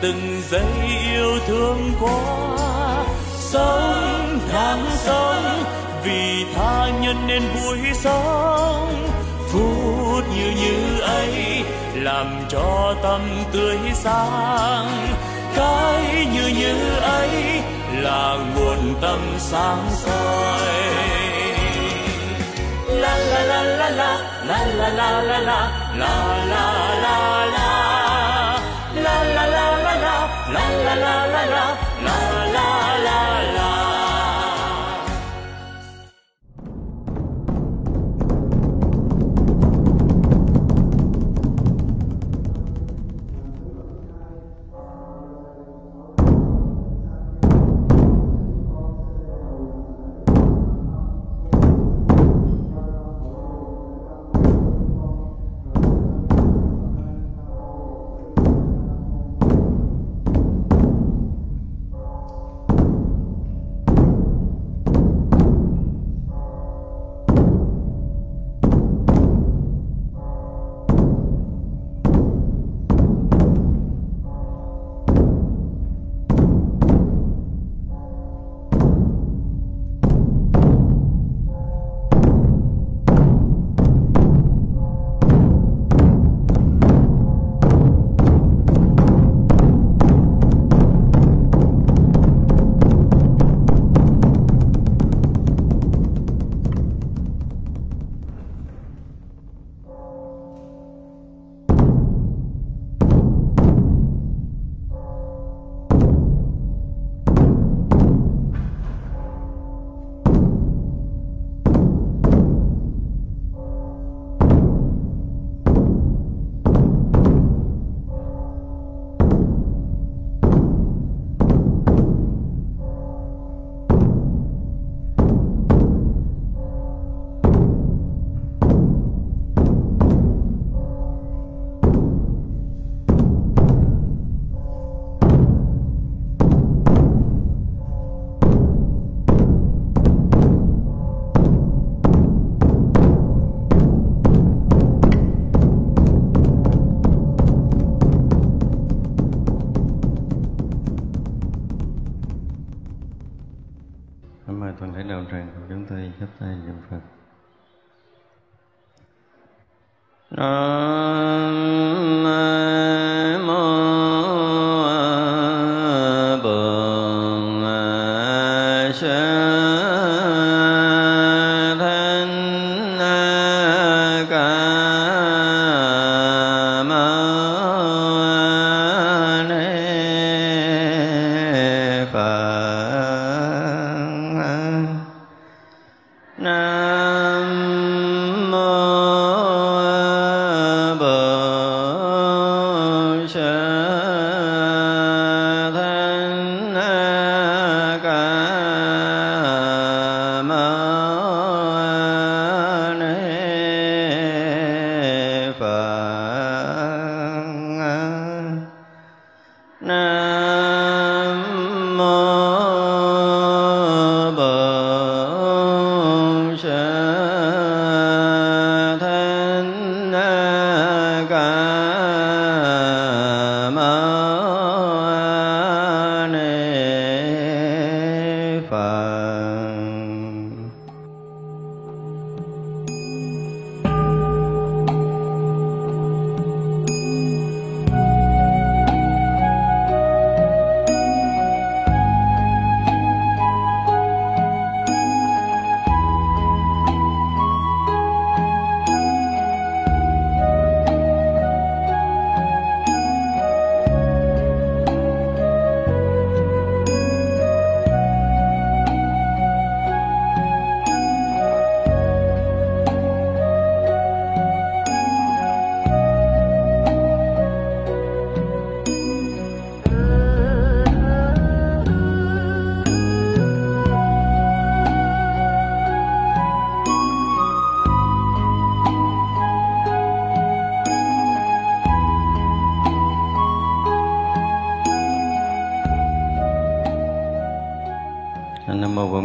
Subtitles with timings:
[0.00, 0.62] từng giây
[1.12, 3.04] yêu thương quá
[3.34, 5.64] sống tháng sống
[6.04, 9.08] vì tha nhân nên vui sống.
[9.52, 11.62] Phút như như ấy
[11.94, 13.20] làm cho tâm
[13.52, 15.16] tươi sáng.
[15.56, 20.68] Cái như như ấy là nguồn tâm sáng soi.
[22.88, 26.18] La la la la la la la la la la la
[26.52, 27.68] la la la.
[28.94, 29.77] La la la
[30.52, 32.47] 啦啦啦啦啦啦啦。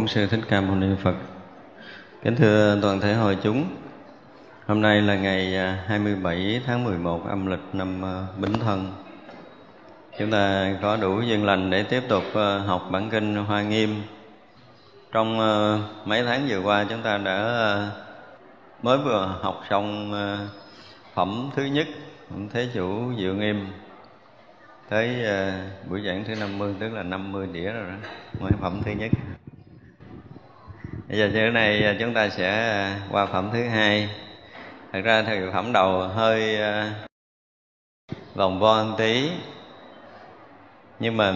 [0.08, 1.14] Sư Thích Ca Mâu Ni Phật.
[2.22, 3.64] Kính thưa toàn thể hội chúng,
[4.66, 8.92] hôm nay là ngày à, 27 tháng 11 âm lịch năm à, Bính Thân.
[10.18, 14.02] Chúng ta có đủ duyên lành để tiếp tục à, học bản kinh Hoa Nghiêm.
[15.12, 15.38] Trong
[16.04, 17.90] mấy tháng vừa qua chúng ta đã
[18.82, 20.12] mới vừa học xong
[21.14, 21.86] phẩm thứ nhất,
[22.52, 23.66] Thế Chủ Diệu Nghiêm
[24.88, 25.26] tới
[25.90, 28.08] buổi giảng thứ 50 tức là 50 đĩa rồi đó
[28.40, 29.10] mới phẩm thứ nhất
[31.08, 34.08] bây giờ chữ này à, chúng ta sẽ à, qua phẩm thứ hai.
[34.92, 36.92] Thật ra thì phẩm đầu hơi à,
[38.34, 39.30] vòng vo tí.
[40.98, 41.34] Nhưng mà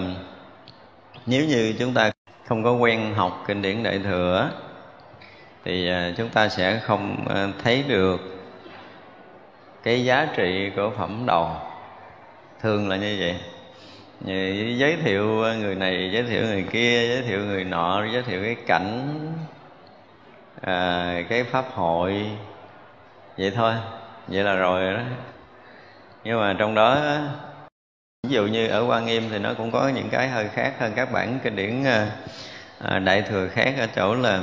[1.26, 2.10] nếu như chúng ta
[2.46, 4.50] không có quen học kinh điển đại thừa,
[5.64, 7.24] thì chúng ta sẽ không
[7.62, 8.20] thấy được
[9.82, 11.50] cái giá trị của phẩm đầu.
[12.60, 13.36] Thường là như vậy.
[14.76, 15.26] Giới thiệu
[15.60, 19.08] người này, giới thiệu người kia, giới thiệu người nọ, giới thiệu cái cảnh
[20.60, 22.30] à, cái pháp hội.
[23.38, 23.74] Vậy thôi.
[24.28, 25.00] Vậy là rồi đó.
[26.24, 26.98] Nhưng mà trong đó
[28.22, 30.92] ví dụ như ở quan nghiêm thì nó cũng có những cái hơi khác hơn
[30.96, 32.10] các bản kinh điển à,
[32.78, 34.40] à, đại thừa khác ở chỗ là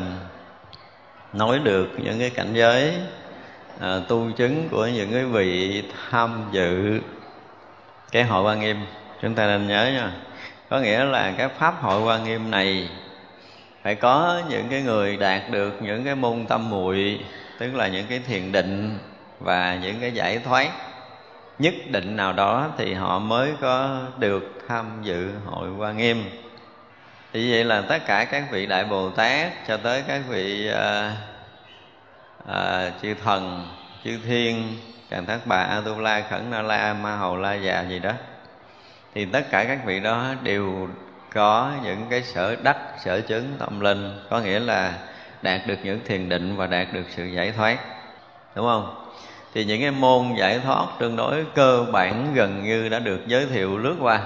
[1.34, 2.94] nói được những cái cảnh giới
[3.80, 7.00] à, tu chứng của những cái vị tham dự
[8.12, 8.86] cái hội quan nghiêm.
[9.22, 10.12] Chúng ta nên nhớ nha.
[10.70, 12.90] Có nghĩa là cái pháp hội quan nghiêm này
[13.86, 17.20] phải có những cái người đạt được những cái môn tâm muội
[17.60, 18.98] tức là những cái thiền định
[19.40, 20.72] và những cái giải thoát.
[21.60, 26.24] Nhất định nào đó thì họ mới có được tham dự hội hoa nghiêm.
[27.34, 31.16] Thì vậy là tất cả các vị đại bồ tát cho tới các vị à,
[32.48, 33.68] à, chư thần
[34.04, 34.78] chư thiên
[35.10, 38.12] càn thất bà a tu la khẩn na la ma hầu la già gì đó
[39.14, 40.88] thì tất cả các vị đó đều
[41.36, 44.94] có những cái sở đắc, sở chứng tâm linh, có nghĩa là
[45.42, 47.78] đạt được những thiền định và đạt được sự giải thoát,
[48.56, 48.96] đúng không?
[49.54, 53.46] Thì những cái môn giải thoát tương đối cơ bản gần như đã được giới
[53.46, 54.20] thiệu lướt qua.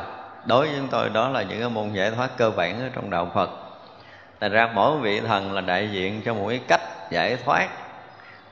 [0.46, 3.10] Đối với chúng tôi, đó là những cái môn giải thoát cơ bản ở trong
[3.10, 3.50] đạo phật.
[4.42, 7.68] Thành ra mỗi vị thần là đại diện cho một cái cách giải thoát.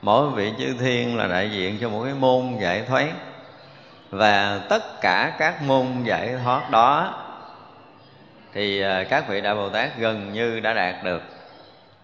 [0.02, 3.06] Mỗi vị chư thiên là đại diện cho một cái môn giải thoát.
[4.10, 7.14] Và tất cả các môn giải thoát đó
[8.58, 11.22] thì à, các vị đại bồ tát gần như đã đạt được,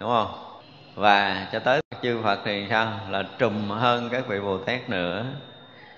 [0.00, 0.34] đúng không?
[0.94, 2.92] Và cho tới chư phật thì sao?
[3.10, 5.24] Là trùm hơn các vị bồ tát nữa.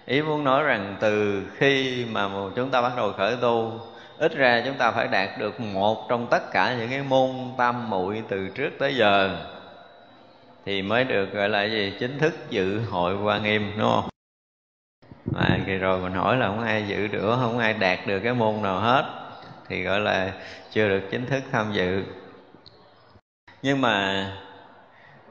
[0.07, 3.81] Ý muốn nói rằng từ khi mà chúng ta bắt đầu khởi tu,
[4.19, 7.91] ít ra chúng ta phải đạt được một trong tất cả những cái môn tam
[7.91, 9.37] muội từ trước tới giờ,
[10.67, 11.93] thì mới được gọi là gì?
[12.01, 14.09] Chính thức dự hội quan nghiêm, đúng không?
[15.33, 18.35] Mà kỳ rồi mình hỏi là không ai dự được, không ai đạt được cái
[18.35, 19.26] môn nào hết
[19.69, 20.33] thì gọi là
[20.71, 22.05] chưa được chính thức tham dự.
[23.63, 24.27] Nhưng mà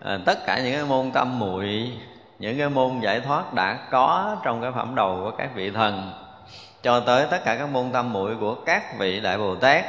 [0.01, 1.91] à, tất cả những cái môn tâm muội
[2.39, 6.11] những cái môn giải thoát đã có trong cái phẩm đầu của các vị thần
[6.81, 9.85] cho tới tất cả các môn tâm muội của các vị đại bồ tát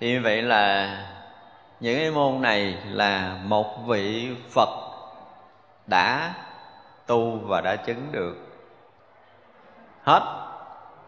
[0.00, 0.96] thì như vậy là
[1.80, 4.68] những cái môn này là một vị phật
[5.86, 6.34] đã
[7.06, 8.36] tu và đã chứng được.
[10.02, 10.22] Hết.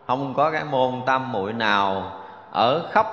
[0.06, 2.20] Không có cái môn tâm muội nào
[2.56, 3.06] ở khắp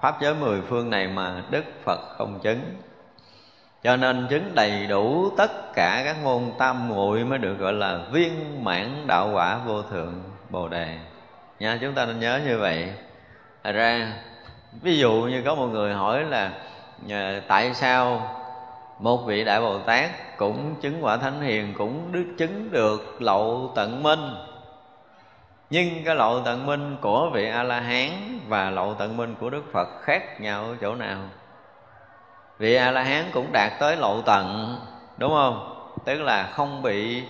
[0.00, 2.60] pháp giới mười phương này mà đức phật không chứng.
[3.82, 7.98] Cho nên chứng đầy đủ tất cả các môn tam muội mới được gọi là
[8.12, 10.98] viên mãn đạo quả vô thượng bồ đề.
[11.58, 12.92] Nha, chúng ta nên nhớ như vậy.
[13.64, 14.12] Thật ra,
[14.82, 16.50] ví dụ như có một người hỏi là
[17.48, 18.30] tại sao
[18.98, 23.72] một vị đại bồ tát cũng chứng quả thánh hiền, cũng đức chứng được lậu
[23.74, 24.34] tận minh?
[25.70, 28.10] Nhưng cái lậu tận minh của vị a la hán
[28.48, 31.18] và lậu tận minh của đức phật khác nhau ở chỗ nào?
[32.58, 34.76] Vị a la hán cũng đạt tới lậu tận,
[35.18, 35.72] đúng không?
[36.04, 37.22] Tức là không bị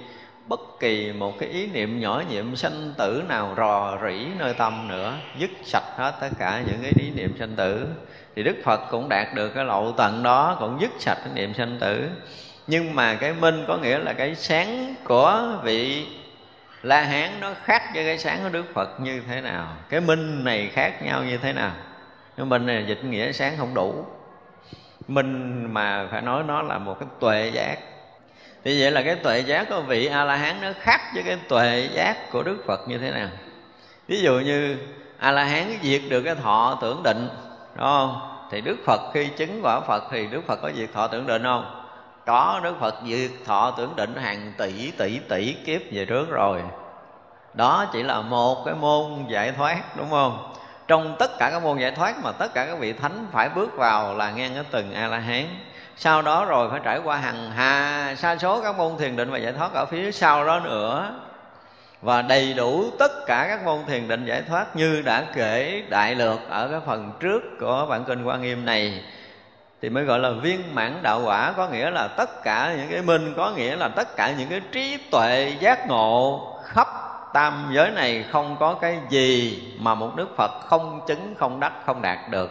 [0.48, 4.88] bất kỳ một cái ý niệm nhỏ nhiệm sanh tử nào rò rỉ nơi tâm
[4.88, 7.86] nữa, dứt sạch hết tất cả những cái ý niệm sanh tử.
[8.36, 11.54] Thì đức phật cũng đạt được cái lậu tận đó, cũng dứt sạch cái niệm
[11.54, 12.08] sanh tử.
[12.66, 16.06] Nhưng mà cái minh có nghĩa là cái sáng của vị
[16.82, 19.76] la hán nó khác với cái sáng của đức phật như thế nào?
[19.88, 21.72] Cái minh này khác nhau như thế nào?
[22.36, 24.06] Nhưng minh này dịch nghĩa sáng không đủ.
[25.08, 27.76] Minh mà phải nói nó là một cái tuệ giác.
[28.64, 31.38] Thì vậy là cái tuệ giác của vị a la hán nó khác với cái
[31.48, 33.28] tuệ giác của đức phật như thế nào?
[34.08, 34.76] Ví dụ như
[35.18, 37.28] a la hán diệt được cái thọ tưởng định,
[37.74, 38.32] đúng không?
[38.50, 41.42] Thì đức phật khi chứng quả phật thì đức phật có diệt thọ tưởng định
[41.42, 41.75] không?
[42.26, 46.62] Có, đức phật diệt thọ tưởng định hàng tỷ tỷ tỷ kiếp về trước rồi.
[47.54, 50.52] Đó chỉ là một cái môn giải thoát, đúng không?
[50.88, 53.76] Trong tất cả các môn giải thoát mà tất cả các vị thánh phải bước
[53.76, 55.46] vào là ngang ở từng a la hán
[55.98, 59.38] sau đó rồi phải trải qua hàng hà, sa số các môn thiền định và
[59.38, 61.14] giải thoát ở phía sau đó nữa.
[62.02, 66.14] Và đầy đủ tất cả các môn thiền định giải thoát như đã kể đại
[66.14, 69.04] lược ở cái phần trước của bản kinh quan nghiêm này
[69.82, 73.02] thì mới gọi là viên mãn đạo quả, có nghĩa là tất cả những cái
[73.02, 76.88] minh, có nghĩa là tất cả những cái trí tuệ giác ngộ khắp
[77.32, 81.72] tam giới này không có cái gì mà một đức phật không chứng, không đắc,
[81.86, 82.50] không đạt được.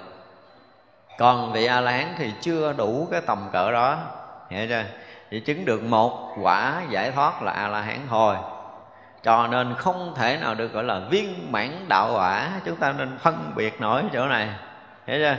[1.18, 3.98] Còn vị a la hán thì chưa đủ cái tầm cỡ đó.
[4.50, 4.84] Hiểu chưa?
[5.32, 8.36] Chỉ chứng được một quả giải thoát là a la hán thôi.
[9.24, 12.50] Cho nên không thể nào được gọi là viên mãn đạo quả.
[12.66, 14.50] Chúng ta nên phân biệt nổi chỗ này.
[15.08, 15.36] Hiểu chưa?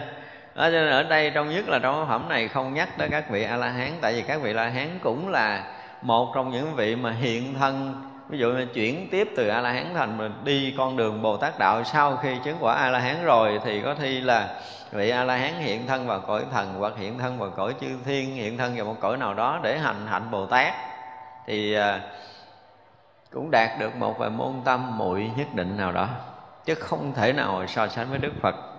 [0.56, 3.30] Đó, cho nên ở đây trong nhất là trong phẩm này không nhắc tới các
[3.30, 5.64] vị a la hán tại vì các vị a la hán cũng là
[6.02, 9.72] một trong những vị mà hiện thân ví dụ như chuyển tiếp từ a la
[9.72, 12.98] hán thành mình đi con đường bồ tát đạo sau khi chứng quả a la
[12.98, 14.48] hán rồi thì có thi là
[14.92, 17.86] vị a la hán hiện thân vào cõi thần hoặc hiện thân vào cõi chư
[18.04, 20.74] thiên hiện thân vào một cõi nào đó để hành hạnh bồ tát
[21.46, 22.00] thì à,
[23.32, 26.08] cũng đạt được một vài môn tâm muội nhất định nào đó
[26.64, 28.75] chứ không thể nào so sánh với đức phật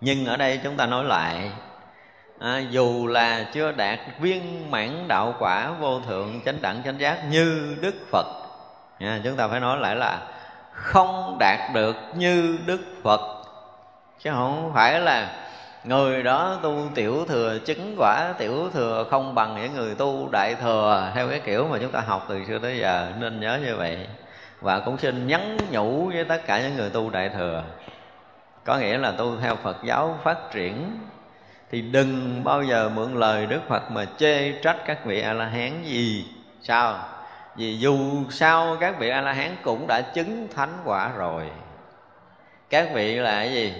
[0.00, 1.50] nhưng ở đây chúng ta nói lại
[2.38, 7.24] à, dù là chưa đạt viên mãn đạo quả vô thượng chánh đẳng chánh giác
[7.30, 8.26] như đức phật
[8.98, 10.18] à, chúng ta phải nói lại là
[10.76, 13.20] không đạt được như đức phật.
[14.18, 15.30] Chứ không phải là
[15.84, 20.54] người đó tu tiểu thừa chứng quả tiểu thừa không bằng những người tu đại
[20.54, 23.76] thừa theo cái kiểu mà chúng ta học từ xưa tới giờ nên nhớ như
[23.76, 24.06] vậy.
[24.60, 27.62] Và cũng xin nhắn nhủ với tất cả những người tu đại thừa
[28.66, 31.00] có nghĩa là tu theo phật giáo phát triển,
[31.70, 35.44] thì đừng bao giờ mượn lời đức phật mà chê trách các vị a la
[35.44, 36.24] hán gì.
[36.62, 36.98] Sao?
[37.56, 37.98] Vì dù
[38.30, 41.42] sao các vị a la hán cũng đã chứng thánh quả rồi.
[42.70, 43.74] Các vị là cái gì?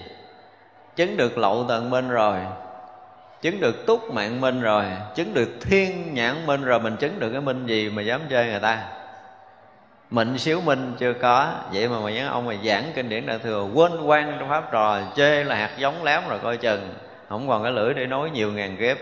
[0.95, 2.37] Chứng được lậu tận minh rồi,
[3.41, 7.29] chứng được túc mạng minh rồi, chứng được thiên nhãn minh rồi, mình chứng được
[7.31, 8.83] cái minh gì mà dám chơi người ta?
[10.09, 11.53] Mệnh xíu minh chưa có.
[11.73, 14.99] Vậy mà mấy ông mà giảng kinh điển đại thừa quên quan trong pháp trò,
[15.15, 16.93] chê là hạt giống lém rồi coi chừng.
[17.29, 18.97] Không còn cái lưỡi để nói nhiều ngàn kiếp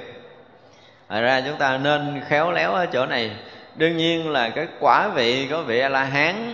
[1.10, 3.32] Thật ra chúng ta nên khéo léo ở chỗ này.
[3.76, 6.54] Đương nhiên là cái quả vị của vị A-la-hán,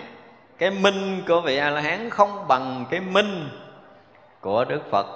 [0.57, 3.49] Cái minh của vị A-la-hán không bằng cái minh
[4.41, 5.07] của Đức Phật.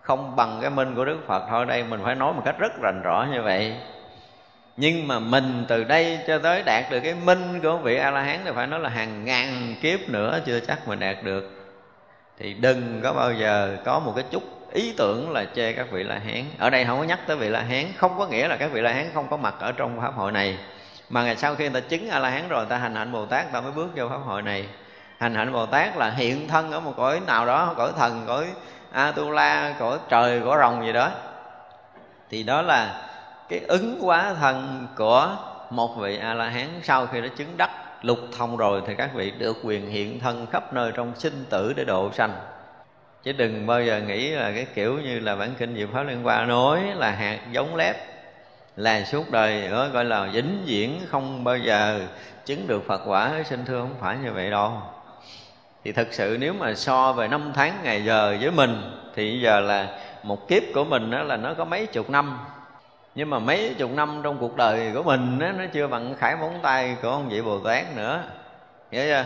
[0.00, 1.42] Không bằng cái minh của Đức Phật.
[1.50, 3.76] Thôi Đây, mình phải nói một cách rất rành rõ như vậy
[4.76, 8.20] nhưng mà mình từ đây cho tới đạt được cái minh của vị a la
[8.20, 11.50] hán thì phải nói là hàng ngàn kiếp nữa chưa chắc mình đạt được.
[12.38, 16.02] Thì đừng có bao giờ có một cái chút ý tưởng là chê các vị
[16.02, 18.56] la hán ở đây không có nhắc tới vị la hán không có nghĩa là
[18.56, 20.58] các vị la hán không có mặt ở trong pháp hội này.
[21.08, 23.12] Mà ngày sau khi người ta chứng a la hán rồi, người ta hành hạnh
[23.12, 24.66] bồ tát, người ta mới bước vô pháp hội này.
[25.18, 28.46] Hành hạnh bồ tát là hiện thân ở một cõi nào đó, cõi thần, cõi
[28.92, 31.10] a tu la cõi trời, cõi rồng gì đó.
[32.30, 33.09] Thì đó là
[33.50, 35.36] cái ứng quá thân của
[35.70, 37.70] một vị a la hán sau khi đã chứng đắc
[38.02, 41.72] lục thông rồi thì các vị được quyền hiện thân khắp nơi trong sinh tử
[41.76, 42.32] để độ sanh.
[43.22, 46.22] Chứ đừng bao giờ nghĩ là cái kiểu như là bản kinh diệu pháp liên
[46.22, 47.96] hoa nói là hạt giống lép,
[48.76, 52.00] là suốt đời gọi là vĩnh viễn không bao giờ
[52.46, 53.42] chứng được phật quả.
[53.44, 54.72] Sinh thưa không phải như vậy đâu.
[55.84, 58.82] Thì thực sự nếu mà so về năm tháng ngày giờ với mình,
[59.14, 62.38] thì giờ là một kiếp của mình đó là nó có mấy chục năm
[63.14, 66.36] nhưng mà mấy chục năm trong cuộc đời của mình đó, nó chưa bằng khải
[66.36, 68.22] móng tay của ông vị bồ tát nữa.
[68.90, 69.24] Hiểu chưa?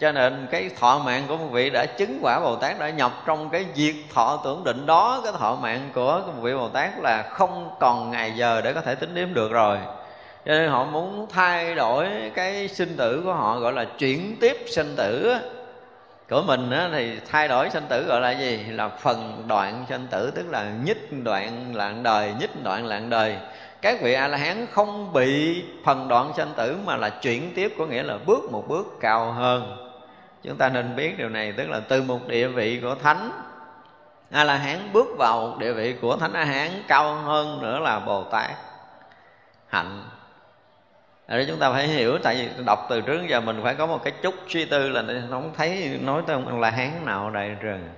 [0.00, 3.12] Cho nên cái thọ mạng của một vị đã chứng quả bồ tát đã nhập
[3.26, 6.90] trong cái việc thọ tưởng định đó cái thọ mạng của một vị bồ tát
[7.00, 9.78] là không còn ngày giờ để có thể tính đếm được rồi.
[10.46, 14.56] Cho nên họ muốn thay đổi cái sinh tử của họ gọi là chuyển tiếp
[14.66, 15.34] sinh tử
[16.32, 18.64] của mình á, thì thay đổi sanh tử gọi là gì?
[18.68, 23.36] Là phần đoạn sanh tử tức là nhích đoạn lạng đời nhích đoạn lạng đời.
[23.82, 27.74] Các vị a la hán không bị phần đoạn sanh tử mà là chuyển tiếp
[27.78, 29.76] có nghĩa là bước một bước cao hơn.
[30.42, 33.30] Chúng ta nên biết điều này tức là từ một địa vị của thánh
[34.30, 37.98] a la hán bước vào địa vị của thánh a hán cao hơn nữa là
[37.98, 38.50] bồ tát
[39.68, 40.02] hạnh
[41.32, 44.04] ở chúng ta phải hiểu, tại vì đọc từ trước giờ mình phải có một
[44.04, 47.88] cái chút suy tư là không thấy, nói tới ông la hán nào đại rừng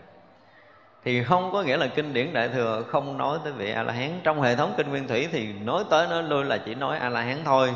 [1.05, 3.93] thì không có nghĩa là kinh điển đại thừa không nói tới vị a la
[3.93, 4.21] hán.
[4.25, 7.09] Trong hệ thống kinh nguyên thủy thì nói tới, nói lui là chỉ nói a
[7.09, 7.75] la hán thôi.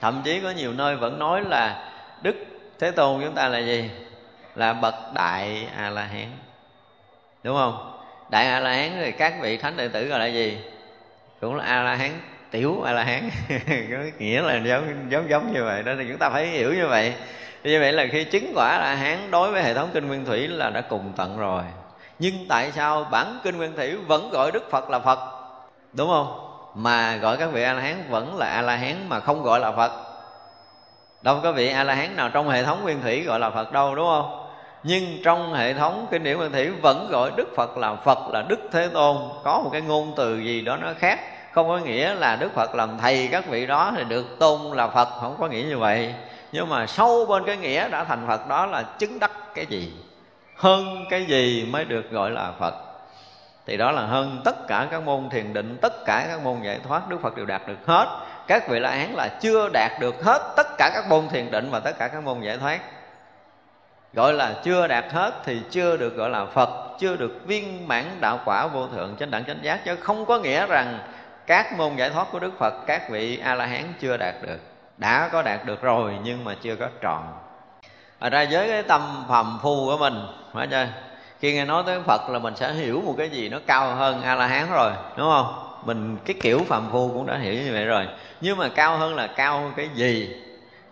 [0.00, 2.36] Thậm chí có nhiều nơi vẫn nói là đức
[2.78, 3.90] thế tôn chúng ta là gì?
[4.54, 6.28] Là bậc đại a la hán.
[7.42, 8.00] Đúng không?
[8.30, 10.58] Đại a la hán thì các vị thánh đệ tử gọi là gì?
[11.40, 12.10] Cũng là a la hán
[12.54, 13.30] tiểu a la hán.
[13.68, 16.86] Có nghĩa là giống giống giống như vậy đó, thì chúng ta phải hiểu như
[16.86, 17.14] vậy.
[17.64, 20.24] Như vậy là khi chứng quả a la hán đối với hệ thống kinh nguyên
[20.24, 21.62] thủy là đã cùng tận rồi.
[22.18, 25.18] Nhưng tại sao bản kinh nguyên thủy vẫn gọi đức phật là phật?
[25.92, 26.50] Đúng không?
[26.74, 29.60] Mà gọi các vị a la hán vẫn là a la hán mà không gọi
[29.60, 29.92] là phật.
[31.22, 33.72] Đâu có vị a la hán nào trong hệ thống nguyên thủy gọi là phật
[33.72, 34.46] đâu, đúng không?
[34.82, 38.42] Nhưng trong hệ thống kinh điển nguyên thủy vẫn gọi đức phật là phật, là
[38.48, 39.16] đức thế tôn.
[39.44, 42.74] Có một cái ngôn từ gì đó nó khác không có nghĩa là đức phật
[42.74, 46.14] làm thầy các vị đó thì được tôn là phật, không có nghĩa như vậy.
[46.52, 49.92] Nhưng mà sâu bên cái nghĩa đã thành phật đó là chứng đắc cái gì?
[50.56, 52.74] Hơn cái gì mới được gọi là phật?
[53.66, 56.78] Thì đó là hơn tất cả các môn thiền định, tất cả các môn giải
[56.88, 58.06] thoát, đức phật đều đạt được hết.
[58.46, 61.70] Các vị la hán là chưa đạt được hết tất cả các môn thiền định
[61.70, 62.80] và tất cả các môn giải thoát.
[64.12, 68.04] Gọi là chưa đạt hết thì chưa được gọi là phật, chưa được viên mãn
[68.20, 69.84] đạo quả vô thượng chánh đẳng chánh giác.
[69.84, 70.98] Chứ không có nghĩa rằng
[71.46, 74.58] các môn giải thoát của đức phật, các vị a la hán chưa đạt được.
[74.96, 77.32] Đã có đạt được rồi, nhưng mà chưa có tròn
[78.18, 80.86] ở ra với cái tâm phàm phu của mình phải chưa
[81.40, 84.22] khi nghe nói tới phật là mình sẽ hiểu một cái gì nó cao hơn
[84.22, 85.78] a la hán rồi, đúng không?
[85.84, 88.08] Mình, cái kiểu phàm phu cũng đã hiểu như vậy rồi.
[88.40, 90.36] Nhưng mà cao hơn là cao hơn cái gì?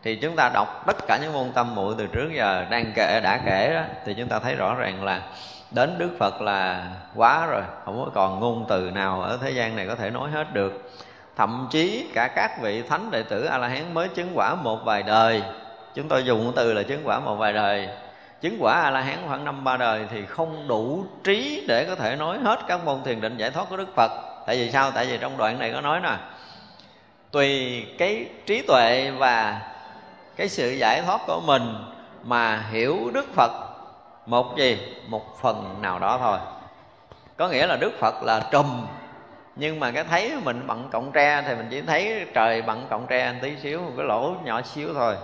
[0.03, 3.21] Thì chúng ta đọc tất cả những môn tâm muội từ trước giờ đang kể,
[3.23, 5.21] đã kể đó, thì chúng ta thấy rõ ràng là
[5.75, 9.77] đến đức phật là quá rồi, không có còn ngôn từ nào ở thế gian
[9.77, 10.91] này có thể nói hết được.
[11.37, 14.85] Thậm chí cả các vị thánh đệ tử a la hán mới chứng quả một
[14.85, 15.43] vài đời.
[15.95, 17.89] Chúng tôi dùng từ là chứng quả một vài đời.
[18.41, 21.95] Chứng quả a la hán khoảng năm, ba đời thì không đủ trí để có
[21.95, 24.11] thể nói hết các môn thiền định giải thoát của đức phật.
[24.47, 24.91] Tại vì sao?
[24.91, 26.17] Tại vì trong đoạn này có nói nè.
[27.31, 29.61] Tùy cái trí tuệ và
[30.37, 31.75] cái sự giải thoát của mình
[32.25, 33.72] mà hiểu đức phật
[34.27, 34.97] một gì?
[35.07, 36.39] Một phần nào đó thôi.
[37.37, 38.87] Có nghĩa là đức phật là trùm.
[39.57, 43.07] Nhưng mà cái thấy mình bận cọng tre thì mình chỉ thấy trời bận cọng
[43.07, 45.17] tre tí xíu, một cái lỗ nhỏ xíu thôi.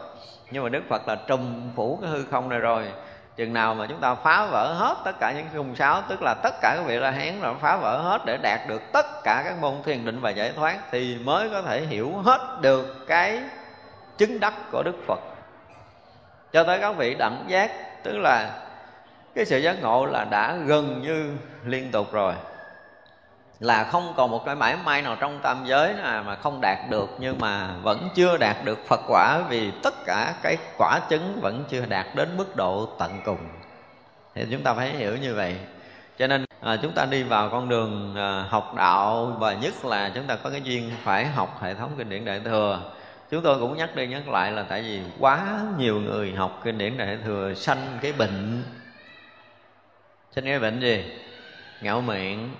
[0.50, 2.84] Nhưng mà đức phật là trùm phủ cái hư không này rồi.
[3.36, 6.34] Chừng nào mà chúng ta phá vỡ hết tất cả những khung sáo, tức là
[6.34, 9.42] tất cả các vị la hán là phá vỡ hết để đạt được tất cả
[9.44, 13.40] các môn thiền định và giải thoát, thì mới có thể hiểu hết được cái
[14.18, 15.18] chứng đắc của đức phật.
[16.52, 17.70] Cho tới các vị đẳng giác,
[18.02, 18.50] tức là
[19.34, 22.34] cái sự giác ngộ là đã gần như liên tục rồi.
[23.60, 26.78] Là không còn một cái mãi may nào trong tam giới nào mà không đạt
[26.90, 31.38] được nhưng mà vẫn chưa đạt được Phật quả vì tất cả cái quả chứng
[31.42, 33.38] vẫn chưa đạt đến mức độ tận cùng.
[34.34, 35.56] Thì chúng ta phải hiểu như vậy.
[36.18, 40.10] Cho nên à, chúng ta đi vào con đường à, học đạo và nhất là
[40.14, 42.80] chúng ta có cái duyên phải học hệ thống kinh điển đại thừa.
[43.30, 46.78] Chúng tôi cũng nhắc đi nhắc lại là tại vì quá nhiều người học kinh
[46.78, 48.62] điển đại thừa sanh cái bệnh
[50.38, 51.04] sinh cái bệnh gì?
[51.80, 52.50] Ngạo miệng.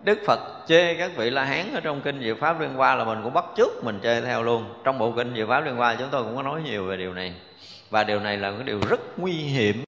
[0.00, 3.04] Đức Phật chê các vị La Hán ở trong kinh Diệu Pháp Liên Hoa là
[3.04, 4.74] mình cũng bắt chước mình chê theo luôn.
[4.84, 7.14] Trong bộ kinh Diệu Pháp Liên Hoa chúng tôi cũng có nói nhiều về điều
[7.14, 7.34] này.
[7.90, 9.84] Và điều này là cái điều rất nguy hiểm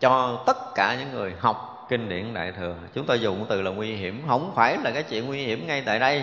[0.00, 2.74] cho tất cả những người học kinh điển Đại Thừa.
[2.94, 4.22] Chúng tôi dùng từ là nguy hiểm.
[4.28, 6.22] Không phải là cái chuyện nguy hiểm ngay tại đây,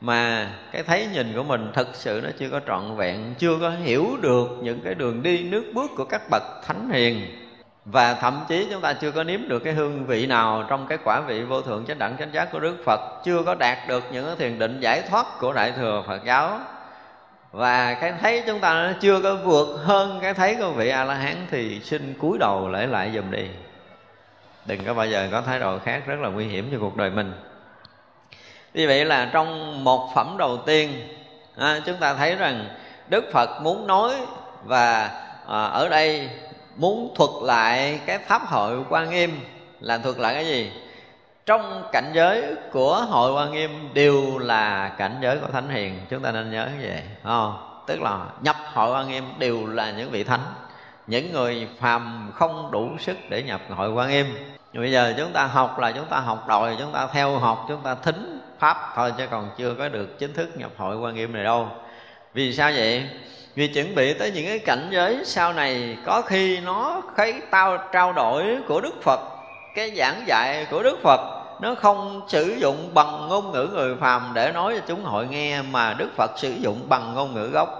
[0.00, 3.70] Mà cái thấy nhìn của mình thật sự nó chưa có trọn vẹn, Chưa có
[3.70, 7.41] hiểu được những cái đường đi, nước bước của các bậc thánh hiền
[7.84, 10.98] và thậm chí chúng ta chưa có nếm được cái hương vị nào trong cái
[11.04, 13.00] quả vị vô thượng chánh đẳng chánh giác của Đức Phật.
[13.24, 16.60] Chưa có đạt được những cái thiền định giải thoát của đại thừa Phật giáo.
[17.52, 21.04] Và cái thấy chúng ta nó chưa có vượt hơn cái thấy của vị a
[21.04, 23.46] la hán thì xin cúi đầu lễ lại dùm đi.
[24.66, 27.10] Đừng có bao giờ có thái độ khác rất là nguy hiểm cho cuộc đời
[27.10, 27.32] mình.
[28.74, 31.08] Như vậy là trong một phẩm đầu tiên
[31.56, 32.68] à, chúng ta thấy rằng
[33.08, 34.14] đức phật muốn nói
[34.64, 35.10] và
[35.48, 36.30] à, ở đây
[36.76, 39.40] muốn thuật lại cái pháp hội quan nghiêm.
[39.80, 40.72] Là thuật lại cái gì?
[41.46, 46.00] Trong cảnh giới của hội quan nghiêm đều là cảnh giới của thánh hiền.
[46.10, 47.68] Chúng ta nên nhớ như vậy không?
[47.86, 50.40] tức là nhập hội quan nghiêm đều là những vị thánh.
[51.06, 54.26] Những người phàm không đủ sức để nhập hội quan nghiêm.
[54.72, 57.80] Bây giờ chúng ta học là chúng ta học đòi, chúng ta theo học, chúng
[57.82, 61.32] ta thính pháp thôi, chứ còn chưa có được chính thức nhập hội quan nghiêm
[61.32, 61.68] này đâu.
[62.34, 63.08] Vì sao vậy?
[63.54, 67.78] Vì chuẩn bị tới những cái cảnh giới sau này, có khi nó cái tao
[67.92, 69.20] trao đổi của đức phật,
[69.74, 71.20] cái giảng dạy của đức phật,
[71.60, 75.62] nó không sử dụng bằng ngôn ngữ người phàm để nói cho chúng hội nghe,
[75.62, 77.78] mà đức phật sử dụng bằng ngôn ngữ gốc.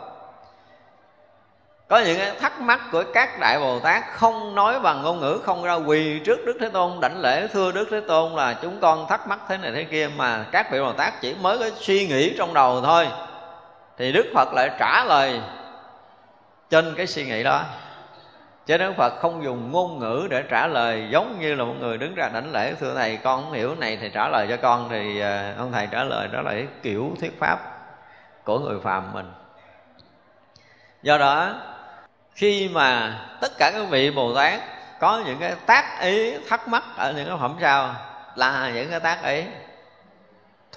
[1.89, 5.39] Có những cái thắc mắc của các đại bồ tát không nói bằng ngôn ngữ,
[5.43, 8.81] không ra quỳ trước đức thế tôn, đảnh lễ thưa đức thế tôn là chúng
[8.81, 11.67] con thắc mắc thế này thế kia, mà các vị bồ tát chỉ mới có
[11.81, 13.09] suy nghĩ trong đầu thôi.
[13.99, 15.41] Thì đức phật lại trả lời
[16.73, 17.65] trên cái suy nghĩ đó,
[18.67, 21.99] chứ Đức Phật không dùng ngôn ngữ để trả lời giống như là một người
[21.99, 24.89] đứng ra đảnh lễ, thưa thầy, con không hiểu này thì trả lời cho con
[24.91, 27.59] thì ờ, ông thầy trả lời đó là cái kiểu thuyết pháp
[28.45, 29.33] của người phàm mình.
[31.03, 31.55] Do đó,
[32.35, 34.61] khi mà tất cả các vị bồ tát
[35.01, 37.95] có những cái tác ý thắc mắc ở những cái phẩm sao
[38.37, 39.45] là những cái tác ý,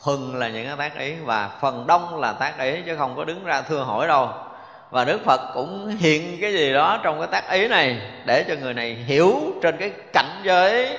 [0.03, 3.23] thuần là những cái tác ý và phần đông là tác ý chứ không có
[3.23, 4.44] đứng ra thưa hỏi đâu
[4.91, 8.55] và đức phật cũng hiện cái gì đó trong cái tác ý này để cho
[8.61, 10.97] người này hiểu trên cái cảnh giới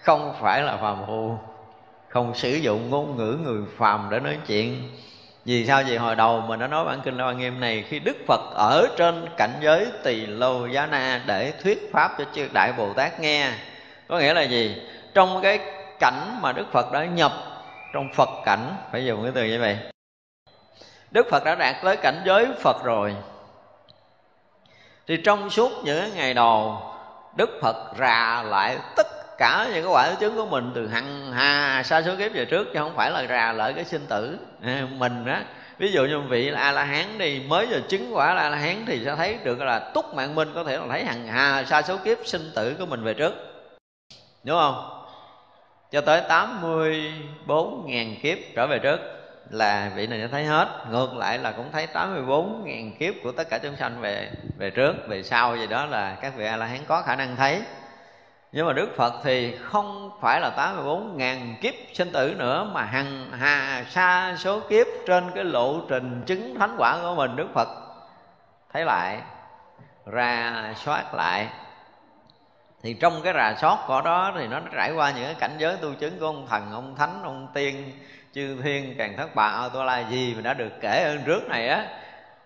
[0.00, 1.38] không phải là phàm phu,
[2.08, 4.90] không sử dụng ngôn ngữ người phàm để nói chuyện.
[5.44, 5.82] Vì sao?
[5.88, 8.86] Vậy hồi đầu mình đã nói bản kinh la nghiêm này, khi đức phật ở
[8.96, 13.20] trên cảnh giới tỳ lô giá na để thuyết pháp cho chư đại bồ tát
[13.20, 13.50] nghe,
[14.08, 14.76] có nghĩa là gì?
[15.14, 15.58] Trong cái
[16.00, 17.32] cảnh mà đức phật đã nhập,
[17.92, 19.78] trong phật cảnh, phải dùng cái từ như vậy
[21.10, 23.14] đức phật đã đạt tới cảnh giới phật rồi.
[25.06, 26.82] Thì trong suốt những ngày đầu
[27.36, 29.06] đức phật rà lại tất
[29.38, 32.68] cả những cái quả chứng của mình từ hằng hà xa số kiếp về trước
[32.72, 35.44] chứ không phải là rà lại cái sinh tử à, mình á.
[35.78, 38.48] Ví dụ như vị là a la hán đi mới giờ chứng quả là a
[38.48, 41.26] la hán thì sẽ thấy được là túc mạng minh có thể là thấy hằng
[41.26, 43.34] hà xa số kiếp sinh tử của mình về trước.
[44.44, 45.04] Đúng không?
[45.92, 49.17] Cho tới 84 ngàn kiếp trở về trước
[49.50, 50.68] là vị này đã thấy hết.
[50.90, 54.70] Ngược lại là cũng thấy 84 ngàn kiếp của tất cả chúng sanh về về
[54.70, 57.62] trước, về sau gì đó là các vị a la hán có khả năng thấy.
[58.52, 62.82] Nhưng mà Đức Phật thì không phải là 84 ngàn kiếp sinh tử nữa, Mà
[62.82, 67.48] hằng hà sa số kiếp trên cái lộ trình chứng thánh quả của mình Đức
[67.54, 67.68] Phật
[68.72, 69.20] thấy lại,
[70.06, 71.48] ra soát lại.
[72.82, 75.76] Thì trong cái rà soát của đó thì nó trải qua những cái cảnh giới
[75.76, 77.92] tu chứng của ông thần, ông thánh, ông tiên
[78.34, 81.48] chư thiên, càng thất bại a tô la gì mà đã được kể ơn trước
[81.48, 81.86] này á.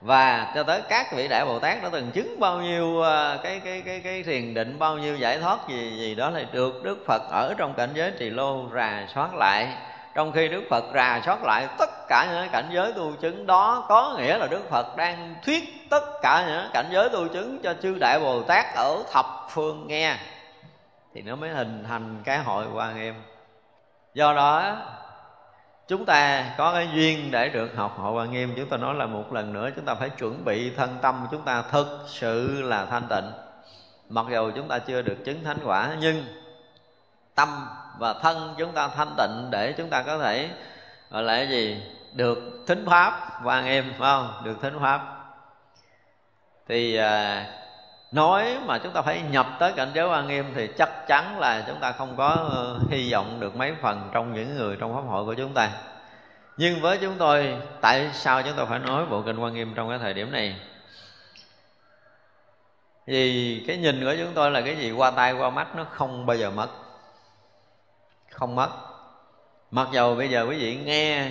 [0.00, 3.60] Và cho tới các vị đại bồ tát đã từng chứng bao nhiêu à, cái
[3.64, 7.04] cái cái cái thiền định, bao nhiêu giải thoát gì gì đó thì được đức
[7.06, 9.68] phật ở trong cảnh giới trì lô rà soát lại.
[10.14, 13.86] Trong khi đức phật rà soát lại tất cả những cảnh giới tu chứng đó,
[13.88, 17.74] có nghĩa là đức phật đang thuyết tất cả những cảnh giới tu chứng cho
[17.82, 20.16] chư đại bồ tát ở thập phương nghe.
[21.14, 23.14] Thì nó mới hình thành cái hội quan nghiêm.
[24.14, 24.76] Do đó
[25.88, 28.54] chúng ta có cái duyên để được học hội quan nghiêm.
[28.56, 31.26] Chúng ta nói là một lần nữa chúng ta phải chuẩn bị thân tâm.
[31.30, 33.32] Chúng ta thực sự là thanh tịnh.
[34.08, 36.24] Mặc dù chúng ta chưa được chứng thánh quả nhưng
[37.34, 37.66] tâm
[37.98, 40.50] và thân chúng ta thanh tịnh để chúng ta có thể
[41.10, 44.42] gọi là cái gì được thính pháp quan nghiêm phải không?
[44.44, 45.00] Được thính pháp.
[46.68, 47.46] Thì à,
[48.12, 51.64] nói mà chúng ta phải nhập tới cảnh giới quan nghiêm thì chắc chắn là
[51.66, 55.00] chúng ta không có ờ, hy vọng được mấy phần trong những người trong pháp
[55.00, 55.70] hội của chúng ta.
[56.56, 59.88] Nhưng với chúng tôi, tại sao chúng ta phải nói bộ kinh quan nghiêm trong
[59.88, 60.56] cái thời điểm này?
[63.06, 64.92] Vì cái nhìn của chúng tôi là cái gì?
[64.92, 66.68] Qua tay, qua mắt, nó không bao giờ mất.
[68.30, 68.70] Không mất.
[69.70, 71.30] Mặc dầu bây giờ quý vị nghe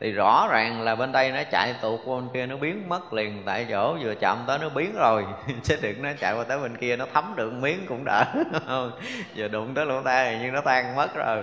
[0.00, 3.12] thì rõ ràng là bên đây nó chạy tụt qua bên kia, nó biến mất
[3.12, 3.42] liền.
[3.46, 5.24] Tại chỗ vừa chạm tới nó biến rồi.
[5.62, 8.24] Chứ đừng nó chạy qua tới bên kia, nó thấm được miếng cũng đỡ.
[9.36, 11.42] Vừa đụng tới lỗ tai nhưng nó tan mất rồi.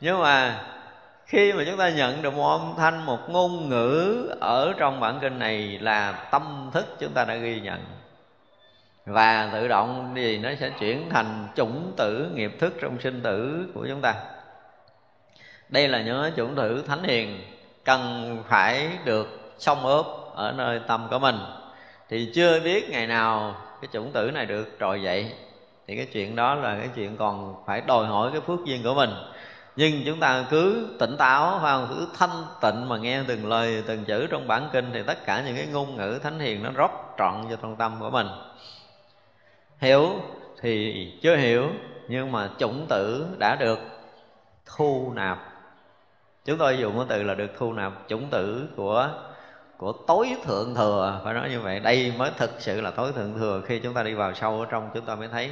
[0.00, 0.64] Nhưng mà
[1.26, 5.18] khi mà chúng ta nhận được một âm thanh, một ngôn ngữ ở trong bản
[5.20, 7.84] kinh này là tâm thức chúng ta đã ghi nhận.
[9.06, 13.66] Và tự động gì nó sẽ chuyển thành chủng tử, nghiệp thức trong sinh tử
[13.74, 14.14] của chúng ta.
[15.68, 17.40] Đây là những chủng tử thánh hiền
[17.84, 21.36] cần phải được xong ướp ở nơi tâm của mình.
[22.08, 25.32] Thì chưa biết ngày nào cái chủng tử này được trồi dậy.
[25.86, 28.94] Thì cái chuyện đó là cái chuyện còn phải đòi hỏi cái phước duyên của
[28.94, 29.10] mình.
[29.76, 34.04] Nhưng chúng ta cứ tỉnh táo và cứ thanh tịnh mà nghe từng lời, từng
[34.04, 36.90] chữ trong bản kinh thì tất cả những cái ngôn ngữ thánh hiền nó rót
[37.18, 38.26] trọn vào trong tâm của mình.
[39.78, 40.10] Hiểu
[40.60, 41.68] thì chưa hiểu,
[42.08, 43.78] nhưng mà chủng tử đã được
[44.66, 45.49] thu nạp
[46.50, 49.08] chúng tôi dùng cái từ là được thu nạp chủng tử của
[49.76, 51.80] của tối thượng thừa phải nói như vậy.
[51.80, 53.62] Đây mới thực sự là tối thượng thừa.
[53.66, 55.50] Khi chúng ta đi vào sâu ở trong chúng ta mới thấy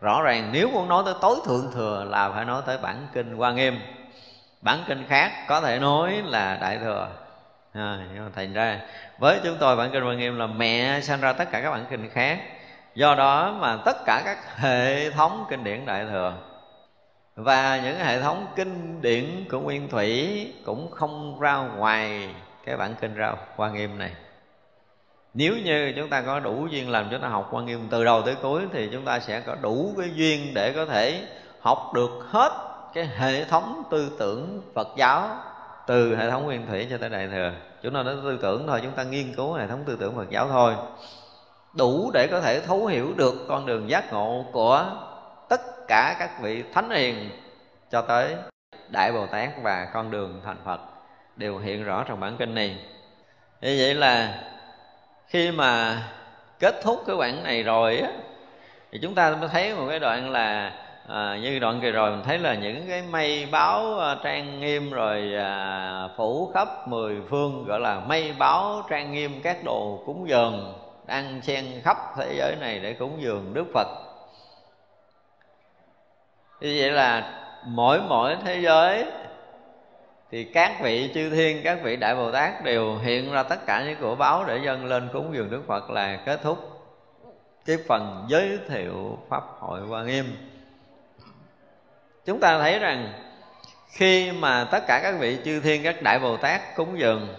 [0.00, 3.36] rõ ràng nếu muốn nói tới tối thượng thừa là phải nói tới bản kinh
[3.36, 3.78] hoa nghiêm.
[4.62, 7.08] Bản kinh khác có thể nói là đại thừa.
[7.72, 8.80] À, nhưng mà thành ra
[9.18, 11.84] với chúng tôi bản kinh hoa nghiêm là mẹ sanh ra tất cả các bản
[11.90, 12.38] kinh khác.
[12.94, 16.32] Do đó mà tất cả các hệ thống kinh điển đại thừa
[17.36, 22.30] và những hệ thống kinh điển của nguyên thủy cũng không ra ngoài
[22.64, 24.10] cái bản kinh ra hoa nghiêm này.
[25.34, 28.22] Nếu như chúng ta có đủ duyên làm chúng ta học quan nghiêm từ đầu
[28.22, 31.22] tới cuối, thì chúng ta sẽ có đủ cái duyên để có thể
[31.60, 32.52] học được hết
[32.94, 35.28] cái hệ thống tư tưởng Phật giáo
[35.86, 37.52] từ hệ thống nguyên thủy cho tới đại thừa.
[37.82, 40.30] Chúng ta nói tư tưởng thôi, chúng ta nghiên cứu hệ thống tư tưởng Phật
[40.30, 40.74] giáo thôi.
[41.74, 44.86] Đủ để có thể thấu hiểu được con đường giác ngộ của
[45.86, 47.30] tất cả các vị thánh hiền
[47.90, 48.34] cho tới
[48.88, 50.80] đại bồ tát và con đường thành phật
[51.36, 52.76] đều hiện rõ trong bản kinh này.
[53.60, 54.42] Như vậy là
[55.26, 56.02] khi mà
[56.58, 58.08] kết thúc cái bản này rồi á
[58.92, 60.72] thì chúng ta mới thấy một cái đoạn là
[61.08, 64.90] à, như đoạn kỳ rồi mình thấy là những cái mây báo à, trang nghiêm
[64.90, 70.28] rồi à, phủ khắp mười phương gọi là mây báo trang nghiêm các đồ cúng
[70.28, 70.74] dường
[71.06, 74.05] đang xen khắp thế giới này để cúng dường đức phật
[76.60, 79.04] như vậy là mỗi mỗi thế giới
[80.30, 83.84] thì các vị chư thiên, các vị đại bồ tát đều hiện ra tất cả
[83.84, 86.58] những của báo để dâng lên cúng dường đức phật là kết thúc
[87.66, 90.24] cái phần giới thiệu pháp hội hoa nghiêm.
[92.24, 93.12] Chúng ta thấy rằng
[93.88, 97.34] khi mà tất cả các vị chư thiên, các đại bồ tát cúng dường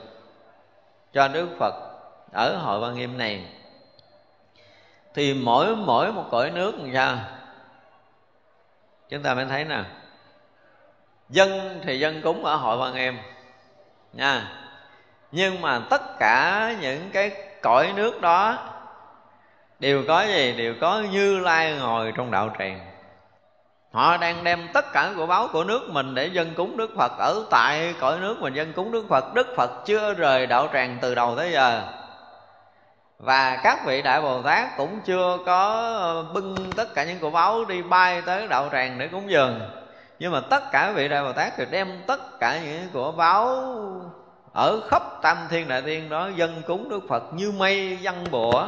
[1.14, 1.74] cho đức phật
[2.32, 3.46] ở hội hoa nghiêm này,
[5.14, 7.37] thì mỗi mỗi một cõi nước làm sao?
[9.10, 9.84] Chúng ta mới thấy nè.
[11.30, 13.18] Dân thì dân cúng ở hội văn em,
[14.14, 14.52] nha.
[15.32, 18.58] Nhưng mà tất cả những cái cõi nước đó
[19.80, 20.54] đều có gì?
[20.58, 22.80] Đều có như lai ngồi trong đạo tràng.
[23.92, 27.12] Họ đang đem tất cả của báo của nước mình để dân cúng đức phật.
[27.18, 30.98] Ở tại cõi nước mình dân cúng đức phật đức phật chưa rời đạo tràng
[31.02, 31.84] từ đầu tới giờ
[33.20, 37.30] và các vị đại bồ tát cũng chưa có ờ, bưng tất cả những cổ
[37.30, 39.60] báu đi bay tới đạo tràng để cúng dường.
[40.20, 43.48] Nhưng mà tất cả vị đại bồ tát thì đem tất cả những của báo
[44.54, 48.68] ở khắp tam thiên đại thiên đó dân cúng đức phật như mây dân bủa.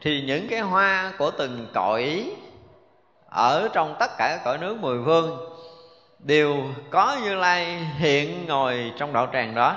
[0.00, 2.30] Thì những cái hoa của từng cõi
[3.30, 5.38] ở trong tất cả các cõi nước mười phương
[6.18, 6.56] đều
[6.90, 9.76] có như lai hiện ngồi trong đạo tràng đó.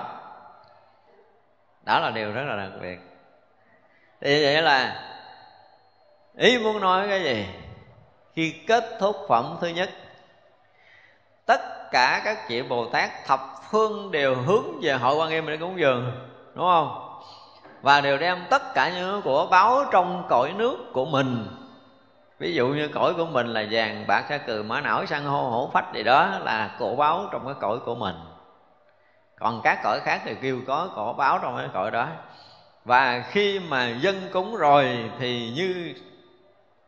[1.86, 3.12] Đó là điều rất là đặc biệt
[4.24, 5.00] thì vậy là
[6.38, 7.46] ý muốn nói cái gì?
[8.34, 9.90] Khi kết thúc phẩm thứ nhất,
[11.46, 13.40] tất cả các vị bồ tát thập
[13.72, 16.12] phương đều hướng về hội quan nghiêm để cúng dường,
[16.54, 17.20] đúng không?
[17.82, 21.48] Và đều đem tất cả những của báo trong cõi nước của mình.
[22.40, 25.50] Ví dụ như cõi của mình là vàng, bạc, sa cừ, mã não, san hô,
[25.50, 28.16] hổ, phách gì đó là cổ báo trong cái cõi của mình.
[29.40, 32.08] Còn các cõi khác thì kêu có cổ báo trong cái cõi đó
[32.86, 35.93] và khi mà dân cúng rồi thì như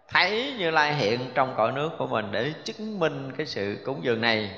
[0.09, 3.99] thấy như lai hiện trong cõi nước của mình để chứng minh cái sự cúng
[4.03, 4.51] dường này.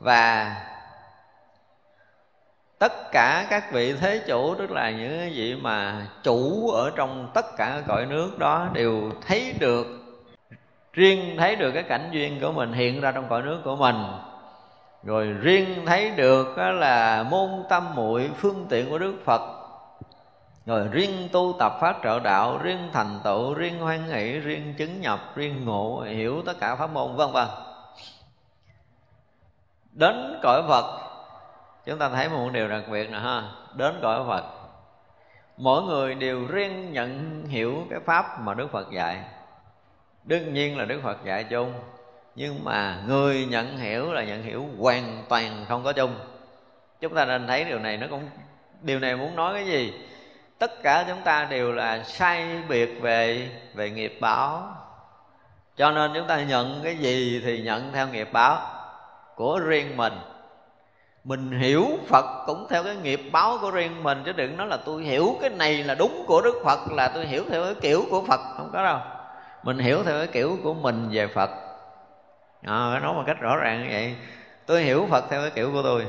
[0.00, 0.56] Và
[2.78, 7.56] tất cả các vị thế chủ, tức là những vị mà chủ ở trong tất
[7.56, 9.86] cả cõi nước đó, đều thấy được,
[10.92, 13.96] riêng thấy được cái cảnh duyên của mình hiện ra trong cõi nước của mình.
[15.02, 19.57] Rồi riêng thấy được là môn tâm muội phương tiện của đức phật
[20.68, 25.00] rồi riêng tu tập phát trợ đạo, riêng thành tựu, riêng hoan hỷ, riêng chứng
[25.00, 27.48] nhập, riêng ngộ, hiểu tất cả pháp môn, vân vân.
[29.92, 31.00] Đến cõi phật,
[31.84, 33.42] chúng ta thấy một điều đặc biệt nữa ha.
[33.74, 34.44] Đến cõi phật,
[35.56, 39.24] mỗi người đều riêng nhận hiểu cái pháp mà đức phật dạy.
[40.24, 41.72] Đương nhiên là đức phật dạy chung,
[42.34, 46.14] nhưng mà người nhận hiểu là nhận hiểu hoàn toàn không có chung.
[47.00, 48.28] Chúng ta nên thấy điều này, nó cũng,
[48.82, 49.92] điều này muốn nói cái gì?
[50.58, 54.62] Tất cả chúng ta đều là sai biệt về về nghiệp báo.
[55.76, 58.58] Cho nên chúng ta nhận cái gì thì nhận theo nghiệp báo
[59.34, 60.12] của riêng mình.
[61.24, 64.76] Mình hiểu phật cũng theo cái nghiệp báo của riêng mình chứ đừng nói là
[64.76, 68.04] tôi hiểu cái này là đúng của đức phật là tôi hiểu theo cái kiểu
[68.10, 68.40] của phật.
[68.56, 68.98] Không có đâu.
[69.62, 71.50] Mình hiểu theo cái kiểu của mình về phật.
[72.62, 74.16] À, nói một cách rõ ràng như vậy.
[74.66, 76.06] Tôi hiểu phật theo cái kiểu của tôi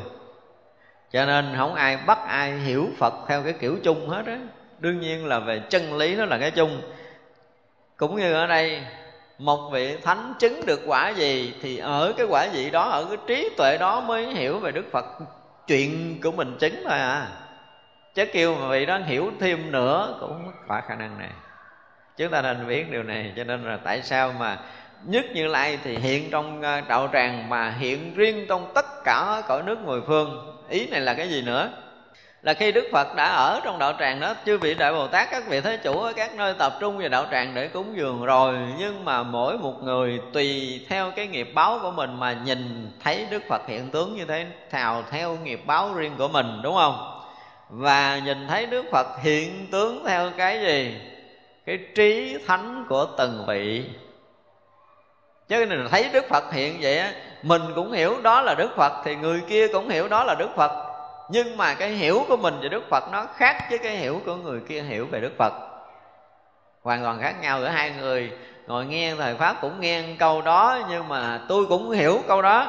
[1.12, 4.38] cho nên không ai bắt ai hiểu phật theo cái kiểu chung hết á.
[4.80, 6.82] Đương nhiên là về chân lý nó là cái chung.
[7.98, 8.82] Cũng như ở đây,
[9.38, 13.18] một vị thánh chứng được quả gì thì ở cái quả gì đó, ở cái
[13.28, 15.06] trí tuệ đó mới hiểu về đức phật.
[15.68, 17.28] Chuyện của mình chứng thôi à.
[18.14, 21.30] Chứ kêu mà vị đó hiểu thêm nữa cũng mất quả khả năng này.
[22.18, 24.58] Chúng ta nên biết điều này, cho nên là tại sao mà
[25.04, 29.42] nhất như lai thì hiện trong ờ, đạo tràng mà hiện riêng trong tất cả
[29.48, 30.56] cõi nước mười phương.
[30.70, 31.70] Ý này là cái gì nữa?
[32.42, 35.32] Là khi Đức Phật đã ở trong đạo tràng đó, chư vị đại Bồ Tát,
[35.32, 38.26] các vị thế chủ ở các nơi tập trung về đạo tràng để cúng dường
[38.26, 42.92] rồi, nhưng mà mỗi một người tùy theo cái nghiệp báo của mình mà nhìn
[43.04, 46.76] thấy Đức Phật hiện tướng như thế, thào theo nghiệp báo riêng của mình, đúng
[46.76, 47.22] không?
[47.70, 50.96] Và nhìn thấy Đức Phật hiện tướng theo cái gì?
[51.66, 53.84] Cái trí thánh của từng vị
[55.50, 57.12] chứ nên thấy Đức Phật hiện vậy á,
[57.44, 60.50] mình cũng hiểu đó là Đức Phật, thì người kia cũng hiểu đó là Đức
[60.56, 60.90] Phật.
[61.32, 64.36] Nhưng mà cái hiểu của mình về đức phật nó khác với cái hiểu của
[64.36, 65.54] người kia hiểu về đức phật.
[66.84, 68.32] Hoàn toàn khác nhau giữa hai người.
[68.68, 72.68] Ngồi nghe thời pháp cũng nghe câu đó, nhưng mà tôi cũng hiểu câu đó.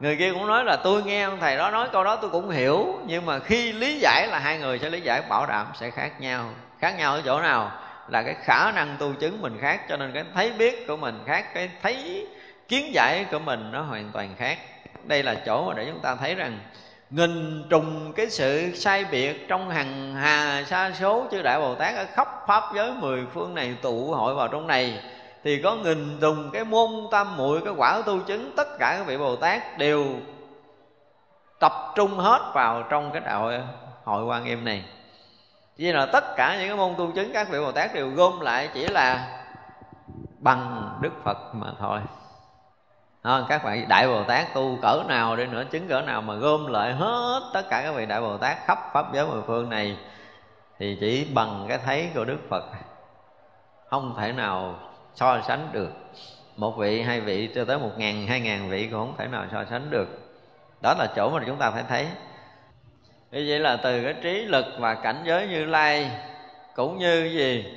[0.00, 2.50] Người kia cũng nói là tôi nghe ông thầy đó nói câu đó, tôi cũng
[2.50, 2.98] hiểu.
[3.06, 6.20] Nhưng mà khi lý giải là hai người sẽ lý giải, bảo đảm sẽ khác
[6.20, 6.44] nhau.
[6.80, 7.70] Khác nhau ở chỗ nào?
[8.08, 11.20] Là cái khả năng tu chứng mình khác, cho nên cái thấy biết của mình
[11.26, 12.26] khác, cái thấy
[12.68, 14.58] kiến giải của mình nó hoàn toàn khác.
[15.04, 16.58] Đây là chỗ mà để chúng ta thấy rằng,
[17.10, 21.94] nghìn trùng cái sự sai biệt trong hằng hà sa số chư đại bồ tát
[21.94, 25.02] ở khắp pháp giới mười phương này tụ hội vào trong này,
[25.44, 29.06] thì có nghìn trùng cái môn tam muội, cái quả tu chứng, tất cả các
[29.06, 30.06] vị bồ tát đều
[31.60, 33.52] tập trung hết vào trong cái đạo
[34.04, 34.84] hội quan nghiêm này
[35.78, 38.40] vì là tất cả những cái môn tu chứng các vị bồ tát đều gom
[38.40, 39.38] lại chỉ là
[40.38, 42.00] bằng đức phật mà thôi.
[43.22, 46.34] À, các vị đại bồ tát tu cỡ nào đi nữa chứng cỡ nào mà
[46.34, 49.70] gom lại hết tất cả các vị đại bồ tát khắp pháp giới mười phương
[49.70, 49.96] này
[50.78, 52.64] thì chỉ bằng cái thấy của đức phật.
[53.90, 54.74] Không thể nào
[55.14, 55.90] so sánh được.
[56.56, 59.44] Một vị hai vị cho tới một ngàn hai ngàn vị cũng không thể nào
[59.52, 60.08] so sánh được.
[60.82, 62.08] Đó là chỗ mà chúng ta phải thấy
[63.30, 66.10] như vậy là từ cái trí lực và cảnh giới như lai,
[66.74, 67.74] cũng như gì?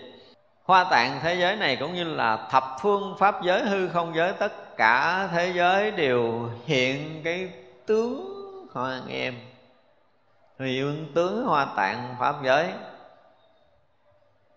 [0.63, 4.33] Hoa tạng thế giới này cũng như là thập phương pháp giới hư không giới,
[4.33, 7.49] tất cả thế giới đều hiện cái
[7.85, 8.37] tướng
[8.73, 9.35] hoa anh em
[10.59, 12.69] hiện tướng hoa tạng pháp giới,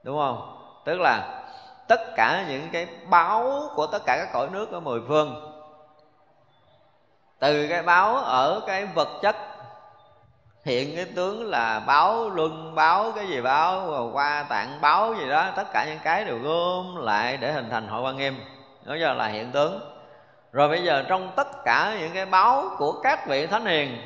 [0.02, 0.56] đúng không?
[0.84, 1.44] Tức là
[1.88, 5.52] tất cả những cái báo của tất cả các cõi nước ở mười phương,
[7.38, 9.36] từ cái báo ở cái vật chất
[10.64, 15.46] hiện cái tướng là báo luân, báo cái gì báo, qua tạng báo gì đó,
[15.56, 18.36] tất cả những cái đều gom lại để hình thành hội quan nghiêm.
[18.84, 19.80] Đó giờ là hiện tướng.
[20.52, 23.98] Rồi bây giờ trong tất cả những cái báo của các vị thánh hiền,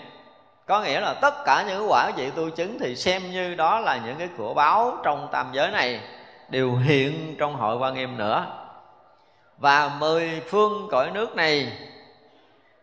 [0.67, 4.01] có nghĩa là tất cả những quả vị tu chứng thì xem như đó là
[4.07, 6.01] những cái của báo trong tam giới này
[6.49, 8.47] đều hiện trong hội quan nghiêm nữa.
[9.59, 11.73] Và mười phương cõi nước này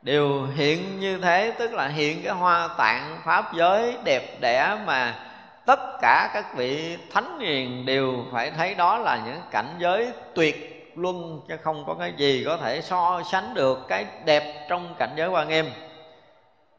[0.06, 5.16] đều hiện như thế tức là hiện cái hoa tạng pháp giới đẹp đẽ mà
[5.66, 10.92] tất cả các vị thánh hiền đều phải thấy đó là những cảnh giới tuyệt
[10.96, 15.10] luân, chứ không có cái gì có thể so sánh được cái đẹp trong cảnh
[15.16, 15.66] giới quan nghiêm.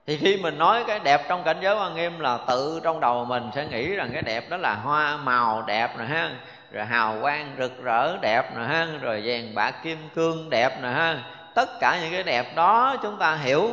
[0.07, 3.25] Thì khi mình nói cái đẹp trong cảnh giới quan nghiêm là tự trong đầu
[3.25, 6.31] mình sẽ nghĩ rằng cái đẹp đó là hoa màu đẹp nè ha,
[6.73, 10.89] rồi hào quang rực rỡ đẹp nè ha, rồi vàng bạc kim cương đẹp nè
[10.89, 11.23] ha
[11.57, 13.71] tất cả những cái đẹp đó chúng ta hiểu,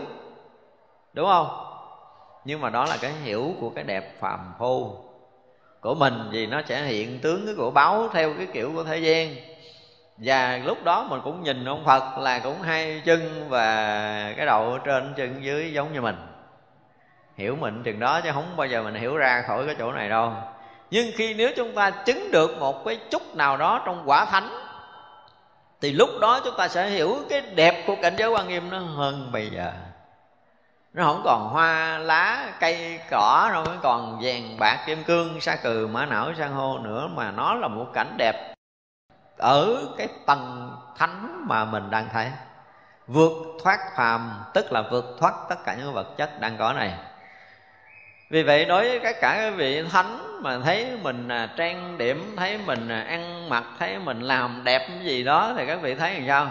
[1.13, 1.47] đúng không?
[2.45, 4.95] Nhưng mà đó là cái hiểu của cái đẹp phàm phu
[5.81, 8.97] của mình, vì nó sẽ hiện tướng cái của báo theo cái kiểu của thế
[8.97, 9.35] gian.
[10.17, 13.65] Và lúc đó mình cũng nhìn ông phật là cũng hai chân và
[14.37, 16.15] cái đầu trên chân dưới giống như mình.
[17.35, 20.09] Hiểu mình chừng đó chứ không bao giờ mình hiểu ra khỏi cái chỗ này
[20.09, 20.33] đâu.
[20.91, 24.62] Nhưng khi nếu chúng ta chứng được một cái chút nào đó trong quả thánh
[25.83, 28.79] thì lúc đó chúng ta sẽ hiểu cái đẹp của cảnh giới quan nghiêm nó
[28.79, 29.71] hơn bây giờ.
[30.93, 35.55] Nó không còn hoa lá, cây, cỏ đâu nó còn vàng bạc, kim cương, sa
[35.55, 38.53] cừ, mã não, san hô nữa, mà nó là một cảnh đẹp
[39.37, 42.31] ở cái tầng thánh mà mình đang thấy.
[43.07, 43.31] Vượt
[43.63, 46.93] thoát phàm, tức là vượt thoát tất cả những vật chất đang có này
[48.33, 52.33] vì vậy đối với các cả các vị thánh mà thấy mình à, trang điểm
[52.37, 55.95] thấy mình à, ăn mặc thấy mình làm đẹp cái gì đó thì các vị
[55.95, 56.49] thấy làm sao?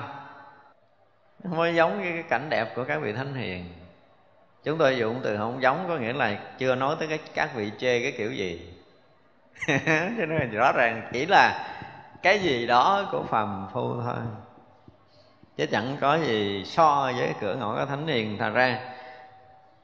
[1.43, 3.65] Không có giống như cái cảnh đẹp của các vị thánh hiền.
[4.65, 7.71] Chúng tôi dùng từ không giống có nghĩa là chưa nói tới cái các vị
[7.79, 8.73] chê cái kiểu gì.
[10.19, 11.69] Cho nên rõ ràng chỉ là
[12.23, 14.23] cái gì đó của phàm phu thôi.
[15.57, 18.92] Chứ chẳng có gì so với cửa ngõ của thánh hiền thành ra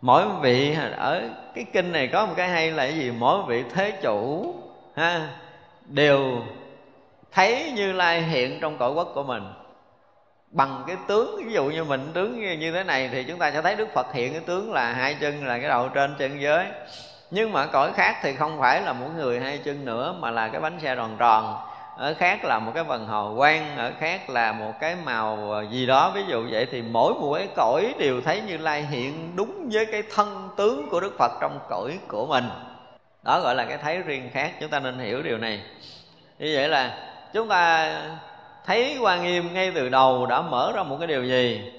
[0.01, 1.23] mỗi vị ở
[1.55, 3.11] cái kinh này có một cái hay là cái gì?
[3.11, 4.55] Mỗi vị thế chủ,
[4.97, 5.29] ha,
[5.87, 6.43] đều
[7.33, 9.43] thấy như lai hiện trong cõi quốc của mình.
[10.51, 13.63] Bằng cái tướng, ví dụ như mình tướng như thế này thì chúng ta sẽ
[13.63, 16.65] thấy đức phật hiện cái tướng là hai chân, là cái đầu trên chân dưới.
[17.31, 20.49] Nhưng mà cõi khác thì không phải là mỗi người hai chân nữa, mà là
[20.49, 21.57] cái bánh xe tròn tròn
[21.99, 25.67] ở khác là một cái vần hồ quang, ở khác là một cái màu ờ,
[25.71, 26.11] gì đó.
[26.15, 29.87] Ví dụ vậy thì mỗi một cái cõi đều thấy như lai hiện đúng với
[29.87, 32.45] cái thân tướng của đức phật trong cõi của mình.
[33.23, 34.53] Đó gọi là cái thấy riêng khác.
[34.61, 35.63] Chúng ta nên hiểu điều này.
[36.39, 36.99] Như vậy là
[37.33, 37.93] chúng ta
[38.67, 41.73] thấy quan nghiêm ngay từ đầu đã mở ra một cái điều gì?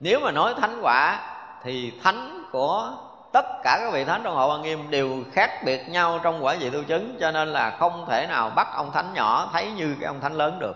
[0.00, 1.20] Nếu mà nói thánh quả
[1.62, 2.92] thì thánh của
[3.34, 6.56] tất cả các vị thánh trong hội quan nghiêm đều khác biệt nhau trong quả
[6.60, 9.96] vị tu chứng, cho nên là không thể nào bắt ông thánh nhỏ thấy như
[10.00, 10.74] cái ông thánh lớn được.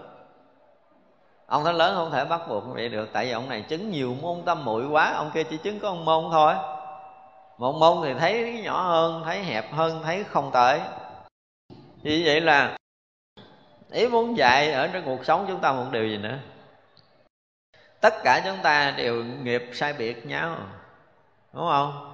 [1.47, 4.17] Ông thánh lớn không thể bắt buộc vậy được, tại vì ông này chứng nhiều
[4.23, 6.55] môn tâm muội quá, ông kia chỉ chứng có một môn thôi.
[7.59, 10.81] Một môn thì thấy nhỏ hơn, thấy hẹp hơn, thấy không tới
[12.03, 12.77] vì vậy là
[13.91, 16.39] ý muốn dạy ở trong cuộc sống chúng ta một điều gì nữa?
[18.01, 20.57] Tất cả chúng ta đều nghiệp sai biệt nhau,
[21.53, 22.08] đúng không?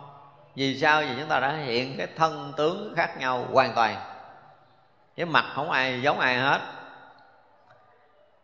[0.57, 1.01] Vì sao?
[1.01, 3.97] Vì chúng ta đã hiện cái thân tướng khác nhau hoàn toàn.
[5.17, 6.61] Cái mặt không ai giống ai hết.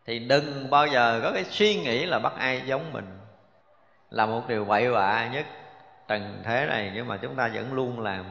[0.07, 3.19] Thì đừng bao giờ có cái suy nghĩ là bắt ai giống mình.
[4.11, 5.47] Là một điều bậy bạ nhất
[6.09, 8.25] trần thế này, nhưng mà chúng ta vẫn luôn làm.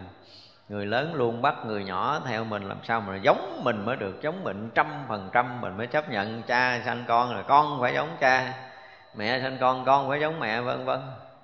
[0.69, 4.21] Người lớn luôn bắt người nhỏ theo mình, làm sao mà giống mình mới được?
[4.21, 7.93] Giống mình trăm phần trăm mình mới chấp nhận cha sanh con là con phải
[7.93, 8.53] giống cha,
[9.15, 10.99] mẹ sanh con con phải giống mẹ, vân vân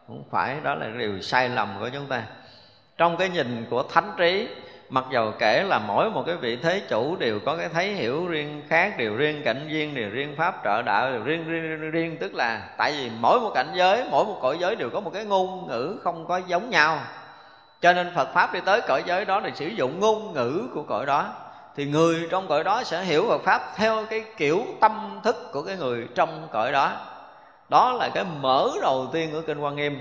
[0.07, 2.23] không phải đó là điều sai lầm của chúng ta.
[2.97, 4.47] Trong cái nhìn của thánh trí
[4.89, 8.27] mặc dầu kể là mỗi một cái vị thế chủ đều có cái thấy hiểu
[8.27, 11.91] riêng khác đều riêng cảnh viên đều riêng pháp trợ đạo đều riêng riêng riêng,
[11.91, 14.99] riêng tức là tại vì mỗi một cảnh giới mỗi một cõi giới đều có
[14.99, 16.99] một cái ngôn ngữ không có giống nhau.
[17.81, 20.83] Cho nên Phật pháp đi tới cõi giới đó là sử dụng ngôn ngữ của
[20.83, 21.33] cõi đó.
[21.75, 25.61] Thì người trong cõi đó sẽ hiểu Phật pháp theo cái kiểu tâm thức của
[25.61, 26.91] cái người trong cõi đó
[27.69, 29.99] đó là cái mở đầu tiên của kinh Quan Nghiêm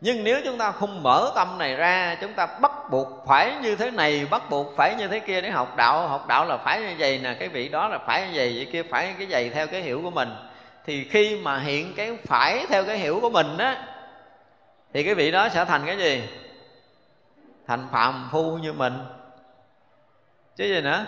[0.00, 3.76] nhưng nếu chúng ta không mở tâm này ra, chúng ta bắt buộc phải như
[3.76, 6.08] thế này, bắt buộc phải như thế kia để học đạo.
[6.08, 8.68] Học đạo là phải như vậy nè, cái vị đó là phải như vậy vậy
[8.72, 10.28] kia phải cái vậy theo cái hiểu của mình.
[10.86, 13.86] Thì khi mà hiện cái phải theo cái hiểu của mình á,
[14.92, 16.22] thì cái vị đó sẽ thành cái gì?
[17.66, 18.98] Thành phàm phu như mình.
[20.56, 21.04] Chứ gì nữa?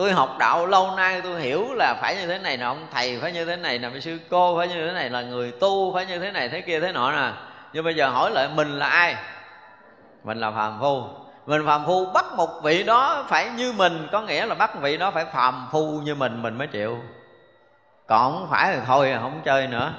[0.00, 3.18] Tôi học đạo lâu nay tôi hiểu là phải như thế này nọ ông thầy
[3.20, 6.06] phải như thế này nè sư cô phải như thế này, là người tu phải
[6.06, 7.32] như thế này, thế kia, thế nọ nè.
[7.72, 9.16] Nhưng bây giờ hỏi lại mình là ai?
[10.24, 11.02] Mình là phàm phu.
[11.46, 14.96] Mình phàm phu bắt một vị đó phải như mình, có nghĩa là bắt vị
[14.96, 16.98] đó phải phàm phu như mình mình mới chịu.
[18.06, 19.92] Còn không phải thì thôi, không chơi nữa.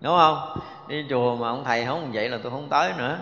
[0.00, 0.58] Đúng không?
[0.88, 3.16] Đi chùa mà ông thầy không vậy là tôi không tới nữa.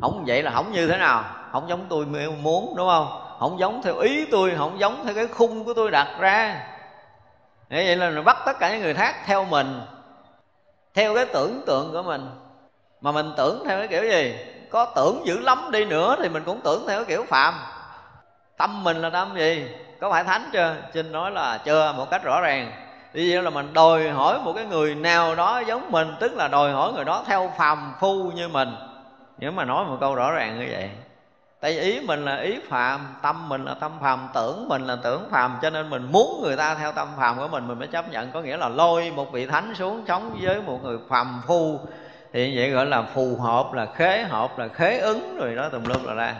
[0.00, 1.24] Không vậy là không như thế nào.
[1.52, 2.06] Không giống tôi
[2.42, 3.25] muốn, đúng không?
[3.38, 6.66] Không giống theo ý tôi, không giống theo cái khung của tôi đặt ra.
[7.68, 9.80] Để vậy là bắt tất cả những người khác theo mình,
[10.94, 12.30] theo cái tưởng tượng của mình.
[13.00, 14.36] Mà mình tưởng theo cái kiểu gì?
[14.70, 17.54] Có tưởng dữ lắm đi nữa thì mình cũng tưởng theo cái kiểu phạm
[18.56, 19.68] tâm mình là tâm gì?
[20.00, 20.76] Có phải thánh chưa?
[20.94, 22.72] Xin nói là chưa, một cách rõ ràng.
[23.12, 26.48] Vì vậy là mình đòi hỏi một cái người nào đó giống mình, tức là
[26.48, 28.76] đòi hỏi người đó theo phàm phu như mình.
[29.38, 30.90] Nếu mà nói một câu rõ ràng như vậy
[31.66, 35.28] tại ý mình là ý phàm, tâm mình là tâm phàm, tưởng mình là tưởng
[35.30, 38.10] phàm, cho nên mình muốn người ta theo tâm phàm của mình mình mới chấp
[38.10, 38.30] nhận.
[38.32, 41.78] Có nghĩa là lôi một vị thánh xuống sống với một người phàm phu.
[42.32, 45.84] Thì vậy gọi là phù hợp, là khế hợp, là khế ứng rồi đó, tùm
[45.84, 46.34] lum là ra.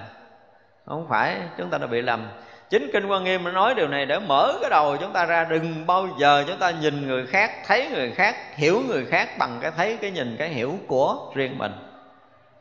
[0.86, 2.28] Không phải, chúng ta đã bị lầm.
[2.70, 5.46] Chính kinh quan nghiêm nói điều này để mở cái đầu chúng ta ra.
[5.50, 9.58] Đừng bao giờ chúng ta nhìn người khác, thấy người khác, hiểu người khác bằng
[9.62, 11.72] cái thấy, cái nhìn, cái hiểu của riêng mình.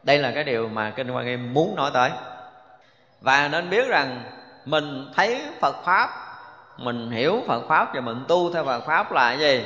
[0.03, 2.09] Đây là cái điều mà kinh quan nghiêm muốn nói tới
[3.25, 4.23] và nên biết rằng
[4.65, 6.09] mình thấy phật pháp,
[6.77, 9.65] mình hiểu phật pháp và mình tu theo phật pháp là gì?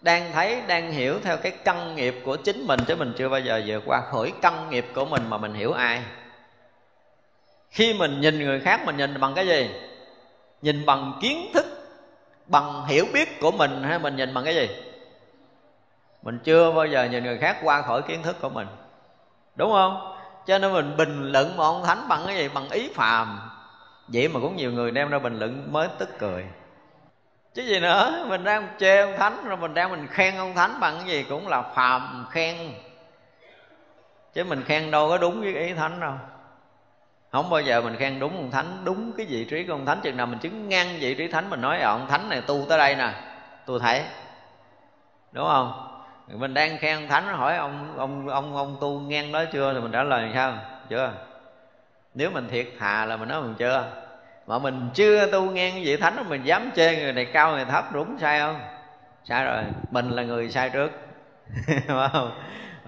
[0.00, 3.40] Đang thấy, đang hiểu theo cái căn nghiệp của chính mình chứ mình chưa bao
[3.40, 6.02] giờ vượt qua khỏi căn nghiệp của mình mà mình hiểu ai.
[7.70, 9.70] Khi mình nhìn người khác, mình nhìn bằng cái gì?
[10.62, 11.66] Nhìn bằng kiến thức,
[12.46, 14.68] bằng hiểu biết của mình hay mình nhìn bằng cái gì?
[16.22, 18.66] Mình chưa bao giờ nhìn người khác qua khỏi kiến thức của mình.
[19.56, 20.15] Đúng không?
[20.46, 22.48] Cho nên mình bình luận một ông thánh bằng cái gì?
[22.48, 23.40] Bằng ý phàm.
[24.08, 26.44] Vậy mà cũng nhiều người đem ra bình luận mới tức cười.
[27.54, 28.26] Chứ gì nữa?
[28.28, 31.22] Mình đang chê ông thánh, rồi mình đang mình khen ông thánh bằng cái gì?
[31.28, 32.56] Cũng là phàm khen.
[34.34, 36.12] Chứ mình khen đâu có đúng với ý thánh đâu.
[37.32, 40.00] Không bao giờ mình khen đúng ông thánh, đúng cái vị trí của ông thánh.
[40.02, 42.66] Chừng nào mình chứng ngang vị trí thánh, mình nói ờ, ông thánh này tu
[42.68, 43.14] tới đây nè.
[43.66, 44.02] Tôi thấy.
[45.32, 45.85] Đúng không?
[46.34, 49.72] Mình đang khen thánh hỏi ông ông ông ông tu ngang đó chưa?
[49.74, 50.54] Thì mình trả lời sao?
[50.88, 51.12] Chưa.
[52.14, 53.84] Nếu mình thiệt thà là mình nói mình chưa.
[54.46, 57.92] Mà mình chưa tu ngang vị thánh mình dám chê người này cao, người thấp,
[57.92, 58.60] đúng sai không?
[59.24, 59.62] Sai rồi.
[59.90, 60.90] Mình là người sai trước.
[61.88, 62.30] Không?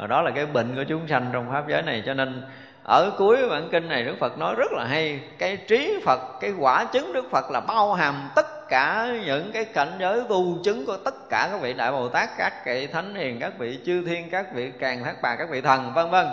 [0.09, 2.03] Đó là cái bệnh của chúng sanh trong pháp giới này.
[2.07, 2.47] Cho nên
[2.85, 5.21] ở cuối bản kinh này Đức Phật nói rất là hay.
[5.39, 9.65] Cái trí Phật, cái quả chứng Đức Phật là bao hàm tất cả những cái
[9.65, 13.15] cảnh giới tu chứng của tất cả các vị đại Bồ Tát, các vị thánh
[13.15, 16.27] hiền, các vị chư thiên, các vị càng thác bà, các vị thần, vân vân.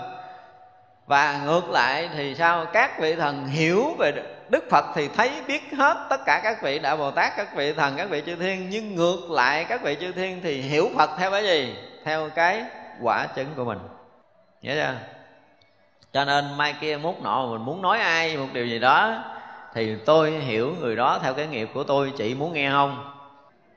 [1.07, 2.65] Và ngược lại thì sao?
[2.73, 4.11] Các vị thần hiểu về
[4.49, 7.73] Đức Phật thì thấy biết hết tất cả các vị đại Bồ Tát, các vị
[7.73, 8.69] thần, các vị chư thiên.
[8.69, 11.75] Nhưng ngược lại, các vị chư thiên thì hiểu Phật theo cái gì?
[12.05, 12.63] Theo cái
[13.01, 13.79] quả chứng của mình.
[14.61, 14.93] Nhớ chưa?
[16.13, 19.23] Cho nên mai kia mốt nọ mình muốn nói ai một điều gì đó
[19.75, 23.11] thì tôi hiểu người đó theo cái nghiệp của tôi chị muốn nghe không?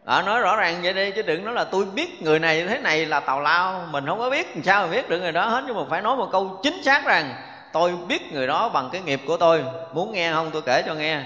[0.04, 2.78] À, nói rõ ràng vậy đi chứ đừng nói là tôi biết người này thế
[2.78, 3.84] này là tào lao.
[3.90, 6.02] Mình không có biết làm sao mà biết được người đó hết nhưng mà phải
[6.02, 7.34] nói một câu chính xác rằng
[7.72, 9.64] tôi biết người đó bằng cái nghiệp của tôi.
[9.92, 10.50] Muốn nghe không?
[10.52, 11.22] Tôi kể cho nghe.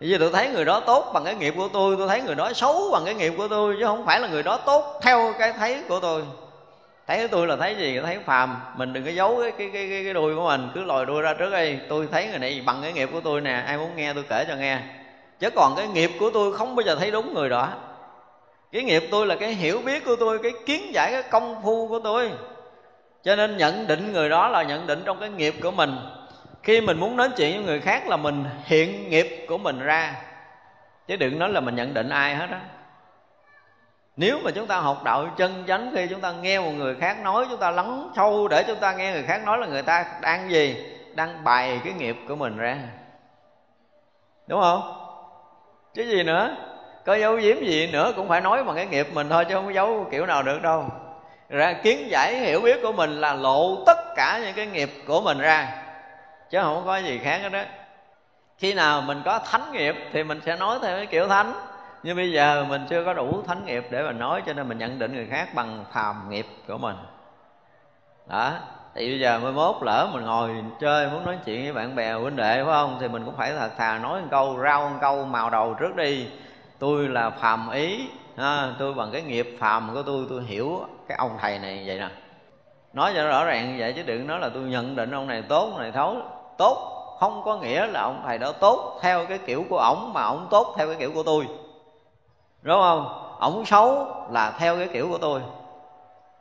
[0.00, 2.52] Vì tôi thấy người đó tốt bằng cái nghiệp của tôi tôi thấy người đó
[2.52, 5.52] xấu bằng cái nghiệp của tôi chứ không phải là người đó tốt theo cái
[5.52, 6.22] thấy của tôi
[7.06, 8.00] thấy tôi là thấy gì?
[8.00, 8.60] Thấy phàm.
[8.76, 10.68] Mình đừng có giấu cái cái cái, cái, đuôi của mình.
[10.74, 13.40] Cứ lòi đuôi ra trước đây tôi thấy người này bằng cái nghiệp của tôi
[13.40, 13.62] nè.
[13.66, 14.78] Ai muốn nghe tôi kể cho nghe.
[15.38, 17.68] Chứ còn cái nghiệp của tôi không bao giờ thấy đúng người đó.
[18.72, 21.88] Cái nghiệp tôi là cái hiểu biết của tôi cái kiến giải cái công phu
[21.88, 22.30] của tôi.
[23.24, 25.96] Cho nên nhận định người đó là nhận định trong cái nghiệp của mình.
[26.62, 30.14] Khi mình muốn nói chuyện với người khác là mình hiện nghiệp của mình ra.
[31.08, 32.60] Chứ đừng nói là mình nhận định ai hết á
[34.16, 37.18] nếu mà chúng ta học đạo chân chánh, khi chúng ta nghe một người khác
[37.22, 40.04] nói, chúng ta lắng sâu để chúng ta nghe người khác nói là người ta
[40.20, 40.76] đang gì?
[41.14, 42.78] Đang bày cái nghiệp của mình ra.
[44.46, 44.92] Đúng không?
[45.94, 46.56] Chứ gì nữa?
[47.04, 49.66] Có dấu diếm gì nữa cũng phải nói bằng cái nghiệp mình thôi, chứ không
[49.66, 50.84] có giấu kiểu nào được đâu.
[51.48, 55.20] Ra kiến giải hiểu biết của mình là lộ tất cả những cái nghiệp của
[55.20, 55.68] mình ra.
[56.50, 57.62] Chứ không có gì khác hết đó
[58.58, 61.52] khi nào mình có thánh nghiệp thì mình sẽ nói theo cái kiểu thánh
[62.06, 64.78] nhưng bây giờ mình chưa có đủ thánh nghiệp để mà nói cho nên mình
[64.78, 66.96] nhận định người khác bằng phàm nghiệp của mình.
[68.26, 68.52] Đó
[68.94, 70.50] thì bây giờ mới mốt lỡ mình ngồi
[70.80, 72.98] chơi muốn nói chuyện với bạn bè huynh đệ phải không?
[73.00, 75.96] Thì mình cũng phải thật thà nói một câu rau một câu màu đầu trước
[75.96, 76.26] đi.
[76.78, 81.18] Tôi là phàm ý ha, tôi bằng cái nghiệp phàm của tôi tôi hiểu cái
[81.18, 82.08] ông thầy này vậy nè.
[82.92, 85.26] Nói cho nó rõ ràng như vậy chứ đừng nói là tôi nhận định ông
[85.26, 86.16] này tốt ông này thấu.
[86.58, 90.22] Tốt không có nghĩa là ông thầy đó tốt theo cái kiểu của ổng mà
[90.22, 91.46] ổng tốt theo cái kiểu của tôi
[92.66, 93.22] đúng không?
[93.40, 95.40] Ổng xấu là theo cái kiểu của tôi.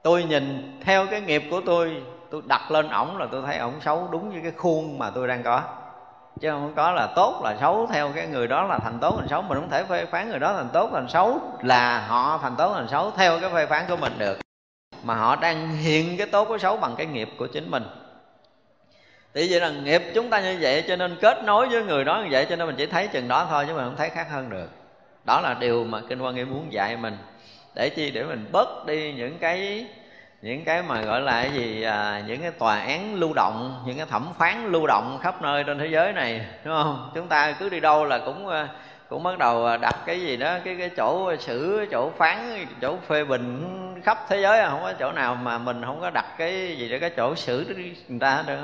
[0.03, 3.82] Tôi nhìn theo cái nghiệp của tôi tôi đặt lên ổng là tôi thấy ổng
[3.82, 5.61] xấu đúng với cái khuôn mà tôi đang có.
[6.41, 9.28] Chứ không có là tốt là xấu, theo cái người đó là thành tốt thành
[9.28, 12.55] xấu, mình không thể phê phán người đó thành tốt thành xấu, là họ thành
[12.55, 14.38] tốt thành xấu theo cái phê phán của mình được.
[15.03, 17.84] Mà họ đang hiện cái tốt cái xấu bằng cái nghiệp của chính mình.
[19.34, 22.21] Thì vậy là nghiệp chúng ta như vậy, cho nên kết nối với người đó
[22.23, 24.28] như vậy, cho nên mình chỉ thấy chừng đó thôi, chứ mình không thấy khác
[24.32, 24.67] hơn được
[25.26, 27.17] đó là điều mà kinh quan nghiêm muốn dạy mình.
[27.76, 28.11] Để chi?
[28.11, 29.86] Để mình bớt đi những cái
[30.41, 33.97] những cái mà gọi là cái gì à, những cái tòa án lưu động những
[33.97, 37.11] cái thẩm phán lưu động khắp nơi trên thế giới này đúng không?
[37.15, 38.67] Chúng ta cứ đi đâu là cũng à,
[39.09, 42.97] cũng bắt đầu à, đặt cái gì đó cái cái chỗ xử chỗ phán chỗ
[43.07, 43.65] phê bình
[44.03, 46.89] khắp thế giới à, không có chỗ nào mà mình không có đặt cái gì
[46.89, 47.76] để cái chỗ xử
[48.07, 48.57] người ta hết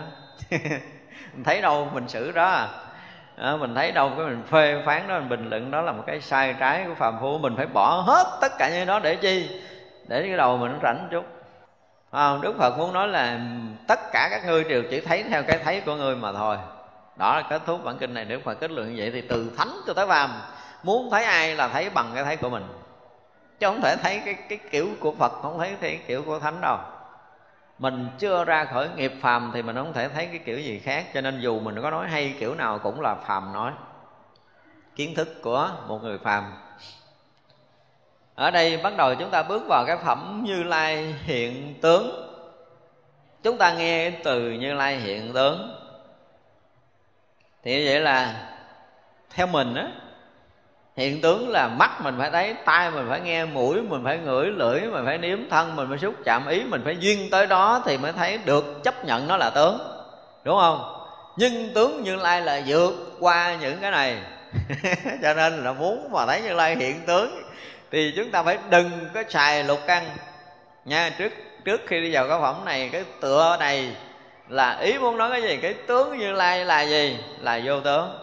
[1.43, 2.67] thấy đâu mình xử đó à
[3.41, 6.03] à, mình thấy đâu cái mình phê phán đó mình bình luận đó là một
[6.07, 7.37] cái sai trái của phàm phu.
[7.37, 9.61] Mình phải bỏ hết tất cả những đó để chi?
[10.07, 11.25] Để cái đầu mình nó rảnh chút.
[12.11, 13.39] À, đức phật muốn nói là
[13.87, 16.57] tất cả các ngươi đều chỉ thấy theo cái thấy của ngươi mà thôi.
[17.15, 18.25] Đó là kết thúc bản kinh này.
[18.25, 20.29] Đức phật kết luận như vậy thì từ thánh cho tới phàm.
[20.83, 22.63] Muốn thấy ai là thấy bằng cái thấy của mình.
[23.59, 26.61] Chứ không thể thấy cái cái kiểu của phật không thấy cái kiểu của thánh
[26.61, 26.77] đâu
[27.81, 31.05] mình chưa ra khỏi nghiệp phàm thì mình không thể thấy cái kiểu gì khác.
[31.13, 33.71] Cho nên dù mình có nói hay kiểu nào cũng là phàm nói.
[34.95, 36.53] Kiến thức của một người phàm.
[38.35, 42.27] Ở đây bắt đầu chúng ta bước vào cái phẩm như lai hiện tướng.
[43.43, 45.75] Chúng ta nghe từ như lai hiện tướng.
[47.63, 48.47] Thì vậy là
[49.29, 49.87] theo mình á
[50.97, 54.45] hiện tướng là mắt mình phải thấy, tai mình phải nghe, mũi mình phải ngửi,
[54.45, 57.81] lưỡi mình phải nếm, thân mình phải xúc chạm, ý mình phải duyên tới đó
[57.85, 59.79] thì mới thấy được, chấp nhận nó là tướng.
[60.43, 61.05] Đúng không?
[61.37, 64.17] Nhưng tướng như lai là vượt qua những cái này.
[65.21, 67.43] Cho nên là muốn mà thấy như lai hiện tướng
[67.91, 70.03] thì chúng ta phải đừng có xài lục căn
[70.85, 71.33] nha, trước
[71.65, 73.95] trước khi đi vào cái phẩm này, cái tựa này
[74.49, 75.59] là ý muốn nói cái gì?
[75.61, 77.17] Cái tướng như lai là gì?
[77.39, 78.20] Là vô tướng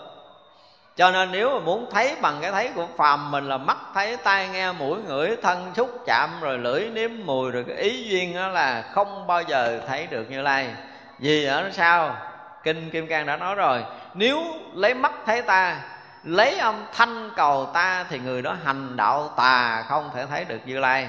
[0.99, 4.17] cho nên nếu mà muốn thấy bằng cái thấy của phàm mình là mắt thấy,
[4.17, 8.35] tai nghe, mũi, ngửi, thân, xúc, chạm, rồi lưỡi, nếm, mùi, rồi cái ý duyên
[8.35, 10.71] đó là không bao giờ thấy được như lai.
[11.19, 12.17] Vì ở sao?
[12.63, 13.85] Kinh kim cang đã nói rồi.
[14.15, 14.43] Nếu
[14.75, 15.81] lấy mắt thấy ta,
[16.25, 20.61] lấy âm thanh cầu ta thì người đó hành đạo tà không thể thấy được
[20.67, 21.09] như lai.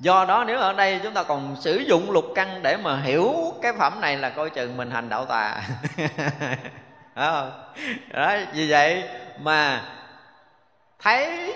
[0.00, 3.34] Do đó nếu ở đây chúng ta còn sử dụng lục căn để mà hiểu
[3.62, 5.62] cái phẩm này là coi chừng mình hành đạo tà.
[7.14, 7.50] không?
[8.12, 9.04] đó vì vậy
[9.38, 9.82] mà
[10.98, 11.54] thấy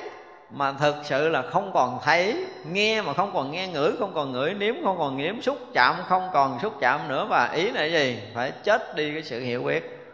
[0.51, 4.33] mà thực sự là không còn thấy, nghe mà không còn nghe ngửi, không còn
[4.33, 7.85] ngửi nếm, không còn nếm xúc chạm, không còn xúc chạm nữa và ý là
[7.85, 10.05] gì phải chết đi cái sự hiểu biết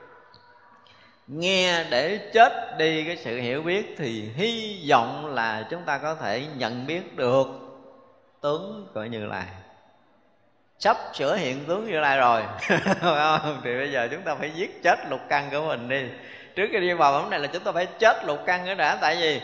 [1.32, 6.14] nghe để chết đi cái sự hiểu biết thì hy vọng là chúng ta có
[6.14, 7.46] thể nhận biết được,
[8.40, 9.46] tướng của như lai
[10.80, 12.42] sắp sửa hiện tướng như lai rồi.
[13.00, 13.60] Không?
[13.64, 16.04] thì bây giờ chúng ta phải giết chết lục căn của mình đi.
[16.56, 18.98] Trước khi đi vào bóng này là chúng ta phải chết lục căn nữa đã.
[19.00, 19.40] Tại vì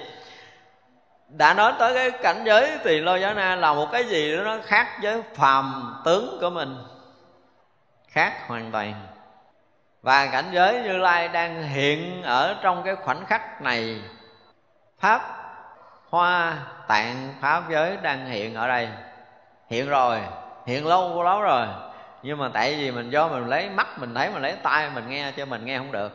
[1.29, 4.43] đã nói tới cái cảnh giới thì lô giá na là một cái gì đó
[4.43, 6.77] nó khác với phàm tướng của mình.
[8.09, 9.07] Khác hoàn toàn.
[10.03, 14.01] Và cảnh giới như lai đang hiện ở trong cái khoảnh khắc này.
[15.01, 15.23] Pháp,
[16.11, 16.57] hoa,
[16.89, 18.89] tạng, pháp giới đang hiện ở đây.
[19.71, 20.21] Hiện rồi
[20.67, 21.67] hiện lâu lắm rồi.
[22.23, 25.09] Nhưng mà tại vì mình do mình lấy mắt, mình thấy, mình lấy tai, mình
[25.09, 26.13] nghe cho mình nghe không được.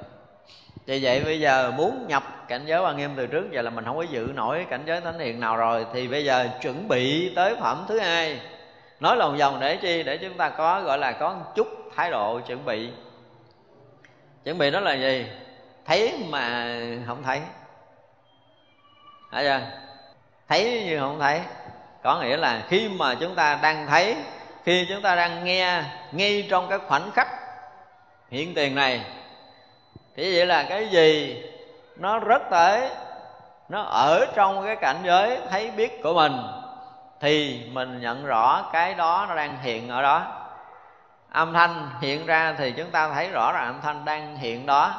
[0.85, 3.85] Vì vậy bây giờ muốn nhập cảnh giới quan nghiêm từ trước giờ là mình
[3.85, 5.85] không có giữ nổi cảnh giới thánh hiền nào rồi.
[5.93, 8.41] Thì bây giờ chuẩn bị tới phẩm thứ hai.
[8.99, 10.03] Nói lòng vòng để chi?
[10.03, 12.89] Để chúng ta có, gọi là có một chút thái độ chuẩn bị.
[14.43, 15.25] Chuẩn bị đó là gì?
[15.85, 16.75] Thấy mà
[17.07, 17.41] không thấy.
[19.31, 19.59] Thấy chưa?
[20.49, 21.41] Thấy như không thấy.
[22.03, 24.15] Có nghĩa là khi mà chúng ta đang thấy
[24.63, 27.27] khi chúng ta đang nghe ngay trong cái khoảnh khắc
[28.29, 29.01] hiện tiền này,
[30.15, 31.43] thì vậy là cái gì
[31.95, 32.89] nó rất tới
[33.69, 36.37] nó ở trong cái cảnh giới thấy biết của mình,
[37.19, 40.27] thì mình nhận rõ cái đó nó đang hiện ở đó.
[41.31, 44.91] Âm thanh hiện ra thì chúng ta thấy rõ là âm thanh đang hiện đó.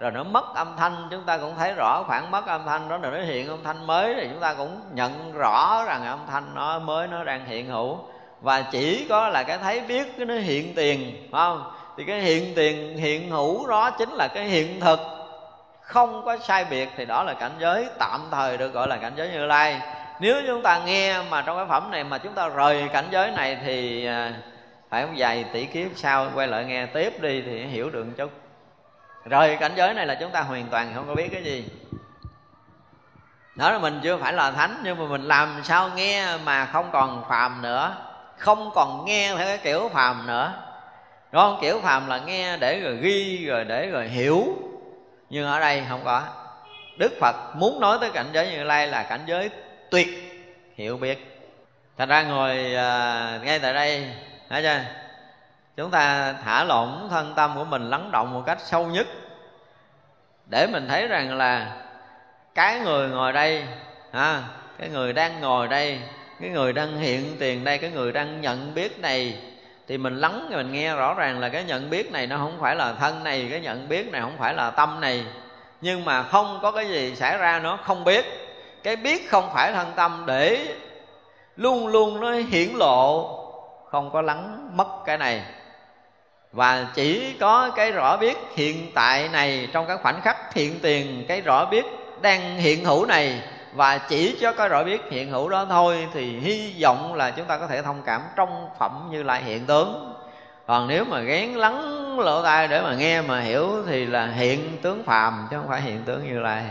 [0.00, 2.98] Rồi nó mất âm thanh, chúng ta cũng thấy rõ khoảng mất âm thanh đó,
[2.98, 6.54] rồi nó hiện âm thanh mới, thì chúng ta cũng nhận rõ rằng âm thanh
[6.54, 7.98] nó mới, nó đang hiện hữu
[8.42, 11.72] và chỉ có là cái thấy biết cái nó hiện tiền, phải không?
[11.96, 15.00] Thì cái hiện tiền, hiện hữu đó chính là cái hiện thực.
[15.82, 19.12] Không có sai biệt thì đó là cảnh giới tạm thời được gọi là cảnh
[19.16, 19.80] giới như lai.
[20.20, 23.30] Nếu chúng ta nghe mà trong cái phẩm này mà chúng ta rời cảnh giới
[23.30, 24.32] này thì à,
[24.90, 25.14] phải không?
[25.16, 28.30] Vài tỷ kiếp sau quay lại nghe tiếp đi thì hiểu được một chút.
[29.24, 31.64] Rời cảnh giới này là chúng ta hoàn toàn không có biết cái gì.
[33.54, 36.90] Đó là mình chưa phải là thánh, nhưng mà mình làm sao nghe mà không
[36.92, 37.94] còn phàm nữa
[38.42, 40.52] không còn nghe theo cái kiểu phàm nữa.
[41.32, 41.58] Đúng không?
[41.60, 44.46] Kiểu phàm là nghe để rồi ghi rồi để rồi hiểu.
[45.30, 46.22] Nhưng ở đây không có.
[46.98, 49.50] Đức phật muốn nói tới cảnh giới như lai là cảnh giới
[49.90, 50.08] tuyệt
[50.74, 51.42] hiểu biết.
[51.98, 54.10] Thành ra ngồi à, ngay tại đây
[54.48, 54.80] thấy chưa?
[55.76, 59.06] Chúng ta thả lỏng thân tâm của mình lắng động một cách sâu nhất.
[60.50, 61.76] Để mình thấy rằng là
[62.54, 63.64] cái người ngồi đây
[64.12, 64.42] ha
[64.78, 66.00] cái người đang ngồi đây
[66.42, 69.34] cái người đang hiện tiền đây, cái người đang nhận biết này,
[69.88, 72.76] thì mình lắng mình nghe rõ ràng là cái nhận biết này nó không phải
[72.76, 75.24] là thân này, cái nhận biết này không phải là tâm này.
[75.80, 78.24] Nhưng mà không có cái gì xảy ra nó không biết.
[78.82, 80.74] Cái biết không phải thân tâm để
[81.56, 83.38] luôn luôn nó hiển lộ,
[83.90, 85.42] không có lắng mất cái này.
[86.52, 91.24] Và chỉ có cái rõ biết hiện tại này, trong cái khoảnh khắc hiện tiền,
[91.28, 91.84] cái rõ biết
[92.22, 93.40] đang hiện hữu này
[93.72, 97.46] và chỉ cho cái rõ biết hiện hữu đó thôi thì hy vọng là chúng
[97.46, 100.14] ta có thể thông cảm trong phẩm như lại hiện tướng.
[100.66, 104.78] Còn nếu mà gán lắng lỗ tai để mà nghe mà hiểu thì là hiện
[104.82, 106.64] tướng phàm chứ không phải hiện tướng như lai.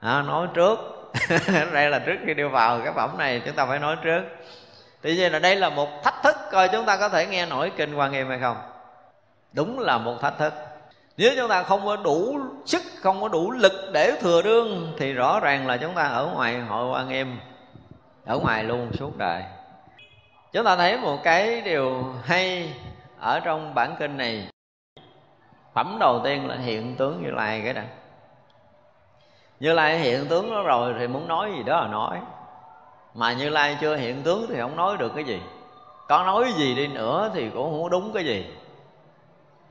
[0.00, 0.78] À, nói trước.
[1.72, 4.22] Đây là trước khi đưa vào cái phẩm này chúng ta phải nói trước.
[5.00, 7.72] Tuy nhiên là đây là một thách thức coi chúng ta có thể nghe nổi
[7.76, 8.56] kinh quan nghiêm hay không?
[9.52, 10.52] Đúng là một thách thức
[11.18, 15.12] nếu chúng ta không có đủ sức, không có đủ lực để thừa đương, thì
[15.12, 17.38] rõ ràng là chúng ta ở ngoài hội quan em
[18.26, 19.42] ở ngoài luôn suốt đời.
[20.52, 22.72] Chúng ta thấy một cái điều hay
[23.20, 24.48] ở trong bản kinh này.
[25.74, 27.82] Phẩm đầu tiên là hiện tướng như lai cái đó.
[29.60, 32.18] Như lai hiện tướng đó rồi thì muốn nói gì đó là nói.
[33.14, 35.40] Mà như lai chưa hiện tướng thì không nói được cái gì.
[36.08, 38.46] Có nói gì đi nữa thì cũng không đúng cái gì.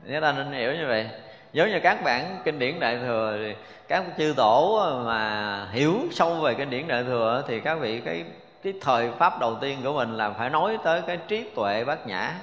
[0.06, 1.10] Chúng ta nên hiểu như vậy
[1.52, 3.54] giống như các bản kinh điển đại thừa thì
[3.88, 8.24] các chư tổ mà hiểu sâu về kinh điển đại thừa thì các vị, cái
[8.62, 12.06] cái thời pháp đầu tiên của mình là phải nói tới cái trí tuệ bát
[12.06, 12.34] nhã,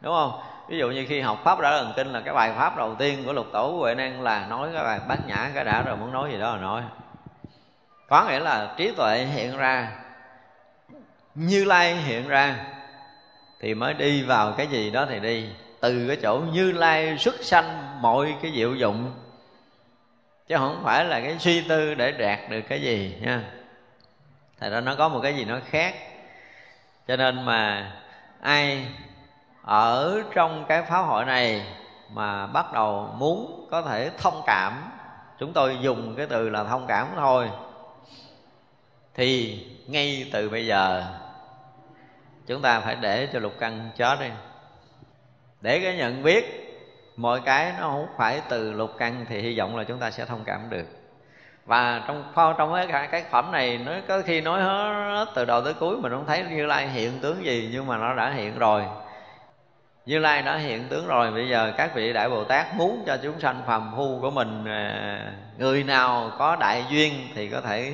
[0.00, 0.40] đúng không?
[0.68, 3.22] Ví dụ như khi học pháp đã lần kinh là cái bài pháp đầu tiên
[3.26, 6.12] của lục tổ huệ năng là nói cái bài bát nhã, cái đã rồi muốn
[6.12, 6.82] nói gì đó là nói.
[8.08, 9.92] Có nghĩa là trí tuệ hiện ra,
[11.34, 12.56] như lai hiện ra
[13.60, 15.48] thì mới đi vào cái gì đó thì đi.
[15.80, 19.12] Từ cái chỗ như lai xuất sanh mọi cái diệu dụng.
[20.48, 23.42] Chứ không phải là cái suy tư để đạt được cái gì nha
[24.58, 25.94] tại ra nó có một cái gì nó khác.
[27.08, 27.92] Cho nên mà
[28.40, 28.86] ai
[29.62, 31.66] ở trong cái pháo hội này
[32.12, 34.90] mà bắt đầu muốn có thể thông cảm,
[35.38, 37.50] chúng tôi dùng cái từ là thông cảm thôi,
[39.14, 41.04] thì ngay từ bây giờ
[42.46, 44.28] chúng ta phải để cho lục căn chết đi.
[45.60, 46.59] Để cái nhận biết
[47.20, 50.24] mọi cái nó không phải từ lục căn thì hy vọng là chúng ta sẽ
[50.24, 50.86] thông cảm được.
[51.66, 55.74] Và trong trong cái cái phẩm này, nó có khi nói hết từ đầu tới
[55.74, 58.82] cuối mình không thấy như lai hiện tướng gì, nhưng mà nó đã hiện rồi.
[60.06, 63.16] Như lai đã hiện tướng rồi, bây giờ các vị đại bồ tát muốn cho
[63.22, 67.92] chúng sanh phàm phu của mình à, người nào có đại duyên thì có thể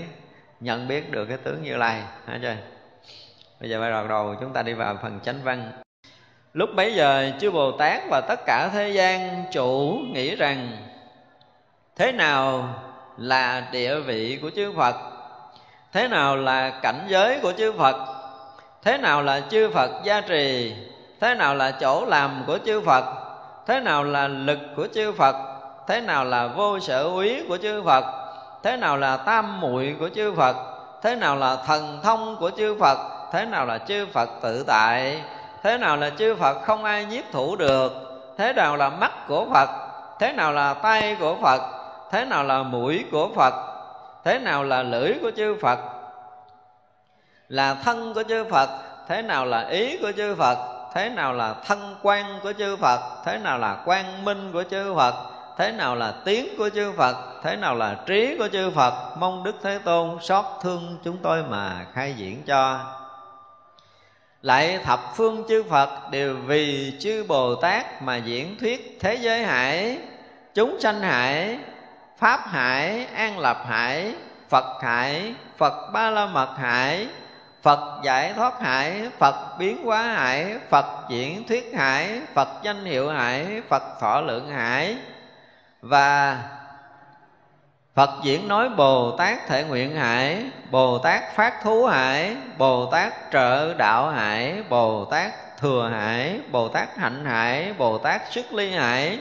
[0.60, 2.02] nhận biết được cái tướng như lai.
[2.26, 2.54] Hả chưa
[3.60, 5.85] bây giờ bắt đầu, chúng ta đi vào phần chánh văn
[6.56, 10.76] lúc bấy giờ chư bồ tát và tất cả thế gian chủ nghĩ rằng,
[11.96, 12.68] thế nào
[13.16, 14.96] là địa vị của chư phật?
[15.92, 17.96] Thế nào là cảnh giới của chư phật?
[18.82, 20.74] Thế nào là chư phật gia trì?
[21.20, 23.04] Thế nào là chỗ làm của chư phật?
[23.66, 25.36] Thế nào là lực của chư phật?
[25.88, 28.04] Thế nào là vô sở úy của chư phật?
[28.62, 30.56] Thế nào là tam muội của chư phật?
[31.02, 32.98] Thế nào là thần thông của chư phật?
[33.32, 35.22] Thế nào là chư phật tự tại?
[35.66, 37.92] Thế nào là chư phật không ai nhiếp thủ được
[38.38, 39.68] thế nào là mắt của phật
[40.20, 41.62] thế nào là tay của phật
[42.10, 43.54] thế nào là mũi của phật
[44.24, 45.78] thế nào là lưỡi của chư phật
[47.48, 48.68] là thân của chư phật
[49.08, 50.58] thế nào là ý của chư phật
[50.94, 54.94] thế nào là thân quan của chư phật thế nào là quang minh của chư
[54.94, 55.14] phật
[55.58, 59.44] thế nào là tiếng của chư phật thế nào là trí của chư phật mong
[59.44, 62.80] đức thế tôn xót thương chúng tôi mà khai diễn cho
[64.46, 69.44] lại thập phương chư phật đều vì chư bồ tát mà diễn thuyết thế giới
[69.44, 69.98] hải
[70.54, 71.58] chúng sanh hải
[72.18, 74.14] pháp hải an lập hải
[74.48, 77.08] phật hải phật ba la mật hải
[77.62, 83.10] Phật giải thoát hải, Phật biến hóa hải, Phật diễn thuyết hải, Phật danh hiệu
[83.10, 84.96] hải, Phật thọ lượng hải.
[85.82, 86.38] Và
[87.96, 93.14] Phật diễn nói Bồ Tát thể nguyện hải, Bồ Tát phát thú hải, Bồ Tát
[93.32, 98.70] trợ đạo hải, Bồ Tát thừa hải, Bồ Tát hạnh hải, Bồ Tát sức ly
[98.70, 99.18] hải,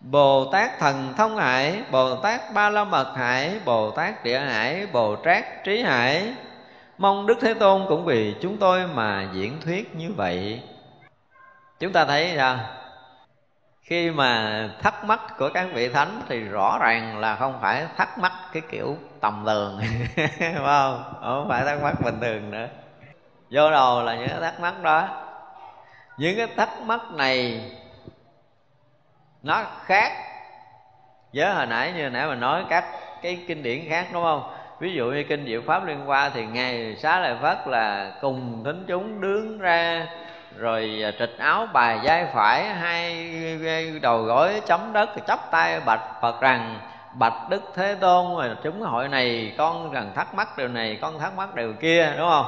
[0.00, 4.86] Bồ Tát thần thông hải, Bồ Tát ba la mật hải, Bồ Tát địa hải,
[4.86, 6.32] Bồ Tát trí hải,
[6.98, 10.60] Mong Đức Thế Tôn cũng vì chúng tôi mà diễn thuyết như vậy
[11.80, 12.58] Chúng ta thấy sao?
[13.86, 18.18] Khi mà thắc mắc của các vị thánh Thì rõ ràng là không phải thắc
[18.18, 19.80] mắc cái kiểu tầm thường
[20.40, 21.14] đúng không?
[21.20, 22.68] Không phải thắc mắc bình thường nữa.
[23.50, 25.08] Vô đầu là những cái thắc mắc đó.
[26.18, 27.60] Những cái thắc mắc này,
[29.42, 30.12] Nó khác
[31.32, 32.84] Với hồi nãy như hồi nãy mình nói các
[33.22, 34.52] cái kinh điển khác, đúng không?
[34.80, 38.62] Ví dụ như kinh diệu pháp liên hoa thì ngày xá lợi phất là cùng
[38.64, 40.06] thính chúng đứng ra
[40.58, 43.32] rồi à, trịch áo bài vai phải, hai
[44.02, 46.80] đầu gối chấm đất chắp tay bạch phật rằng,
[47.12, 51.18] bạch đức thế tôn, rồi chúng hội này con rằng thắc mắc điều này, con
[51.18, 52.46] thắc mắc điều kia đúng không?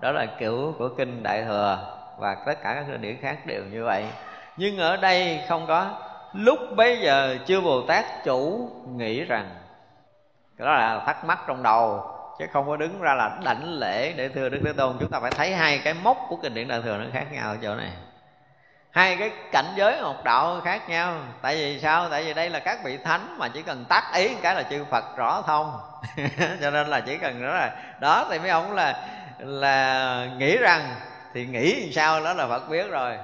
[0.00, 1.78] Đó là kiểu của kinh đại thừa
[2.18, 4.04] và tất cả các kinh điển khác đều như vậy.
[4.56, 5.90] Nhưng ở đây không có.
[6.32, 9.50] Lúc bấy giờ chưa bồ tát chủ nghĩ rằng
[10.58, 12.02] cái đó là thắc mắc trong đầu
[12.40, 14.96] chứ không có đứng ra là đảnh lễ để thưa đức thế tôn.
[15.00, 17.50] Chúng ta phải thấy hai cái mốc của kinh điển đại thừa nó khác nhau
[17.50, 17.90] ở chỗ này.
[18.90, 21.14] Hai cái cảnh giới học đạo khác nhau.
[21.42, 22.08] Tại vì sao?
[22.10, 24.84] Tại vì đây là các vị thánh mà chỉ cần tác ý cái là chư
[24.90, 25.80] phật rõ thông.
[26.60, 29.06] Cho nên là chỉ cần đó là đó thì mấy ông là
[29.38, 30.94] là nghĩ rằng
[31.34, 33.16] thì nghĩ sao đó là phật biết rồi.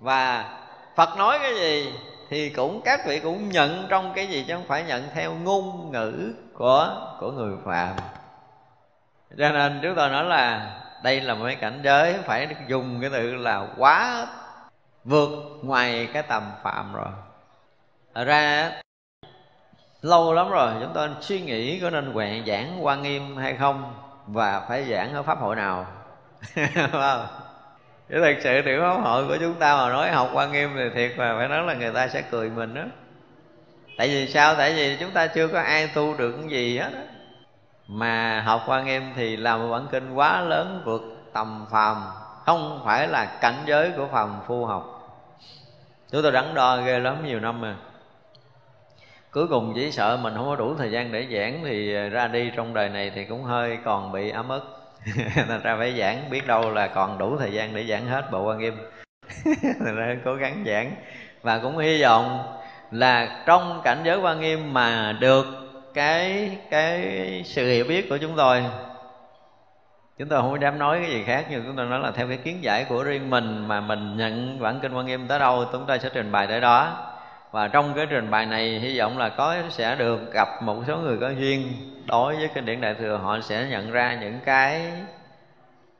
[0.00, 0.44] Và
[0.96, 1.92] phật nói cái gì
[2.30, 5.92] thì cũng các vị cũng nhận trong cái gì chứ không phải nhận theo ngôn
[5.92, 7.94] ngữ của của người phạm
[9.36, 13.10] cho nên chúng tôi nói là đây là một cái cảnh giới phải dùng cái
[13.12, 14.26] từ là quá
[15.04, 15.28] vượt
[15.62, 17.08] ngoài cái tầm phạm rồi.
[18.14, 18.72] Thật ra
[20.02, 23.94] lâu lắm rồi, chúng tôi suy nghĩ có nên quẹn giảng quan nghiêm hay không
[24.26, 25.86] và phải giảng ở pháp hội nào.
[28.08, 30.90] Chứ thật sự tiểu pháp hội của chúng ta mà nói học quan nghiêm thì
[30.94, 32.82] thiệt mà phải nói là người ta sẽ cười mình đó
[33.98, 34.54] tại vì sao?
[34.54, 36.98] Tại vì chúng ta chưa có ai tu được cái gì hết đó
[37.88, 42.02] mà học quan em thì là một bản kinh quá lớn vượt tầm phàm,
[42.46, 44.94] không phải là cảnh giới của phàm phu học.
[46.10, 47.76] Chúng tôi đắn đo ghê lắm nhiều năm mà.
[49.30, 52.50] Cuối cùng chỉ sợ mình không có đủ thời gian để giảng thì ra đi,
[52.56, 54.92] trong đời này thì cũng hơi còn bị ấm ức.
[55.34, 58.42] Thành ra phải giảng, biết đâu là còn đủ thời gian để giảng hết bộ
[58.42, 58.76] quan nghiêm.
[59.84, 60.92] Thành ra cố gắng giảng.
[61.42, 62.54] Và cũng hy vọng
[62.90, 67.02] là trong cảnh giới quan nghiêm mà được cái cái
[67.44, 68.64] sự hiểu biết của chúng tôi.
[70.18, 72.36] Chúng tôi không dám nói cái gì khác, nhưng chúng tôi nói là theo cái
[72.36, 75.86] kiến giải của riêng mình mà mình nhận bản kinh quan nghiêm tới đâu, chúng
[75.86, 77.04] ta sẽ trình bày tới đó.
[77.50, 80.96] Và trong cái trình bày này, hy vọng là có, sẽ được gặp một số
[80.96, 81.72] người có duyên.
[82.06, 84.92] Đối với kinh điển đại thừa, họ sẽ nhận ra những cái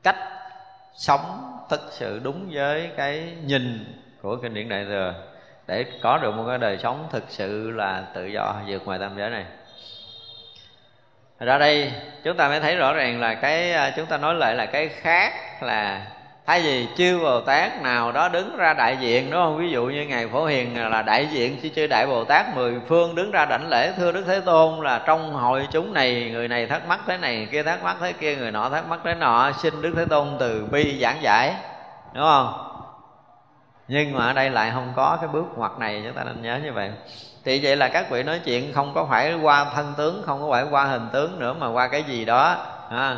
[0.03, 0.17] cách
[0.93, 5.13] sống thực sự đúng với cái nhìn của kinh điển đại thừa
[5.67, 9.17] để có được một cái đời sống thực sự là tự do vượt ngoài tam
[9.17, 9.45] giới này
[11.45, 11.91] ra đây,
[12.23, 14.89] chúng ta mới thấy rõ ràng là cái à, chúng ta nói lại là cái
[14.89, 16.05] khác là
[16.45, 19.57] thay vì chư bồ tát nào đó đứng ra đại diện, đúng không?
[19.57, 22.73] Ví dụ như ngài phổ hiền là đại diện chư chư đại bồ tát, mười
[22.87, 26.47] phương đứng ra đảnh lễ, thưa đức thế tôn là trong hội chúng này, người
[26.47, 29.15] này thắc mắc thế này, kia thắc mắc thế kia, người nọ thắc mắc thế
[29.15, 31.55] nọ, xin đức thế tôn từ bi giảng giải,
[32.13, 32.65] đúng không?
[33.87, 36.59] Nhưng mà ở đây lại không có cái bước ngoặt này, chúng ta nên nhớ
[36.63, 36.91] như vậy
[37.45, 40.51] thì vậy là các vị nói chuyện không có phải qua thân tướng không có
[40.51, 42.55] phải qua hình tướng nữa mà qua cái gì đó
[42.89, 43.17] à,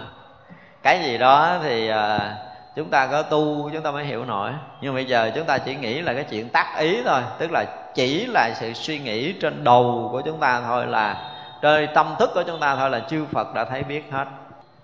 [0.84, 2.36] cái gì đó thì à,
[2.76, 4.52] chúng ta có tu chúng ta mới hiểu nổi.
[4.82, 7.66] Nhưng bây giờ chúng ta chỉ nghĩ là cái chuyện tác ý thôi tức là
[7.96, 12.32] chỉ là sự suy nghĩ trên đầu của chúng ta thôi là trên tâm thức
[12.34, 14.26] của chúng ta thôi là chư phật đã thấy biết hết.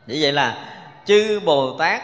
[0.06, 0.58] Như vậy là
[1.06, 2.02] chư bồ tát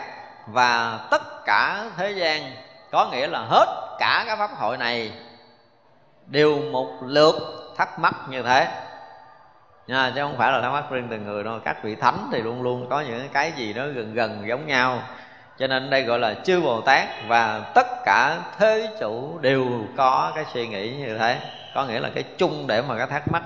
[0.47, 2.51] và tất cả thế gian
[2.91, 5.11] có nghĩa là hết cả các pháp hội này
[6.27, 7.35] đều một lượt
[7.77, 8.67] thắc mắc như thế.
[9.87, 11.59] Nha, chứ không phải là thắc mắc riêng từng người đâu.
[11.65, 14.99] Các vị thánh thì luôn luôn có những cái gì đó gần gần giống nhau.
[15.57, 19.67] Cho nên đây gọi là chư bồ tát và tất cả thế chủ đều
[19.97, 21.39] có cái suy nghĩ như thế.
[21.75, 23.43] Có nghĩa là cái chung để mà cái thắc mắc.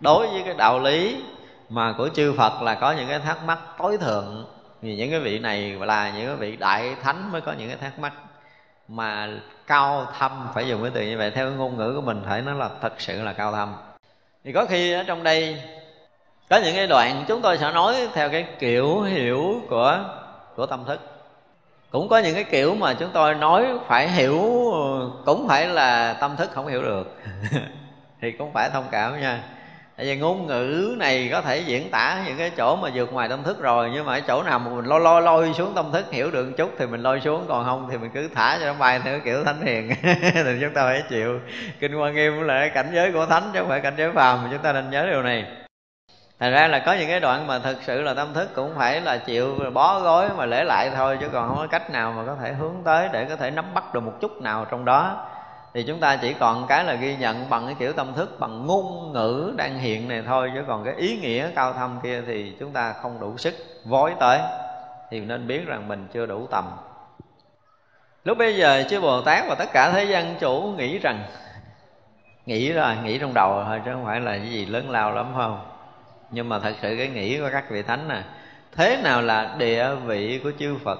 [0.00, 1.24] Đối với cái đạo lý
[1.68, 4.46] mà của chư phật là có những cái thắc mắc tối thượng.
[4.82, 7.78] Vì những cái vị này là những cái vị đại thánh mới có những cái
[7.80, 8.12] thắc mắc
[8.92, 9.28] mà
[9.66, 12.42] cao thâm, phải dùng cái từ như vậy, theo cái ngôn ngữ của mình phải
[12.42, 13.74] nói là thật sự là cao thâm.
[14.44, 15.62] Thì có khi ở trong đây,
[16.50, 20.04] có những cái đoạn chúng tôi sẽ nói theo cái kiểu hiểu của
[20.56, 21.00] của tâm thức.
[21.90, 24.40] Cũng có những cái kiểu mà chúng tôi nói phải hiểu,
[25.24, 27.16] cũng phải là tâm thức không hiểu được.
[28.20, 29.42] Thì cũng phải thông cảm nha
[30.02, 33.28] tại vì ngôn ngữ này có thể diễn tả những cái chỗ mà vượt ngoài
[33.28, 35.92] tâm thức rồi, nhưng mà ở chỗ nào mà mình lôi lôi lôi xuống tâm
[35.92, 38.58] thức, hiểu được một chút thì mình lôi xuống, còn không thì mình cứ thả
[38.60, 39.90] cho nó bay theo kiểu thánh hiền.
[40.34, 41.40] Thì chúng ta phải chịu.
[41.80, 44.48] Kinh quan nghiêm là cảnh giới của thánh chứ không phải cảnh giới phàm, mà
[44.52, 45.46] chúng ta nên nhớ điều này.
[46.40, 49.00] Thành ra là có những cái đoạn mà thực sự là tâm thức cũng phải
[49.00, 52.24] là chịu bó gối mà lễ lại thôi, chứ còn không có cách nào mà
[52.26, 55.28] có thể hướng tới để có thể nắm bắt được một chút nào trong đó
[55.74, 58.66] thì chúng ta chỉ còn cái là ghi nhận bằng cái kiểu tâm thức, bằng
[58.66, 62.56] ngôn ngữ đang hiện này thôi, chứ còn cái ý nghĩa cao thâm kia thì
[62.60, 63.54] chúng ta không đủ sức
[63.84, 64.40] vối tới.
[65.10, 66.64] Thì nên biết rằng mình chưa đủ tầm.
[68.24, 71.24] Lúc bây giờ chư bồ tát và tất cả thế gian chủ nghĩ rằng,
[72.46, 75.32] nghĩ rồi nghĩ trong đầu thôi, chứ không phải là cái gì lớn lao lắm
[75.36, 75.66] không?
[76.30, 78.22] Nhưng mà thật sự cái nghĩ của các vị thánh nè,
[78.76, 80.98] thế nào là địa vị của chư phật?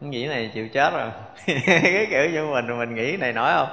[0.00, 1.10] Nghĩ này chịu chết rồi.
[1.66, 3.68] Cái kiểu như mình mình nghĩ này nói không?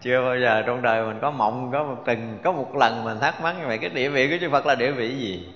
[0.00, 3.20] Chưa bao giờ trong đời mình có mộng, có một từng có một lần mình
[3.20, 5.48] thắc mắc như vậy, cái địa vị của chư phật là địa vị gì?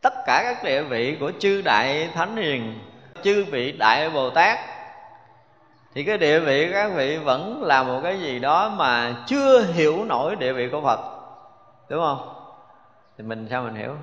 [0.00, 2.78] Tất cả các địa vị của chư đại thánh hiền,
[3.22, 4.58] chư vị đại bồ tát,
[5.94, 10.04] thì cái địa vị các vị vẫn là một cái gì đó mà chưa hiểu
[10.04, 11.00] nổi địa vị của phật.
[11.88, 12.34] Đúng không?
[13.18, 13.94] Thì mình sao mình hiểu?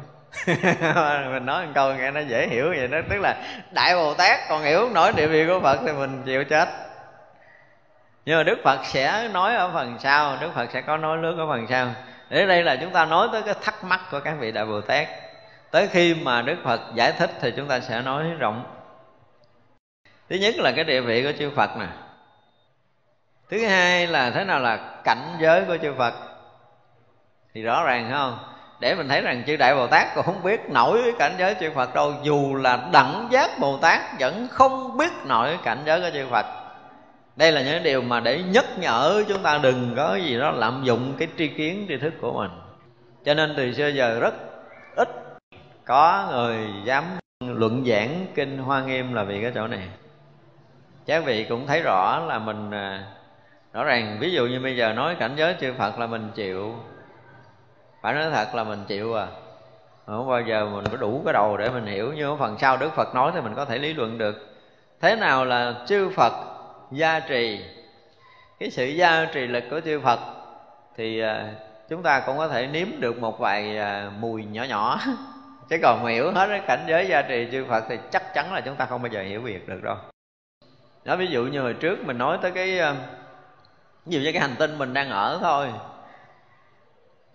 [1.31, 3.35] Mình nói một câu nghe nó dễ hiểu vậy đó, tức là
[3.71, 6.69] đại bồ tát còn hiểu nổi địa vị của phật thì mình chịu chết.
[8.25, 11.35] Nhưng mà đức phật sẽ nói ở phần sau, đức phật sẽ có nói lướt
[11.37, 11.87] ở phần sau.
[12.29, 14.81] Để đây là chúng ta nói tới cái thắc mắc của các vị đại bồ
[14.81, 15.07] tát.
[15.71, 18.63] Tới khi mà đức phật giải thích thì chúng ta sẽ nói rộng.
[20.29, 21.87] Thứ nhất là cái địa vị của chư phật nè.
[23.49, 26.13] Thứ hai là thế nào là cảnh giới của chư phật.
[27.53, 28.39] Thì rõ ràng không?
[28.81, 31.55] Để mình thấy rằng chư đại bồ tát còn không biết nổi cái cảnh giới
[31.59, 32.13] chư phật đâu.
[32.23, 36.45] Dù là đẳng giác bồ tát vẫn không biết nổi cảnh giới của chư phật.
[37.35, 40.81] Đây là những điều mà để nhắc nhở chúng ta đừng có gì đó lạm
[40.83, 42.51] dụng cái tri kiến, tri thức của mình.
[43.25, 44.33] Cho nên từ xưa giờ rất
[44.95, 45.09] ít
[45.85, 47.03] có người dám
[47.39, 49.87] luận giảng kinh hoa nghiêm là vì cái chỗ này.
[51.05, 53.03] Các vị cũng thấy rõ là mình à,
[53.73, 56.75] rõ ràng, ví dụ như bây giờ nói cảnh giới chư phật là mình chịu
[58.01, 59.27] phải nói thật là mình chịu à.
[60.05, 62.89] Không bao giờ mình có đủ cái đầu để mình hiểu như phần sau đức
[62.95, 64.47] phật nói thì mình có thể lý luận được.
[65.01, 66.33] Thế nào là chư phật
[66.91, 67.65] gia trì?
[68.59, 70.19] Cái sự gia trì lực của chư phật
[70.97, 71.53] thì à,
[71.89, 74.99] chúng ta cũng có thể nếm được một vài à, mùi nhỏ nhỏ.
[75.69, 78.53] Chứ còn mà hiểu hết cái cảnh giới gia trì chư phật thì chắc chắn
[78.53, 79.95] là chúng ta không bao giờ hiểu việc được đâu.
[81.03, 82.99] Đó ví dụ như hồi trước mình nói tới cái à, nhiều
[84.05, 85.67] ví dụ như cái hành tinh mình đang ở thôi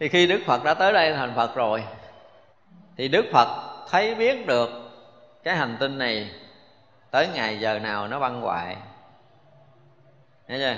[0.00, 1.84] thì khi đức phật đã tới đây thành phật rồi,
[2.96, 3.48] thì đức phật
[3.90, 4.70] thấy biết được
[5.44, 6.30] cái hành tinh này
[7.10, 8.76] tới ngày giờ nào nó băng hoại.
[10.48, 10.76] Nghe chưa?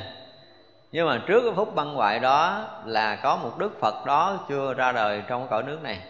[0.92, 4.74] Nhưng mà trước cái phút băng hoại đó là có một Đức Phật đó chưa
[4.74, 6.00] ra đời trong cõi nước này.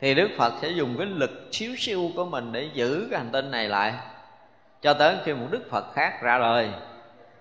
[0.00, 3.30] Thì Đức Phật sẽ dùng cái lực xíu siêu của mình để giữ cái hành
[3.32, 3.92] tinh này lại,
[4.82, 6.70] Cho tới khi một Đức Phật khác ra đời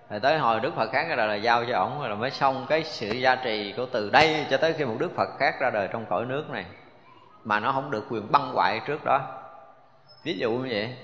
[0.10, 2.66] rồi tới hồi Đức Phật khác ra đời là giao cho ổng rồi mới xong
[2.70, 5.70] cái sự gia trì của từ đây cho tới khi một Đức Phật khác ra
[5.70, 6.66] đời trong cõi nước này.
[7.44, 9.22] Mà nó không được quyền băng hoại trước đó.
[10.24, 10.96] Ví dụ như vậy.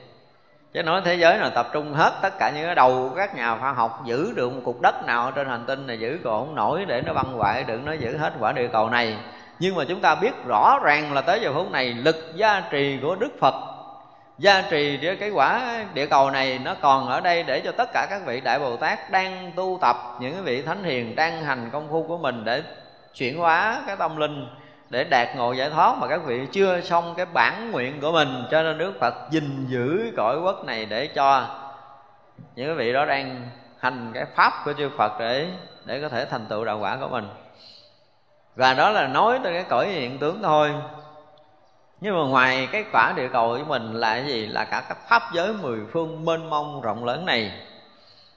[0.73, 3.57] Chứ nói thế giới nào tập trung hết tất cả những cái đầu các nhà
[3.57, 6.55] khoa học giữ được một cục đất nào trên hành tinh này giữ còn không
[6.55, 9.17] nổi để nó băng hoại, đừng nó giữ hết quả địa cầu này.
[9.59, 12.99] Nhưng mà chúng ta biết rõ ràng là tới giờ phút này, lực gia trì
[13.01, 13.74] của đức phật
[14.37, 17.89] gia trì với cái quả địa cầu này, nó còn ở đây để cho tất
[17.93, 21.43] cả các vị đại bồ tát đang tu tập, những cái vị thánh hiền đang
[21.43, 22.63] hành công phu của mình để
[23.13, 24.47] chuyển hóa cái tâm linh,
[24.89, 28.43] để đạt ngộ giải thoát mà các vị chưa xong cái bản nguyện của mình.
[28.51, 31.45] Cho nên Đức Phật gìn giữ cõi quốc này để cho
[32.55, 35.47] những cái vị đó đang hành cái pháp của chư Phật để
[35.85, 37.27] để có thể thành tựu đạo quả của mình.
[38.55, 40.73] Và đó là nói tới cái cõi hiện tướng thôi
[42.05, 44.47] nhưng mà ngoài cái quả địa cầu của mình là cái gì?
[44.47, 47.51] Là cả các pháp giới mười phương mênh mông rộng lớn này.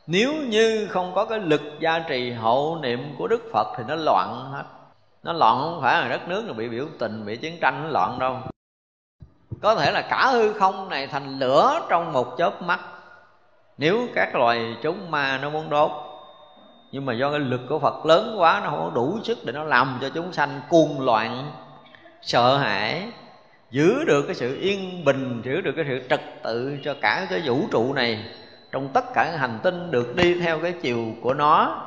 [0.07, 3.95] Nếu như không có cái lực gia trì hậu niệm của đức phật thì nó
[3.95, 4.65] loạn hết.
[5.23, 7.89] Nó loạn không phải là đất nước là bị biểu tình, bị chiến tranh, nó
[7.89, 8.37] loạn đâu.
[9.63, 12.81] Có thể là cả hư không này thành lửa trong một chớp mắt.
[13.79, 15.91] Nếu các loài chúng ma nó muốn đốt,
[16.93, 19.53] nhưng mà do cái lực của phật lớn quá, nó không có đủ sức để
[19.53, 21.53] nó làm cho chúng sanh cuồng loạn,
[22.23, 23.09] sợ hãi
[23.71, 27.43] giữ được cái sự yên bình, giữ được cái sự trật tự cho cả cái
[27.45, 28.25] vũ trụ này,
[28.73, 31.85] trong tất cả các hành tinh được đi theo cái chiều của nó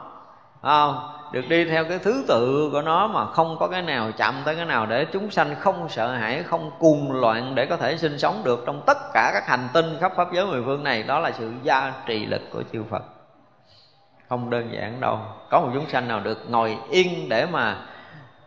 [0.62, 1.08] không?
[1.34, 4.56] Được đi theo cái thứ tự của nó mà không có cái nào chạm tới
[4.56, 8.20] cái nào để chúng sanh không sợ hãi, không cuồng loạn để có thể sinh
[8.20, 11.04] sống được trong tất cả các hành tinh khắp pháp giới mười phương này.
[11.04, 13.04] Đó là sự gia trì lực của chư Phật.
[14.30, 15.20] Không đơn giản đâu.
[15.50, 17.78] Có một chúng sanh nào được ngồi yên để mà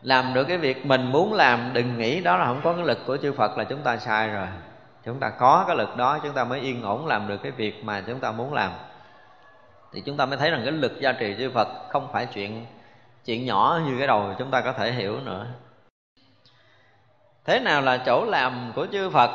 [0.04, 2.98] làm được cái việc mình muốn làm, đừng nghĩ đó là không có cái lực
[3.06, 4.46] của chư Phật là chúng ta sai rồi.
[5.04, 7.84] Chúng ta có cái lực đó, chúng ta mới yên ổn làm được cái việc
[7.84, 8.72] mà chúng ta muốn làm.
[9.92, 12.66] Thì chúng ta mới thấy rằng cái lực gia trì chư Phật không phải chuyện
[13.24, 15.46] chuyện nhỏ như cái đầu chúng ta có thể hiểu nữa.
[17.44, 19.30] Thế nào là chỗ làm của chư Phật?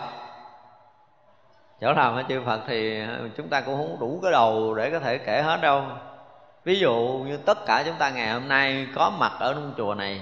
[1.82, 3.04] Chỗ làm của chư Phật thì
[3.38, 5.84] chúng ta cũng không đủ cái đầu để có thể kể hết đâu.
[6.64, 9.96] Ví dụ như tất cả chúng ta ngày hôm nay có mặt ở trong chùa
[9.96, 10.22] này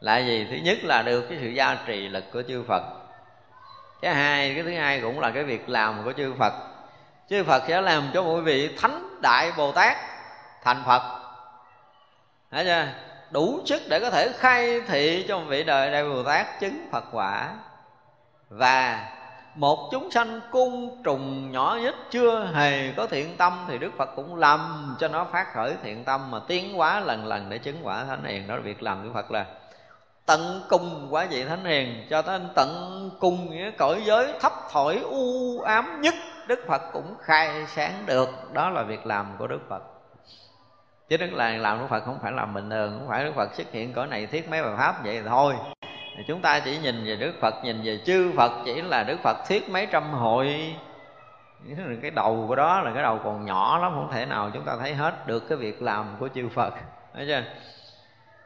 [0.00, 0.46] là gì?
[0.50, 2.82] Thứ nhất là được cái sự gia trì lực của chư phật.
[4.00, 6.52] Cái hai, cái thứ hai cũng là cái việc làm của chư phật.
[7.28, 9.96] Chư phật sẽ làm cho mỗi vị thánh đại bồ tát
[10.62, 11.02] thành phật.
[12.50, 12.86] Thấy chưa?
[13.30, 16.88] Đủ sức để có thể khai thị cho một vị đời đại bồ tát chứng
[16.92, 17.48] phật quả.
[18.48, 19.08] Và
[19.54, 24.10] một chúng sanh cung trùng nhỏ nhất chưa hề có thiện tâm thì đức phật
[24.16, 27.78] cũng làm cho nó phát khởi thiện tâm mà tiến hóa lần lần để chứng
[27.82, 28.48] quả thánh hiền.
[28.48, 29.46] Đó là việc làm của phật là
[30.26, 34.98] tận cùng quá vị thánh hiền, cho tới tận cùng nghĩa cõi giới thấp thổi
[34.98, 36.14] u ám nhất,
[36.46, 38.28] đức phật cũng khai sáng được.
[38.52, 39.82] Đó là việc làm của đức phật.
[41.08, 43.32] Chứ đức là làm đức phật không phải làm bình thường ừ, không phải đức
[43.36, 45.54] phật xuất hiện cõi này thiết mấy bài pháp vậy thì thôi.
[46.28, 49.36] Chúng ta chỉ nhìn về đức phật, nhìn về chư phật, chỉ là đức phật
[49.48, 50.74] thiết mấy trăm hội
[52.02, 54.76] cái đầu của đó là cái đầu còn nhỏ lắm, không thể nào chúng ta
[54.80, 56.74] thấy hết được cái việc làm của chư phật.
[57.14, 57.42] Thấy chưa?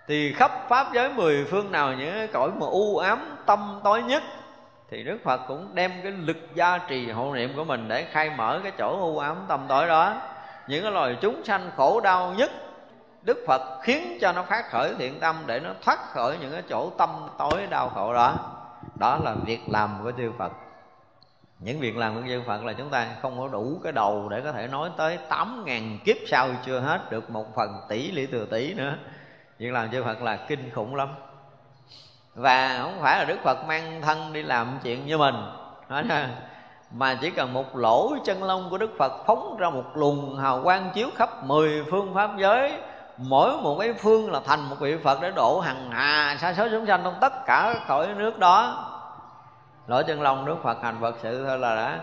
[0.07, 4.23] Thì khắp pháp giới mười phương nào những cõi mà u ám, tâm tối nhất,
[4.91, 8.31] thì đức phật cũng đem cái lực gia trì hộ niệm của mình để khai
[8.37, 10.23] mở cái chỗ u ám, tâm tối đó.
[10.67, 12.51] Những cái loài chúng sanh khổ đau nhất,
[13.23, 16.63] đức phật khiến cho nó phát khởi thiện tâm để nó thoát khỏi những cái
[16.69, 18.35] chỗ tâm tối đau khổ đó.
[18.99, 20.53] Đó là việc làm của chư phật.
[21.59, 24.41] Những việc làm của chư Phật là chúng ta không có đủ cái đầu để
[24.41, 28.27] có thể nói tới tám ngàn kiếp sau chưa hết được một phần tỷ lý
[28.27, 28.95] từ tỷ nữa
[29.59, 31.09] việc làm chư Phật là kinh khủng lắm.
[32.35, 35.35] Và không phải là Đức Phật mang thân đi làm chuyện như mình.
[35.89, 36.05] Nói
[36.91, 40.63] mà chỉ cần một lỗ chân lông của Đức Phật phóng ra một luồng hào
[40.63, 42.73] quang chiếu khắp mười phương pháp giới,
[43.17, 46.69] mỗi một cái phương là thành một vị Phật để độ hằng hà, sa số
[46.71, 48.87] chúng sanh trong tất cả khỏi nước đó.
[49.87, 51.99] Lỗ chân lông Đức Phật hành Phật sự thôi là đã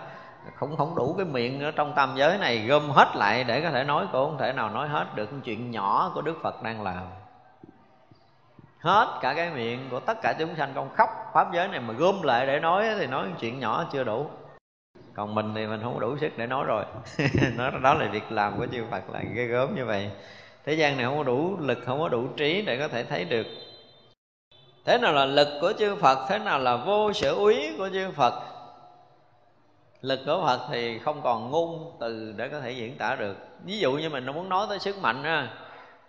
[0.55, 3.69] không không đủ cái miệng ở trong tam giới này gom hết lại để có
[3.69, 6.83] thể nói cũng không thể nào nói hết được chuyện nhỏ của Đức Phật đang
[6.83, 7.01] làm
[8.81, 11.93] hết cả cái miệng của tất cả chúng sanh con khắp pháp giới này mà
[11.93, 14.29] gom lại để nói thì nói chuyện nhỏ chưa đủ.
[15.13, 16.85] Còn mình thì mình không đủ sức để nói rồi.
[17.57, 20.11] Nó đó là việc làm của chư Phật là ghê gớm như vậy.
[20.65, 23.25] Thế gian này không có đủ lực, không có đủ trí để có thể thấy
[23.25, 23.47] được.
[24.85, 28.11] Thế nào là lực của chư Phật, thế nào là vô sở úy của chư
[28.11, 28.33] Phật?
[30.01, 33.37] Lực của Phật thì không còn ngôn từ để có thể diễn tả được.
[33.65, 35.49] Ví dụ như mình muốn nói tới sức mạnh ha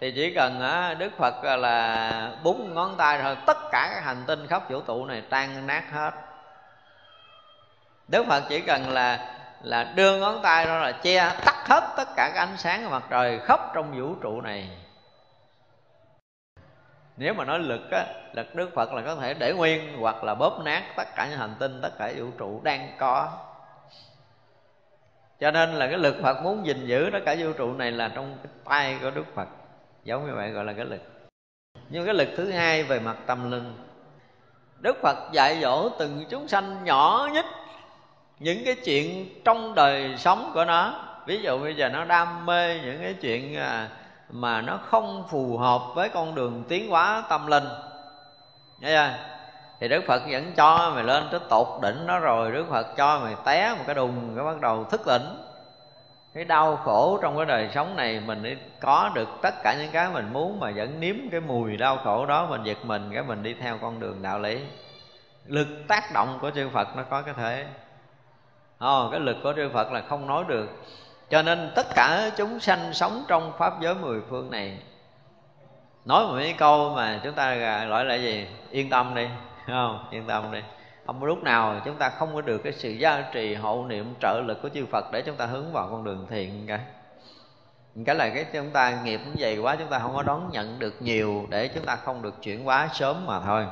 [0.03, 0.61] thì chỉ cần
[0.99, 5.07] Đức Phật là búng ngón tay thôi, tất cả các hành tinh khắp vũ trụ
[5.07, 6.11] này tan nát hết.
[8.09, 12.09] Đức Phật chỉ cần là là đưa ngón tay ra là che tắt hết tất
[12.17, 14.69] cả các ánh sáng của mặt trời khắp trong vũ trụ này.
[17.17, 20.35] Nếu mà nói lực, á, lực đức phật là có thể để nguyên hoặc là
[20.35, 23.29] bóp nát tất cả những hành tinh, tất cả vũ trụ đang có.
[25.41, 28.09] Cho nên là cái lực phật muốn gìn giữ tất cả vũ trụ này là
[28.15, 29.49] trong cái tay của đức phật
[30.05, 31.01] giống như vậy gọi là cái lực.
[31.89, 33.75] Nhưng cái lực thứ hai về mặt tâm linh,
[34.79, 37.47] đức phật dạy dỗ từng chúng sanh nhỏ nhất
[38.39, 41.05] những cái chuyện trong đời sống của nó.
[41.27, 43.89] Ví dụ bây giờ nó đam mê những cái chuyện à,
[44.31, 47.65] mà nó không phù hợp với con đường tiến hóa tâm linh.
[48.81, 49.33] Nghe chưa?
[49.83, 53.21] thì Đức Phật vẫn cho mày lên tới tột đỉnh nó rồi, Đức Phật cho
[53.21, 55.23] mày té một cái đùng, cái bắt đầu thức tỉnh
[56.35, 60.11] cái đau khổ trong cái đời sống này mình có được tất cả những cái
[60.13, 63.43] mình muốn mà vẫn nếm cái mùi đau khổ đó mình giật mình cái mình
[63.43, 64.61] đi theo con đường đạo lý.
[65.47, 69.53] Lực tác động của chư Phật nó có cái thể oh, ờ, cái lực của
[69.57, 70.69] chư Phật là không nói được.
[71.31, 74.79] Cho nên tất cả chúng sanh sống trong pháp giới mười phương này
[76.05, 77.55] nói một cái câu mà chúng ta
[77.85, 78.47] gọi là gì?
[78.71, 79.27] Yên tâm đi
[79.67, 80.07] không?
[80.11, 80.61] Yên tâm đi
[81.07, 84.15] không có lúc nào chúng ta không có được cái sự gia trì hộ niệm
[84.21, 86.81] trợ lực của chư Phật để chúng ta hướng vào con đường thiện cả.
[88.07, 90.79] Cái là cái chúng ta nghiệp nó dày quá chúng ta không có đón nhận
[90.79, 93.67] được nhiều để chúng ta không được chuyển hóa sớm mà thôi.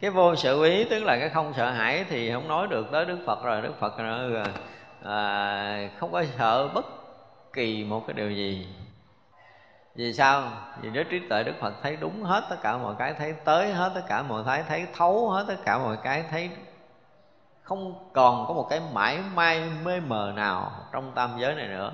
[0.00, 3.04] Cái vô sự ý tức là cái không sợ hãi thì không nói được tới
[3.04, 4.44] đức phật rồi đức phật à,
[5.04, 6.86] à, không có sợ bất
[7.52, 8.66] kỳ một cái điều gì
[9.94, 10.42] vì sao?
[10.80, 13.72] Vì nếu trí tuệ đức phật thấy đúng hết tất cả mọi cái, thấy tới
[13.72, 16.50] hết tất cả mọi cái thấy thấu hết tất cả mọi cái, thấy
[17.62, 21.92] không còn có một cái mãi may mê mờ nào trong tam giới này nữa.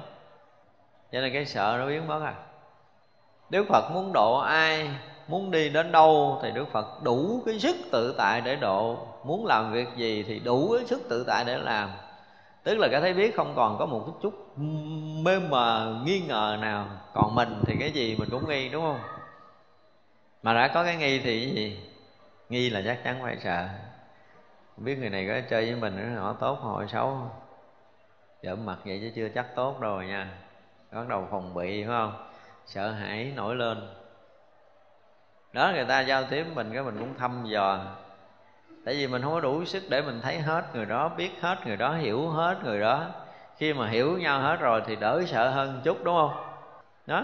[1.12, 2.34] Cho nên cái sợ nó biến mất à.
[3.50, 4.90] Đức phật muốn độ ai,
[5.28, 9.06] muốn đi đến đâu thì đức phật đủ cái sức tự tại để độ.
[9.24, 11.90] Muốn làm việc gì thì đủ cái sức tự tại để làm
[12.64, 14.58] tức là cái thấy biết không còn có một chút chút
[15.22, 16.86] mê mờ, nghi ngờ nào.
[17.12, 19.00] Còn mình thì cái gì mình cũng nghi, đúng không?
[20.42, 21.80] Mà đã có cái nghi thì cái gì?
[22.48, 23.68] Nghi là chắc chắn phải sợ.
[24.76, 27.18] Biết người này có chơi với mình họ tốt họ xấu
[28.42, 30.38] giỡn mặt vậy chứ chưa chắc tốt rồi nha.
[30.92, 32.28] Bắt đầu phòng bị, phải không?
[32.66, 33.88] Sợ hãi nổi lên.
[35.52, 37.84] Đó, người ta giao tiếp mình cái mình cũng thăm dò
[38.84, 41.66] tại vì mình không có đủ sức để mình thấy hết người đó, biết hết
[41.66, 43.06] người đó, hiểu hết người đó.
[43.56, 46.34] Khi mà hiểu nhau hết rồi thì đỡ sợ hơn chút, đúng không?
[47.06, 47.22] Đó.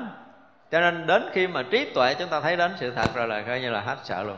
[0.70, 3.43] Cho nên đến khi mà trí tuệ chúng ta thấy đến sự thật rồi là
[3.43, 4.37] coi như là hết sợ luôn.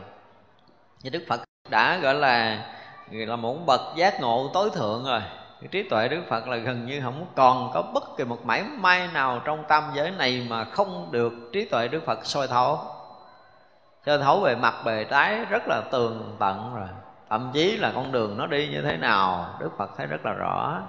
[1.03, 2.65] Như đức phật đã gọi là
[3.11, 5.21] là một bậc giác ngộ tối thượng rồi.
[5.71, 9.07] Trí tuệ đức phật là gần như không còn có bất kỳ một mảy may
[9.13, 12.79] nào trong tam giới này mà không được trí tuệ đức phật soi thấu.
[14.05, 16.87] Soi thấu về mặt bề trái rất là tường tận rồi
[17.33, 20.33] thậm chí là con đường nó đi như thế nào, đức phật thấy rất là
[20.33, 20.81] rõ.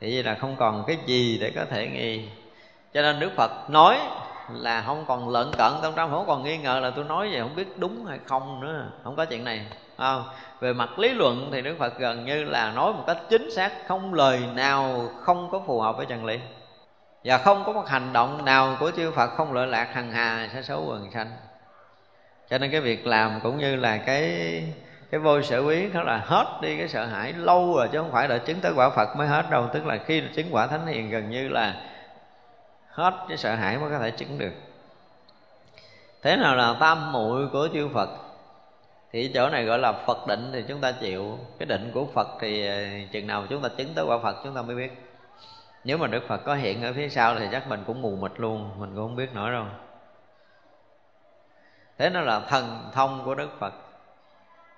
[0.00, 2.28] Thì là không còn cái gì để có thể nghi.
[2.94, 3.98] Cho nên đức phật nói
[4.52, 7.40] là không còn lợn cận tâm trong không còn nghi ngờ là tôi nói vậy
[7.40, 8.90] không biết đúng hay không nữa.
[9.04, 9.66] Không có chuyện này
[9.98, 10.24] không?
[10.60, 13.72] về mặt lý luận thì đức phật gần như là nói một cách chính xác,
[13.88, 16.38] không lời nào không có phù hợp với chân lý.
[17.24, 20.48] Và không có một hành động nào của chư phật không lợi lạc hằng hà,
[20.52, 21.30] sẽ xấu quần sanh.
[22.50, 24.62] Cho nên cái việc làm cũng như là cái
[25.10, 28.12] cái vô sở quý đó là hết đi cái sợ hãi lâu rồi, chứ không
[28.12, 29.68] phải là chứng tới quả phật mới hết đâu.
[29.72, 31.74] Tức là khi chứng quả thánh hiền gần như là
[32.88, 34.52] hết cái sợ hãi mới có thể chứng được.
[36.22, 38.08] Thế nào là tam muội của chư phật?
[39.12, 41.38] Thì chỗ này gọi là phật định thì chúng ta chịu.
[41.58, 42.74] Cái định của phật thì ờ,
[43.12, 45.02] chừng nào chúng ta chứng tới quả phật chúng ta mới biết.
[45.84, 48.32] Nếu mà đức phật có hiện ở phía sau thì chắc mình cũng mù mịt
[48.36, 49.64] luôn, mình cũng không biết nổi đâu.
[51.98, 53.72] Thế nó là thần thông của đức phật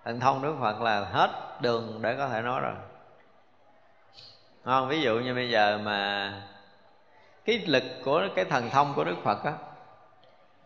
[0.04, 1.30] thần thông đức phật là hết
[1.60, 2.74] đường để có thể nói rồi.
[4.64, 4.88] Không?
[4.88, 6.32] Ví dụ như bây giờ mà
[7.44, 9.52] cái lực của cái thần thông của đức phật á,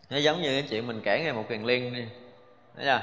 [0.09, 2.07] nó giống như cái chuyện mình kể ngày một kiền liên đi.
[2.75, 3.01] Thấy chưa?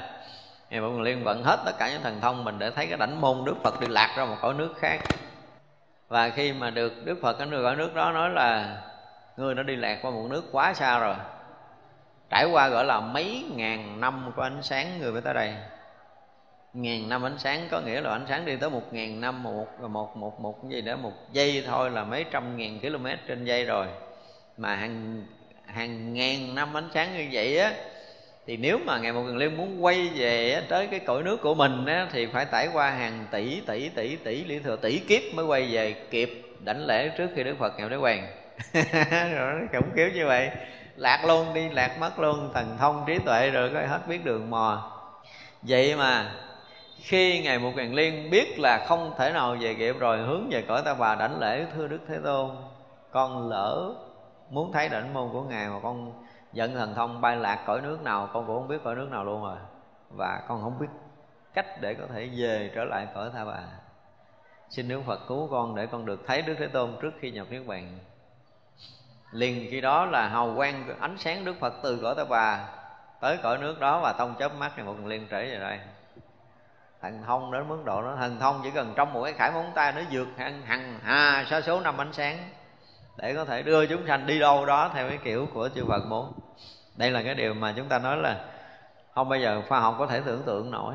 [0.69, 2.97] Ngày một kiền liên vận hết tất cả những thần thông mình để thấy cái
[2.97, 4.99] đảnh môn đức phật đi lạc ra một cõi nước khác.
[6.07, 8.81] Và khi mà được đức phật ở cõi nước đó nói là
[9.37, 11.15] người nó đi lạc qua một nước quá xa rồi.
[12.29, 15.55] Trải qua gọi là mấy ngàn năm của ánh sáng người mới tới đây
[16.75, 19.67] ngàn năm ánh sáng có nghĩa là ánh sáng đi tới một ngàn năm một
[19.81, 23.45] một một một cái gì đó một giây thôi là mấy trăm ngàn km trên
[23.45, 23.87] giây rồi.
[24.57, 25.23] Mà hàng
[25.65, 27.73] hàng ngàn năm ánh sáng như vậy á
[28.47, 31.55] thì nếu mà ngày một lần liên muốn quay về tới cái cõi nước của
[31.55, 35.21] mình á, thì phải trải qua hàng tỷ tỷ tỷ tỷ lý thừa tỷ kiếp
[35.33, 38.27] mới quay về kịp đảnh lễ trước khi đức phật ngài đế hoàng.
[39.35, 40.49] Rồi nó khủng khiếp như vậy.
[40.95, 44.49] Lạc luôn đi lạc mất luôn thần thông trí tuệ rồi có hết biết đường
[44.49, 44.91] mò.
[45.61, 46.31] Vậy mà
[47.07, 50.61] khi ngày một ngàn liên biết là không thể nào về kịp rồi, hướng về
[50.67, 52.55] cõi ta bà đảnh lễ thưa đức thế tôn.
[53.11, 53.93] Con lỡ
[54.49, 56.23] muốn thấy đảnh môn của ngài mà con
[56.53, 59.23] giận thần thông bay lạc cõi nước nào, con cũng không biết cõi nước nào
[59.23, 59.57] luôn rồi.
[60.09, 60.87] Và con không biết
[61.53, 63.63] cách để có thể về trở lại cõi tha bà.
[64.69, 67.47] Xin đức phật cứu con để con được thấy đức thế tôn trước khi nhập
[67.49, 67.99] niết bàn.
[69.31, 72.67] Liền khi đó là hào quang, ánh sáng đức phật từ cõi ta bà
[73.21, 75.79] tới cõi nước đó và tông chớp mắt này một liên trở về đây
[77.05, 79.71] thần thông đến mức độ nó thần thông chỉ cần trong một cái khải móng
[79.75, 82.37] tay nó vượt hằng hằng hà sa số năm ánh sáng
[83.17, 86.05] để có thể đưa chúng sanh đi đâu đó theo cái kiểu của chư Phật
[86.05, 86.33] muốn
[86.95, 88.45] đây là cái điều mà chúng ta nói là
[89.15, 90.93] không bao giờ khoa học có thể tưởng tượng nổi.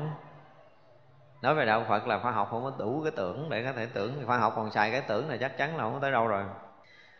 [1.41, 3.85] Nói về đạo Phật là khoa học không có đủ cái tưởng để có thể
[3.85, 4.23] tưởng.
[4.25, 6.43] Khoa học còn xài cái tưởng là chắc chắn là không có tới đâu rồi.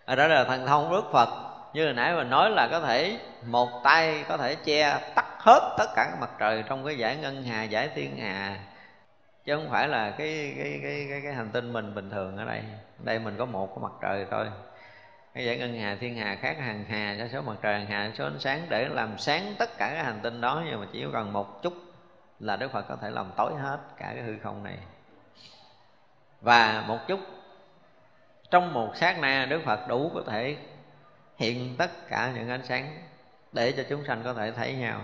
[0.06, 1.30] Ở đó là thần thông Đức Phật.
[1.74, 5.76] Như hồi nãy mình nói là có thể một tay có thể che tắt hết
[5.78, 8.58] tất cả các mặt trời trong cái giải ngân hà, giải thiên hà
[9.46, 12.46] chứ không phải là cái cái cái cái, cái hành tinh mình bình thường ở
[12.46, 12.64] đây.
[13.00, 14.48] Đây mình có một cái mặt trời thôi.
[15.34, 18.12] Cái giải ngân hà thiên hà khác hàng hà cho số mặt trời hàng hà
[18.18, 21.06] số ánh sáng để làm sáng tất cả các hành tinh đó nhưng mà chỉ
[21.14, 21.74] cần một chút
[22.40, 24.78] là đức phật có thể làm tối hết cả cái hư không này.
[26.42, 27.20] Và một chút
[28.52, 30.58] trong một sát na đức phật đủ có thể
[31.38, 32.98] hiện tất cả những ánh sáng
[33.52, 35.02] để cho chúng sanh có thể thấy nhau.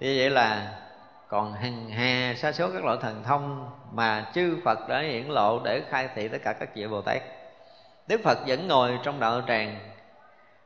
[0.00, 0.80] Như vậy là
[1.30, 5.60] còn hằng hà sa số các loại thần thông mà chư Phật đã hiển lộ
[5.64, 7.22] để khai thị tất cả các vị Bồ Tát.
[8.06, 9.78] Đức Phật vẫn ngồi trong đạo tràng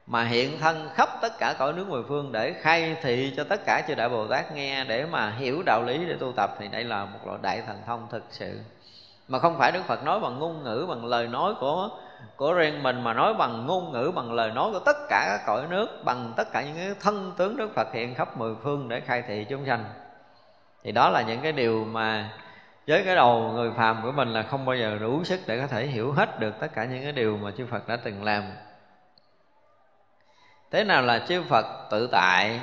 [0.06, 3.60] mà hiện thân khắp tất cả cõi nước mười phương để khai thị cho tất
[3.66, 6.68] cả chư đại Bồ Tát nghe để mà hiểu đạo lý để tu tập thì
[6.68, 8.60] đây là một loại đại thần thông thực sự.
[9.28, 11.88] Mà không phải Đức Phật nói bằng ngôn ngữ, bằng lời nói của
[12.36, 15.46] của riêng mình, mà nói bằng ngôn ngữ, bằng lời nói của tất cả các
[15.46, 18.88] cõi nước, bằng tất cả những cái thân tướng Đức Phật hiện khắp mười phương
[18.88, 19.84] để khai thị chúng sanh
[20.84, 22.30] thì đó là những cái điều mà
[22.86, 25.66] với cái đầu người phàm của mình là không bao giờ đủ sức để có
[25.66, 28.44] thể hiểu hết được tất cả những cái điều mà chư Phật đã từng làm.
[30.70, 32.60] Thế nào là chư Phật tự tại?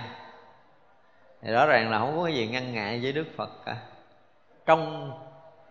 [1.42, 3.76] Thì rõ ràng là không có cái gì ngăn ngại với Đức Phật cả.
[4.66, 5.12] Trong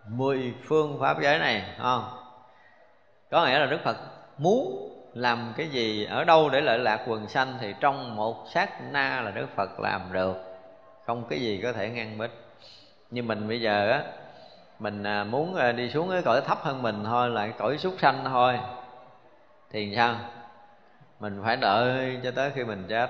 [0.07, 2.03] mười phương pháp giới này không?
[3.31, 3.97] Có nghĩa là Đức Phật
[4.37, 8.69] muốn làm cái gì, ở đâu để lợi lạc quần sanh thì trong một sát
[8.91, 10.35] na là Đức Phật làm được.
[11.05, 12.31] Không cái gì có thể ngăn bích
[13.11, 14.03] như mình bây giờ á
[14.79, 17.77] mình à, muốn à, đi xuống cái cõi thấp hơn mình thôi là cái cõi
[17.77, 18.59] súc sanh thôi.
[19.71, 20.15] Thì sao?
[21.19, 23.09] Mình phải đợi cho tới khi mình chết.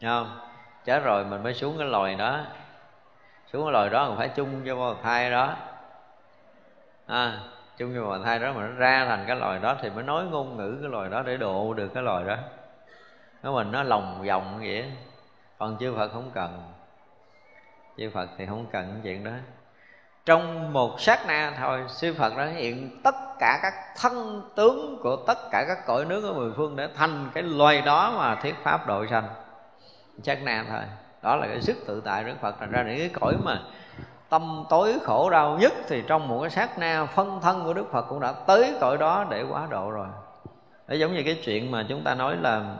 [0.00, 0.38] Thấy không?
[0.84, 2.40] Chết rồi mình mới xuống cái loài đó.
[3.52, 5.56] Xuống cái loài đó mình phải chung cho bào thai đó.
[7.06, 7.40] À,
[7.76, 10.24] chung cho bào thai đó mà nó ra thành cái loài đó thì mới nói
[10.24, 12.36] ngôn ngữ cái loài đó để độ được cái loài đó.
[13.42, 14.92] Nó mình nó lòng vòng vậy.
[15.58, 16.75] Còn chư phật không cần
[17.96, 19.30] chư phật thì không cần chuyện đó.
[20.26, 25.16] Trong một sát na thôi, sư phật đã hiện tất cả các thân tướng của
[25.16, 28.54] tất cả các cõi nước ở mười phương để thành cái loài đó mà thuyết
[28.62, 29.28] pháp độ sanh.
[30.22, 30.80] Sát na thôi.
[31.22, 32.54] Đó là cái sức tự tại đức phật.
[32.60, 33.62] Thành ra những cái cõi mà
[34.28, 37.92] tâm tối khổ đau nhất thì trong một cái sát na phân thân của đức
[37.92, 40.06] phật cũng đã tới cõi đó để quá độ rồi.
[40.88, 42.76] Nó giống như cái chuyện mà chúng ta nói là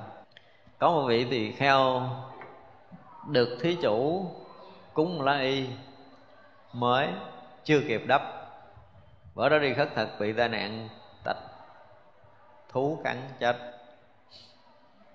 [0.79, 2.03] có một vị tỳ kheo
[3.29, 4.27] được thí chủ
[4.97, 5.67] cúng lá y
[6.73, 7.09] mới
[7.65, 8.23] chưa kịp đắp.
[9.35, 10.89] Bữa đó đi khất thực bị tai nạn
[11.25, 11.37] tạch
[12.69, 13.57] thú cắn chết.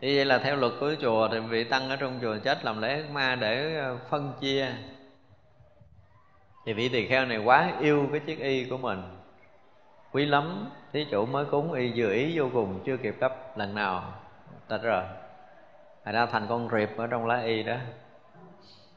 [0.02, 2.82] Thì vậy là theo luật của chùa thì vị tăng ở trong chùa chết làm
[2.82, 4.68] lễ ma để ờ, phân chia.
[6.66, 9.02] Thì vị tỳ kheo này quá yêu cái chiếc y của mình.
[10.12, 13.76] Quý lắm, thí chủ mới cúng y dự ý vô cùng, chưa kịp đắp lần
[13.76, 14.14] nào
[14.68, 15.04] tạch rồi
[16.06, 17.76] thành ra thành con riệp ở trong lá y đó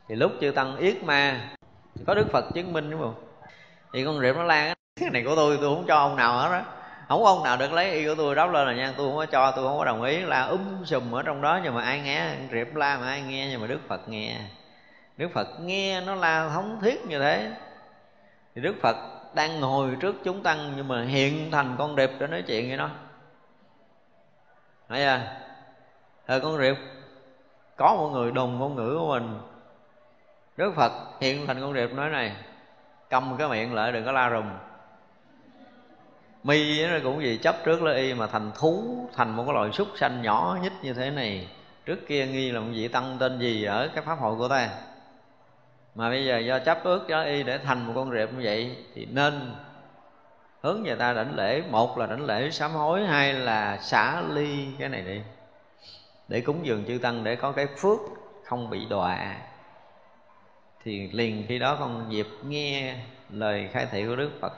[0.08, 1.50] thì lúc chư tăng yết ma
[2.06, 3.14] có đức phật chứng minh đúng không?
[3.92, 6.48] Thì con rệp nó lan cái này của tôi tôi không cho ông nào hết
[6.50, 6.62] đó
[7.08, 9.16] không có ông nào được lấy y của tôi đắp lên là nha tôi không
[9.16, 11.82] có cho tôi không có đồng ý là um sùm ở trong đó nhưng mà
[11.82, 12.36] ai nghe?
[12.52, 14.36] Rệp la mà ai nghe nhưng mà đức phật nghe.
[15.16, 17.52] Đức phật nghe nó la thống thiết như thế.
[18.54, 18.96] Thì đức phật
[19.34, 22.76] đang ngồi trước chúng tăng nhưng mà hiện thành con rệp để nói chuyện với
[22.76, 22.90] nó.
[24.88, 25.20] Thấy chưa?
[26.26, 26.76] Thời con rệp,
[27.76, 29.38] có một người đồng ngôn ngữ của mình
[30.56, 32.36] đức phật hiện thành con điệp nói này,
[33.10, 34.44] cầm cái miệng lại đừng có la rùm
[36.44, 39.72] mi nó cũng gì chấp trước lấy y mà thành thú, thành một cái loài
[39.72, 41.48] súc sanh nhỏ nhất như thế này.
[41.84, 44.68] Trước kia nghi là một vị tăng tên gì ở cái pháp hội của ta.
[45.94, 48.76] Mà bây giờ do chấp ước cho y để thành một con rệp như vậy
[48.94, 49.54] thì nên
[50.60, 51.62] hướng người ta đảnh lễ.
[51.70, 55.20] Một là đảnh lễ sám hối, hai là xả ly cái này đi,
[56.28, 57.98] để cúng dường chư tăng để có cái phước
[58.44, 59.36] không bị đọa
[60.84, 62.96] thì liền khi đó con dịp nghe
[63.30, 64.52] lời khai thị của đức phật,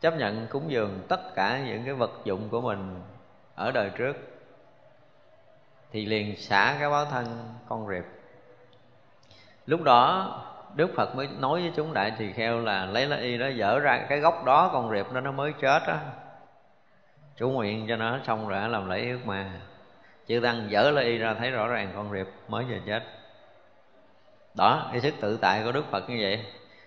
[0.00, 3.02] chấp nhận cúng dường tất cả những cái vật dụng của mình
[3.54, 4.16] ở đời trước,
[5.92, 7.26] thì liền xả cái báo thân
[7.68, 8.04] con rệp.
[9.66, 10.40] Lúc đó
[10.74, 13.78] đức phật mới nói với chúng đại tỳ kheo là lấy lá y đó, dở
[13.78, 16.00] ra cái gốc đó con rệp đó nó mới chết á.
[17.36, 19.50] Chủ nguyện cho nó xong rồi làm lễ ước mà
[20.26, 23.02] chư tăng dở lá y ra thấy rõ ràng con rệp mới vừa chết
[24.54, 26.44] đó, cái thức tự tại của đức phật như vậy.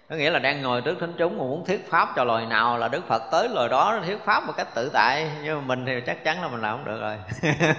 [0.09, 2.77] Có nghĩa là đang ngồi trước thính chúng mà muốn thuyết pháp cho loài nào
[2.77, 5.31] là đức phật tới loài đó thuyết pháp một cách tự tại.
[5.43, 7.17] Nhưng mà mình thì chắc chắn là mình làm không được rồi.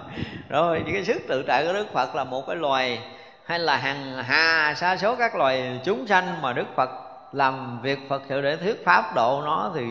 [0.49, 3.01] Rồi, cái sức tự tại của đức phật là một cái loài
[3.45, 6.91] hay là hàng hà sa số các loài chúng sanh mà đức phật
[7.33, 9.87] làm việc phật sự để thuyết pháp độ nó thì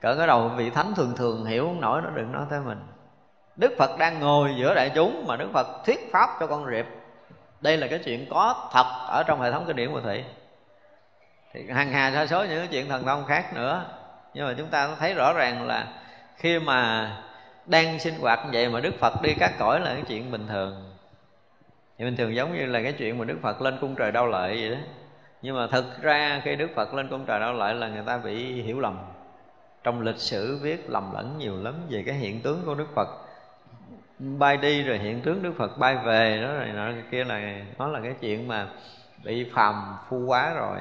[0.00, 2.78] cỡ cái đầu vị thánh thường thường hiểu không nổi, nó đừng nói tới mình.
[3.56, 6.86] Đức phật đang ngồi giữa đại chúng mà đức phật thuyết pháp cho con rệp
[7.60, 10.24] đây là cái chuyện có thật ở trong hệ thống kinh điển của thị
[11.52, 13.84] thì hàng hà sa số những cái chuyện thần thông khác nữa.
[14.34, 15.86] Nhưng mà chúng ta thấy rõ ràng là
[16.36, 17.10] khi mà
[17.66, 20.46] đang sinh hoạt như vậy mà đức phật đi các cõi là cái chuyện bình
[20.48, 20.94] thường.
[21.98, 24.26] Thì bình thường giống như là cái chuyện mà đức phật lên cung trời đau
[24.26, 24.76] lợi vậy đó.
[25.42, 28.18] Nhưng mà thực ra khi đức phật lên cung trời đau lợi là người ta
[28.18, 28.98] bị hiểu lầm.
[29.84, 33.08] Trong lịch sử viết lầm lẫn nhiều lắm về cái hiện tướng của đức phật
[34.18, 37.40] bay đi rồi hiện tướng đức phật bay về đó này nọ kia là
[37.78, 38.66] nó là cái chuyện mà
[39.24, 40.78] bị phàm phu quá rồi.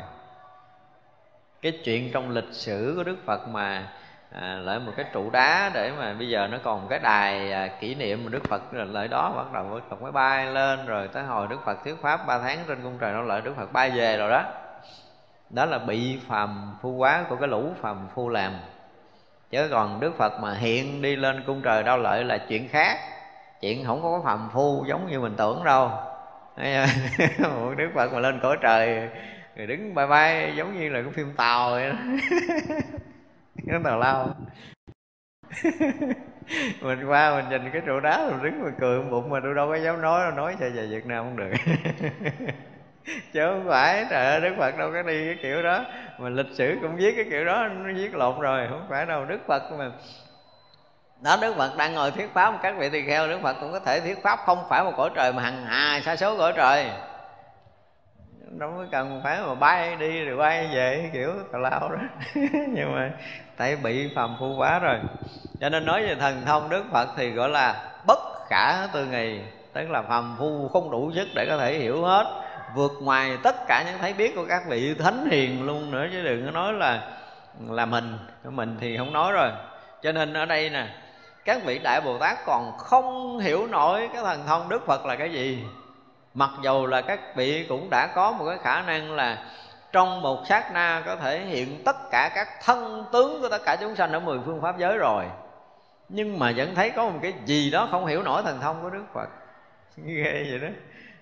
[1.62, 3.88] Cái chuyện trong lịch sử của đức phật mà
[4.32, 7.68] à, lại một cái trụ đá để mà bây giờ nó còn cái đài à,
[7.68, 10.86] kỷ niệm mà đức phật rồi lại đó bắt đầu đức phật mới bay lên
[10.86, 13.54] rồi tới hồi đức phật thuyết pháp ba tháng trên cung trời nó lợi đức
[13.58, 14.44] phật bay về rồi đó.
[15.50, 18.54] Đó là bị phàm phu quá của cái lũ phàm phu làm.
[19.50, 22.98] Chứ còn đức phật mà hiện đi lên cung trời đau lợi là chuyện khác
[23.62, 25.92] chuyện không có phàm phu giống như mình tưởng đâu.
[27.78, 29.10] Đức phật mà lên cõi trời
[29.56, 31.96] rồi đứng bay bay giống như là cái phim tàu vậy đó.
[33.66, 34.36] Nó tàu lao.
[36.82, 39.68] Mình qua mình nhìn cái trụ đá, mình đứng mình cười bụng mà tôi đâu
[39.68, 41.52] có dám nói, đâu nói về Việt Nam không được.
[43.34, 45.86] Chứ không phải trời ơi Đức Phật đâu có đi cái kiểu đó.
[46.20, 48.68] Mà lịch sử cũng viết cái kiểu đó, nó viết lộn rồi.
[48.70, 49.92] Không phải đâu, Đức Phật mà
[51.22, 53.80] đó, Đức Phật đang ngồi thuyết pháp các vị tỳ kheo, Đức Phật cũng có
[53.80, 56.90] thể thuyết pháp không phải một cõi trời mà hằng hà sa số cõi trời.
[58.60, 61.98] Đâu có cần phải mà bay đi rồi bay về kiểu tào lao đó.
[62.54, 63.12] Nhưng mà
[63.58, 65.00] tại bị phàm phu quá rồi.
[65.60, 68.20] Cho nên nói về thần thông, đức phật thì gọi là bất
[68.50, 69.42] khả tư nghì
[69.74, 72.42] tức là phàm phu không đủ sức để có thể hiểu hết,
[72.76, 76.24] vượt ngoài tất cả những thấy biết của các vị thánh hiền luôn nữa, chứ
[76.24, 77.02] đừng có nói là
[77.70, 78.18] là mình.
[78.44, 79.52] Mình thì không nói rồi.
[80.02, 80.88] Cho nên ở đây nè
[81.48, 85.16] các vị đại bồ tát còn không hiểu nổi cái thần thông đức phật là
[85.16, 85.66] cái gì.
[86.34, 89.38] Mặc dù là các vị cũng đã có một cái khả năng là
[89.92, 93.76] trong một sát na có thể hiện tất cả các thân tướng của tất cả
[93.76, 95.26] chúng sanh ở mười phương pháp giới rồi.
[96.10, 98.90] Nhưng mà vẫn thấy có một cái gì đó không hiểu nổi thần thông của
[98.90, 99.28] đức phật.
[100.06, 100.68] Ghê vậy đó.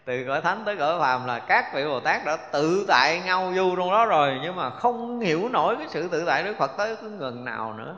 [0.05, 3.53] Từ cõi thánh tới cõi phàm là các vị bồ tát đã tự tại ngao
[3.55, 6.71] du trong đó rồi, nhưng mà không hiểu nổi cái sự tự tại đức phật
[6.77, 7.95] tới cái ngần nào nữa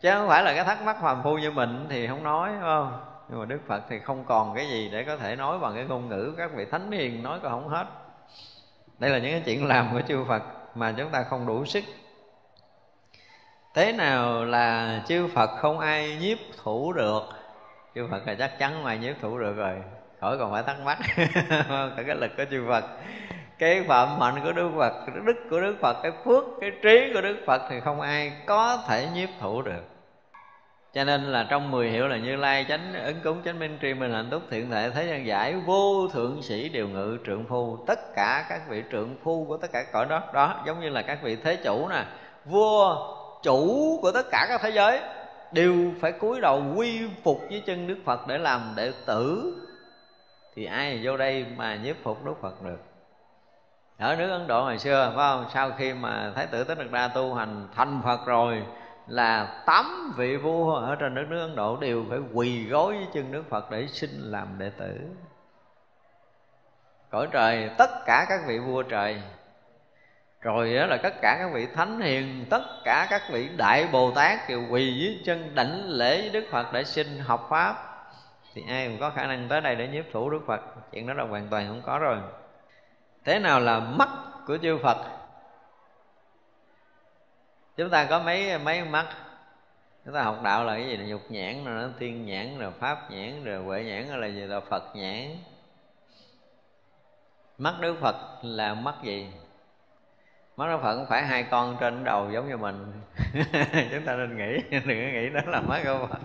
[0.00, 2.60] chứ không phải là cái thắc mắc phàm phu như mình thì không nói, phải
[2.60, 3.04] không?
[3.28, 5.84] Nhưng mà đức phật thì không còn cái gì để có thể nói bằng cái
[5.84, 7.86] ngôn ngữ các vị thánh hiền nói còn không hết.
[8.98, 10.42] Đây là những cái chuyện làm của chư phật
[10.74, 11.84] mà chúng ta không đủ sức.
[13.74, 17.22] Thế nào là chư phật không ai nhiếp thủ được?
[17.94, 19.82] Chư phật là chắc chắn ngoài nhiếp thủ được rồi.
[20.20, 20.98] Khỏi còn phải thắc mắc.
[21.96, 22.84] Cả cái lực của chư phật
[23.60, 27.10] cái phạm hạnh của đức phật, cái đức của đức phật, cái phước, cái trí
[27.14, 29.82] của đức phật thì không ai có thể nhiếp thủ được.
[30.94, 33.94] Cho nên là trong mười hiệu là như lai chánh, ứng cúng chánh minh tri,
[33.94, 37.78] minh hạnh túc thiện thể thế gian giải, vô thượng sĩ đều ngự, trượng phu,
[37.86, 41.02] tất cả các vị trượng phu của tất cả cõi đó đó, giống như là
[41.02, 42.04] các vị thế chủ nè,
[42.44, 42.96] vua,
[43.42, 45.00] chủ của tất cả các thế giới
[45.52, 49.54] đều phải cúi đầu quy phục dưới chân đức phật để làm đệ tử.
[50.54, 52.89] Thì ai vô đây mà nhiếp phục đức phật được?
[54.00, 55.46] Ở nước ấn độ hồi xưa, phải không?
[55.54, 58.62] Sau khi mà thái tử tích đạt đa tu hành thành phật rồi,
[59.06, 63.06] là tám vị vua ở trên đất nước ấn độ đều phải quỳ gối với
[63.12, 65.00] chân đức phật để xin làm đệ tử.
[67.10, 69.22] Cõi trời, tất cả các vị vua trời.
[70.40, 74.10] Rồi đó là tất cả các vị thánh hiền, tất cả các vị đại bồ
[74.10, 77.76] tát đều quỳ dưới chân đảnh lễ với đức phật để xin học pháp.
[78.54, 80.60] Thì ai cũng có khả năng tới đây để nhiếp thủ đức phật.
[80.92, 82.18] Chuyện đó là hoàn toàn không có rồi
[83.24, 84.08] thế nào là mắt
[84.46, 84.96] của chư phật?
[87.76, 89.06] Chúng ta có mấy mấy mắt?
[90.04, 92.72] Chúng ta học đạo là cái gì là nhục nhãn rồi nó thiên nhãn rồi
[92.72, 95.36] pháp nhãn rồi huệ nhãn là gì là phật nhãn.
[97.58, 99.26] Mắt đức phật là mắt gì?
[100.60, 102.92] Mắt nó phật không phải hai con trên đầu giống như mình.
[103.90, 106.18] Chúng ta nên nghĩ, đừng có nghĩ đó là má cơ phật.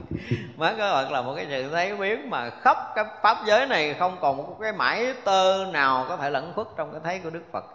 [0.57, 3.93] Má cơ phật là một cái sự thấy biến mà khắp cái pháp giới này
[3.93, 7.29] không còn một cái mãi tơ nào có thể lẫn khuất trong cái thấy của
[7.29, 7.65] đức phật.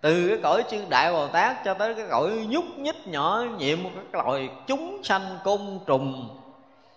[0.00, 3.82] Từ cái cõi chư đại bồ tát cho tới cái cõi nhúc nhích nhỏ nhiệm
[3.82, 6.38] một cái loài chúng sanh côn trùng.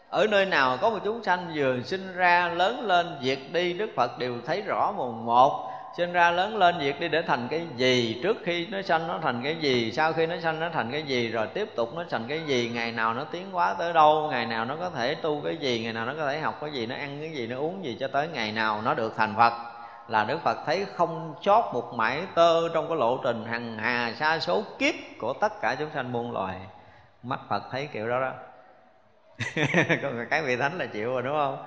[0.10, 3.90] Ở nơi nào có một chúng sanh vừa sinh ra, lớn lên, diệt đi, đức
[3.96, 7.68] phật đều thấy rõ mồn một sinh ra lớn lên việc đi để thành cái
[7.76, 8.20] gì?
[8.24, 9.92] Trước khi nó sanh nó thành cái gì?
[9.92, 11.32] Sau khi nó sanh nó thành cái gì?
[11.32, 12.72] Rồi tiếp tục nó thành cái gì?
[12.74, 14.28] Ngày nào nó tiến hóa tới đâu?
[14.32, 15.84] Ngày nào nó có thể tu cái gì?
[15.84, 16.86] Ngày nào nó có thể học cái gì?
[16.86, 17.48] Nó ăn cái gì?
[17.48, 17.98] Nó uống gì?
[18.00, 19.54] Cho tới ngày nào nó được thành phật.
[20.08, 24.14] Là Đức Phật thấy không chót một mảy tơ trong cái lộ trình hằng hà
[24.20, 26.56] sa số kiếp của tất cả chúng sanh muôn loài.
[27.24, 28.32] Mắt Phật thấy kiểu đó đó.
[30.02, 31.58] Còn cái vị thánh là chịu rồi, đúng không?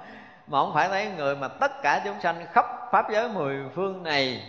[0.50, 4.02] Mà không phải thấy người mà tất cả chúng sanh khắp pháp giới mười phương
[4.02, 4.42] này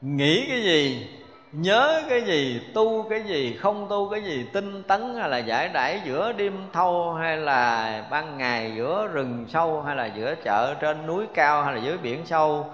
[0.00, 1.08] nghĩ cái gì,
[1.52, 5.68] nhớ cái gì, tu cái gì, không tu cái gì, tinh tấn hay là giải
[5.68, 10.74] đãi giữa đêm thâu hay là ban ngày giữa rừng sâu hay là giữa chợ
[10.80, 12.66] trên núi cao hay là dưới biển sâu,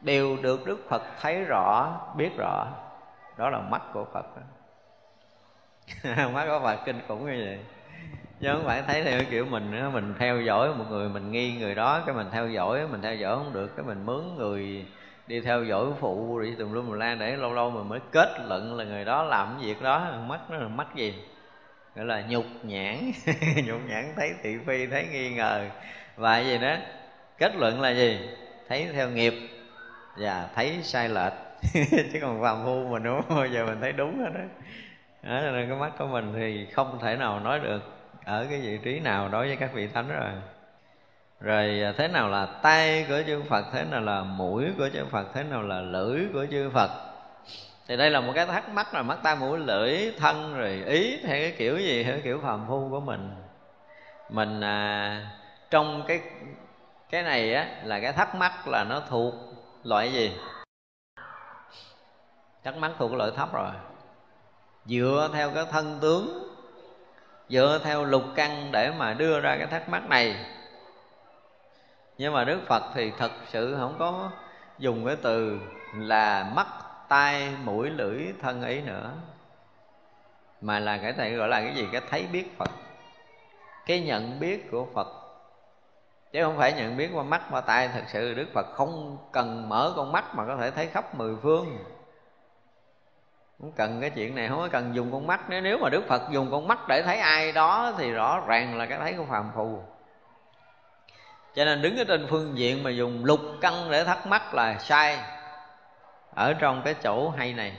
[0.00, 2.66] đều được đức phật thấy rõ, biết rõ.
[3.36, 4.26] Đó là mắt của phật.
[6.32, 7.75] Mắt của phật kinh khủng như vậy
[8.40, 11.56] chứ không phải thấy theo kiểu mình nữa, mình theo dõi một người, mình nghi
[11.56, 14.86] người đó, cái mình theo dõi, mình theo dõi không được, cái mình mướn người
[15.26, 18.76] đi theo dõi phụ đi tùm lum la để lâu lâu mình mới kết luận
[18.76, 20.12] là người đó làm cái việc đó.
[20.28, 21.14] Mắt nó là mắt gì?
[21.94, 22.96] Gọi là nhục nhãn.
[23.66, 25.68] Nhục nhãn thấy thị phi, thấy nghi ngờ.
[26.16, 26.76] Và gì đó
[27.38, 28.20] kết luận là gì?
[28.68, 29.34] Thấy theo nghiệp.
[30.16, 31.32] Và thấy sai lệch.
[32.12, 34.40] Chứ còn phàm phu mình đúng bao giờ mình thấy đúng hết đó.
[35.22, 37.95] Đó nên cái mắt của mình thì không thể nào nói được
[38.26, 40.30] ở cái vị trí nào đối với các vị thánh rồi?
[41.40, 45.04] Rồi à, thế nào là tay của chư Phật thế nào là mũi của chư
[45.04, 46.90] Phật thế nào là lưỡi của chư Phật?
[47.88, 51.18] Thì đây là một cái thắc mắc là mắt tai mũi lưỡi thân rồi ý
[51.22, 53.30] theo cái kiểu gì theo cái kiểu phàm phu của mình?
[54.30, 55.30] Mình à,
[55.70, 56.20] trong cái
[57.10, 59.34] cái này á là cái thắc mắc là nó thuộc
[59.84, 60.32] loại gì?
[62.64, 63.70] Thắc mắc thuộc loại thấp rồi.
[64.86, 66.45] Dựa theo cái thân tướng
[67.48, 70.36] dựa theo lục căn để mà đưa ra cái thắc mắc này.
[72.18, 74.30] Nhưng mà đức phật thì thật sự không có
[74.78, 75.58] dùng cái từ
[75.94, 76.66] là mắt,
[77.08, 79.10] tai, mũi, lưỡi, thân ý nữa,
[80.60, 81.88] mà là cái này gọi là cái gì?
[81.92, 82.70] Cái thấy biết phật,
[83.86, 85.08] cái nhận biết của phật.
[86.32, 87.88] Chứ không phải nhận biết qua mắt, qua tai.
[87.88, 91.36] Thật sự đức phật không cần mở con mắt mà có thể thấy khắp mười
[91.42, 91.78] phương
[93.60, 96.04] không cần cái chuyện này, không có cần dùng con mắt nếu nếu mà đức
[96.08, 99.24] phật dùng con mắt để thấy ai đó thì rõ ràng là cái thấy của
[99.24, 99.78] phàm phu.
[101.54, 104.78] Cho nên đứng ở trên phương diện mà dùng lục căn để thắc mắc là
[104.78, 105.18] sai.
[106.34, 107.72] Ở trong cái chỗ hay này,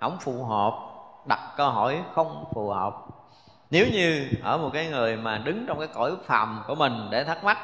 [0.00, 0.72] không phù hợp,
[1.26, 2.94] đặt câu hỏi không phù hợp.
[3.70, 7.24] Nếu như ở một cái người mà đứng trong cái cõi phàm của mình để
[7.24, 7.58] thắc mắc,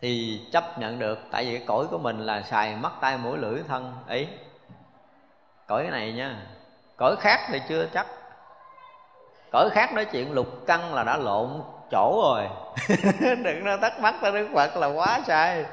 [0.00, 1.18] thì chấp nhận được.
[1.30, 4.26] Tại vì cái cõi của mình là xài, mắt tay mũi, lưỡi, thân, ý
[5.68, 6.36] cõi này nha.
[6.96, 8.06] Cõi khác thì chưa chắc.
[9.52, 12.48] Cõi khác nói chuyện lục căn là đã lộn chỗ rồi.
[13.44, 15.64] Đừng nó tắt mắc tới đức phật là quá sai.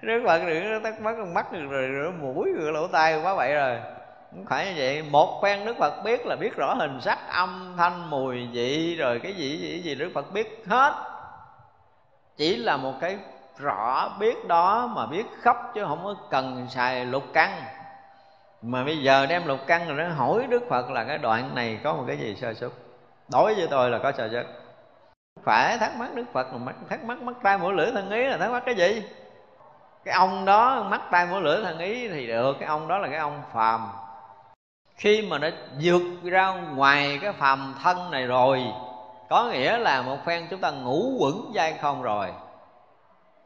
[0.00, 3.54] Đức phật đừng thắc mắc, con mắt rồi rửa mũi rồi lỗ tai quá vậy
[3.54, 3.80] rồi.
[4.30, 5.02] Không phải như vậy.
[5.02, 9.20] Một phen đức phật biết là biết rõ hình sắc, âm thanh, mùi vị, rồi
[9.22, 10.92] cái gì gì gì đức phật biết hết.
[12.36, 13.18] Chỉ là một cái
[13.58, 17.62] rõ biết đó mà biết khắp chứ không có cần xài lục căn
[18.62, 21.80] mà bây giờ đem lục căn rồi nó hỏi đức phật là cái đoạn này
[21.84, 22.72] có một cái gì sơ xuất
[23.28, 24.46] đối với tôi là có sơ xuất
[25.44, 28.36] phải thắc mắc đức phật mà thắc mắc mắt tay mũi lưỡi thân ý là
[28.36, 29.02] thắc mắc cái gì?
[30.04, 33.08] Cái ông đó, mắt tay mũi lưỡi thân ý thì được, cái ông đó là
[33.08, 33.88] cái ông phàm.
[34.96, 35.48] Khi mà nó
[35.82, 38.64] vượt ra ngoài cái phàm thân này rồi,
[39.28, 42.28] có nghĩa là một phen chúng ta ngủ quẩn dai không rồi.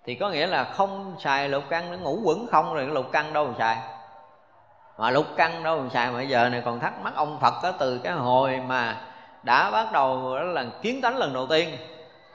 [0.04, 3.06] Thì có nghĩa là không xài lục căn nó ngủ quẩn không rồi, cái lục
[3.12, 3.76] căn đâu mà xài?
[4.98, 7.72] Mà lục căn đâu mà xài mà giờ này còn thắc mắc ông phật có
[7.72, 9.00] từ cái hồi mà
[9.42, 11.76] đã bắt đầu đó là kiến tánh lần đầu tiên.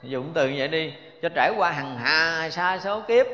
[0.02, 3.26] Dụng từ như vậy đi, cho trải qua hằng hà xa số kiếp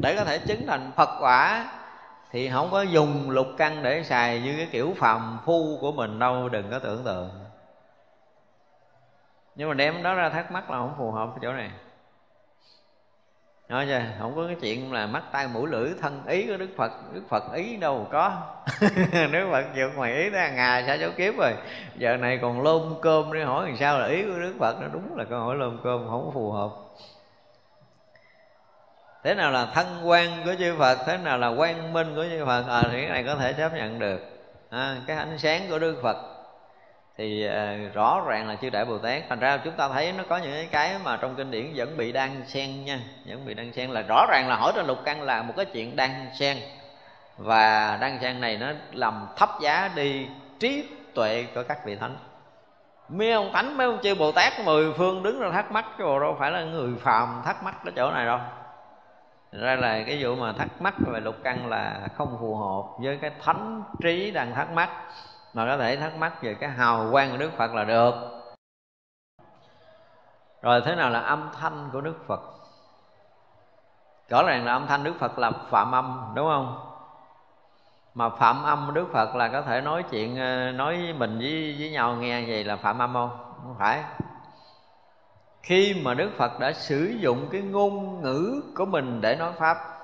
[0.00, 1.66] để có thể chứng thành phật quả,
[2.30, 6.18] thì không có dùng lục căn để xài như cái kiểu phàm phu của mình
[6.18, 7.30] đâu, đừng có tưởng tượng.
[9.54, 11.70] Nhưng mà đem đó ra thắc mắc là không phù hợp cái chỗ này
[13.68, 16.68] nói chưa không có cái chuyện là mắt tay mũi lưỡi thân ý của đức
[16.76, 18.42] phật đức phật ý đâu có.
[19.32, 21.52] Đức phật vượt ngoài ý ra ngà sao cháu kiếp rồi?
[21.96, 24.88] Giờ này còn lôm cơm đi hỏi làm sao là ý của đức phật nó
[24.92, 26.70] đúng là câu hỏi lôm cơm không có phù hợp.
[29.24, 32.44] Thế nào là thân quan của chư phật thế nào là quang minh của chư
[32.46, 32.64] phật?
[32.68, 34.20] À, thì cái này có thể chấp nhận được.
[34.70, 36.37] À, cái ánh sáng của đức phật
[37.18, 40.24] thì uh, rõ ràng là chư đại bồ tát thành ra chúng ta thấy nó
[40.28, 43.72] có những cái mà trong kinh điển vẫn bị đan xen nha vẫn bị đan
[43.72, 46.56] xen là rõ ràng là hỏi trên lục căn là một cái chuyện đan xen.
[47.36, 50.26] Và đan xen này nó làm thấp giá đi
[50.60, 50.84] trí
[51.14, 52.16] tuệ của các vị thánh.
[53.08, 56.04] Mấy ông thánh mấy ông chư bồ tát mười phương đứng ra thắc mắc chứ
[56.04, 58.38] đâu phải là người phàm thắc mắc cái chỗ này đâu.
[59.52, 63.18] Ra là cái vụ mà thắc mắc về lục căn là không phù hợp với
[63.20, 64.90] cái thánh trí đang thắc mắc
[65.54, 68.14] mà có thể thắc mắc về cái hào quang của đức phật là được.
[70.62, 72.40] Rồi thế nào là âm thanh của đức phật?
[74.28, 76.84] Rõ ràng là âm thanh đức phật là phạm âm đúng không?
[78.14, 81.76] Mà phạm âm đức phật là có thể nói chuyện ờ, nói với mình với,
[81.78, 83.30] với nhau nghe vậy là phạm âm không?
[83.62, 84.04] Không phải.
[85.62, 89.97] Khi mà đức phật đã sử dụng cái ngôn ngữ của mình để nói pháp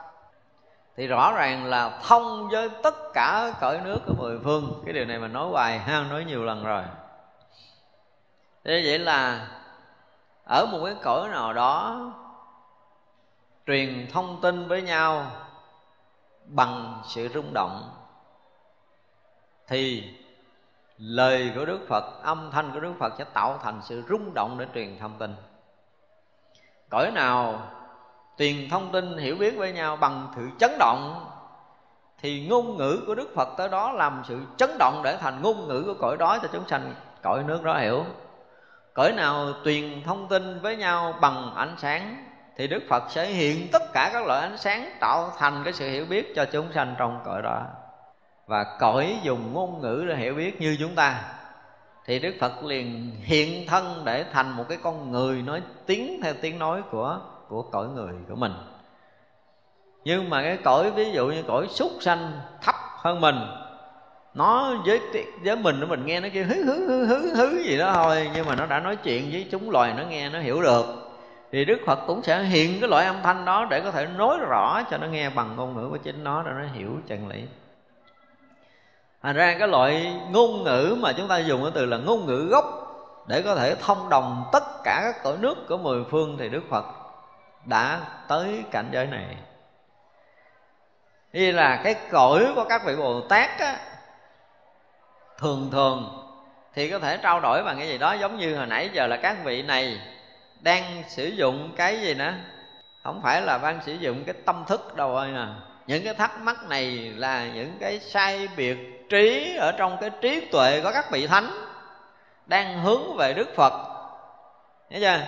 [0.97, 4.83] thì rõ ràng là thông với tất cả cõi nước của mười phương.
[4.85, 6.83] Cái điều này mình nói hoài ha, nói nhiều lần rồi.
[8.65, 9.49] Thế vậy là
[10.45, 12.01] ở một cái cõi nào đó
[13.66, 15.27] truyền thông tin với nhau
[16.45, 17.91] bằng sự rung động,
[19.66, 20.11] thì
[20.99, 24.59] lời của đức phật, âm thanh của đức phật sẽ tạo thành sự rung động
[24.59, 25.35] để truyền thông tin.
[26.91, 27.62] Cõi nào
[28.39, 31.31] truyền thông tin hiểu biết với nhau bằng sự chấn động.
[32.19, 35.69] Thì ngôn ngữ của đức phật tới đó làm sự chấn động để thành ngôn
[35.69, 36.94] ngữ của cõi đó cho chúng sanh.
[37.23, 38.05] Cõi nước đó hiểu.
[38.94, 43.69] Cõi nào truyền thông tin với nhau bằng ánh sáng, thì đức phật sẽ hiện
[43.73, 46.94] tất cả các loại ánh sáng tạo thành cái sự hiểu biết cho chúng sanh
[46.98, 47.62] trong cõi đó.
[48.47, 51.23] Và cõi dùng ngôn ngữ để hiểu biết như chúng ta.
[52.06, 56.35] Thì đức phật liền hiện thân để thành một cái con người nói tiếng theo
[56.43, 57.20] tiếng nói của
[57.55, 58.53] của cõi người của mình.
[60.05, 62.33] Nhưng mà cái cõi, ví dụ như cõi súc sanh
[62.63, 63.37] thấp hơn mình,
[64.35, 65.01] nó với
[65.45, 68.47] với mình mình nghe nó kêu hứ hứ hứ hứ hứ gì đó thôi, nhưng
[68.47, 70.85] mà nó đã nói chuyện với chúng loài, nó nghe, nó hiểu được,
[71.53, 74.39] thì đức phật cũng sẽ hiện cái loại âm thanh đó để có thể nói
[74.39, 77.43] rõ cho nó nghe bằng ngôn ngữ của chính nó, để nó hiểu chân lý.
[79.23, 82.47] Thành ra cái loại ngôn ngữ mà chúng ta dùng cái từ là ngôn ngữ
[82.51, 82.65] gốc
[83.27, 86.63] để có thể thông đồng tất cả các cõi nước của mười phương thì đức
[86.71, 86.85] phật
[87.65, 89.36] đã tới cảnh giới này.
[91.32, 93.77] Như là cái cõi của các vị bồ tát á,
[95.39, 96.20] thường thường
[96.74, 99.16] thì có thể trao đổi bằng cái gì đó giống như hồi nãy giờ là
[99.16, 100.01] các vị này
[100.61, 102.32] đang sử dụng cái gì nữa?
[103.03, 105.47] Không phải là đang sử dụng cái tâm thức đâu ơi nè
[105.86, 108.78] những cái thắc mắc này là những cái sai biệt
[109.11, 111.51] trí ở trong cái trí tuệ của các vị thánh
[112.47, 113.73] đang hướng về đức phật.
[114.91, 115.20] Thấy chưa?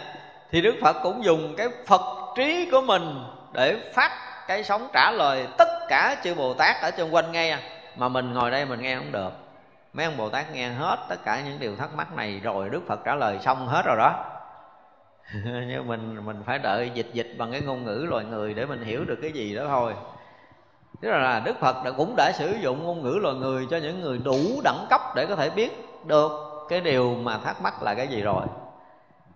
[0.51, 4.11] Thì Đức Phật cũng dùng cái Phật trí của mình Để phát
[4.47, 7.61] cái sống trả lời tất cả chư Bồ Tát ở xung quanh nghe à?
[7.97, 9.33] Mà mình ngồi đây mình nghe không được.
[9.93, 12.83] Mấy ông Bồ Tát nghe hết tất cả những điều thắc mắc này Rồi Đức
[12.87, 14.25] Phật trả lời xong hết rồi đó.
[15.45, 18.85] Nhưng mình mình phải đợi dịch dịch bằng cái ngôn ngữ loài người Để mình
[18.85, 19.95] hiểu được cái gì đó thôi.
[21.01, 24.01] Tức là Đức Phật đã cũng đã sử dụng ngôn ngữ loài người Cho những
[24.01, 25.71] người đủ đẳng cấp để có thể biết
[26.07, 26.31] được
[26.69, 28.43] Cái điều mà thắc mắc là cái gì rồi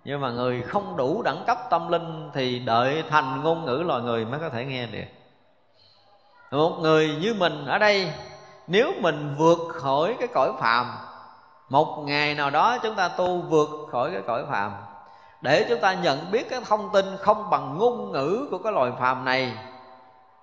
[0.05, 4.03] nhưng mà người không đủ đẳng cấp tâm linh thì đợi thành ngôn ngữ loài
[4.03, 5.05] người mới có thể nghe được.
[6.51, 8.13] Một người như mình ở đây,
[8.67, 10.93] nếu mình vượt khỏi cái cõi phàm,
[11.69, 14.73] một ngày nào đó chúng ta tu vượt khỏi cái cõi phàm.
[15.43, 18.93] Để chúng ta nhận biết cái thông tin không bằng ngôn ngữ của cái loài
[19.01, 19.53] phàm này,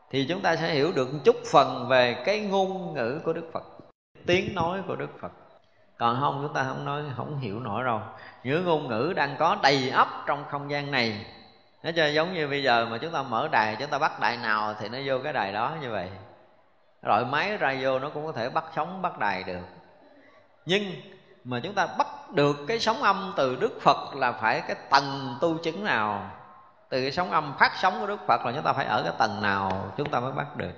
[0.09, 3.49] thì chúng ta sẽ hiểu được một chút phần về cái ngôn ngữ của đức
[3.53, 3.63] phật,
[4.25, 5.31] tiếng nói của đức phật
[5.97, 8.01] còn không, chúng ta không nói, không hiểu nổi đâu
[8.47, 11.25] những ngôn ngữ đang có đầy ắp trong không gian này.
[11.83, 14.37] Nó cho giống như bây giờ mà chúng ta mở đài, chúng ta bắt đài
[14.37, 16.09] nào thì nó vô cái đài đó như vậy.
[17.01, 19.65] Loại máy ra vô nó cũng có thể bắt sóng, bắt đài được.
[20.65, 20.83] Nhưng
[21.43, 25.37] mà chúng ta bắt được cái sóng âm từ đức phật là phải cái tầng
[25.41, 26.31] tu chứng nào?
[26.89, 29.13] Từ cái sóng âm phát sóng của đức phật là chúng ta phải ở cái
[29.17, 29.91] tầng nào?
[29.97, 30.73] Chúng ta mới bắt được.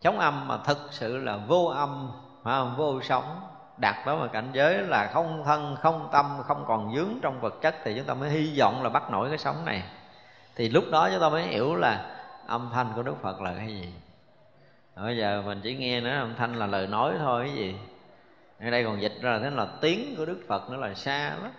[0.00, 2.10] Sóng âm mà thực sự là vô âm,
[2.44, 2.74] phải không?
[2.76, 3.40] vô sóng
[3.76, 7.54] đạt đó mà cảnh giới là không thân, không tâm, không còn dướng trong vật
[7.60, 9.82] chất thì chúng ta mới hy vọng là bắt nổi cái sóng này.
[10.56, 13.66] Thì lúc đó chúng ta mới hiểu là âm thanh của đức phật là cái
[13.66, 13.92] gì.
[14.96, 17.76] Bây giờ mình chỉ nghe nữa âm thanh là lời nói thôi, cái gì?
[18.60, 21.52] Ở đây còn dịch ra thế là tiếng của đức phật nữa là xa lắm.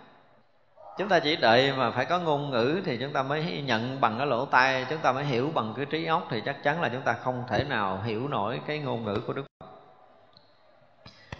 [0.98, 4.14] Chúng ta chỉ đợi mà phải có ngôn ngữ thì chúng ta mới nhận bằng
[4.18, 6.88] cái lỗ tai, chúng ta mới hiểu bằng cái trí óc thì chắc chắn là
[6.88, 9.55] chúng ta không thể nào hiểu nổi cái ngôn ngữ của đức phật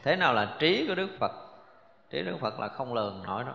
[0.07, 1.33] thế nào là trí của đức phật?
[2.11, 3.55] Trí đức phật là không lường nổi đâu.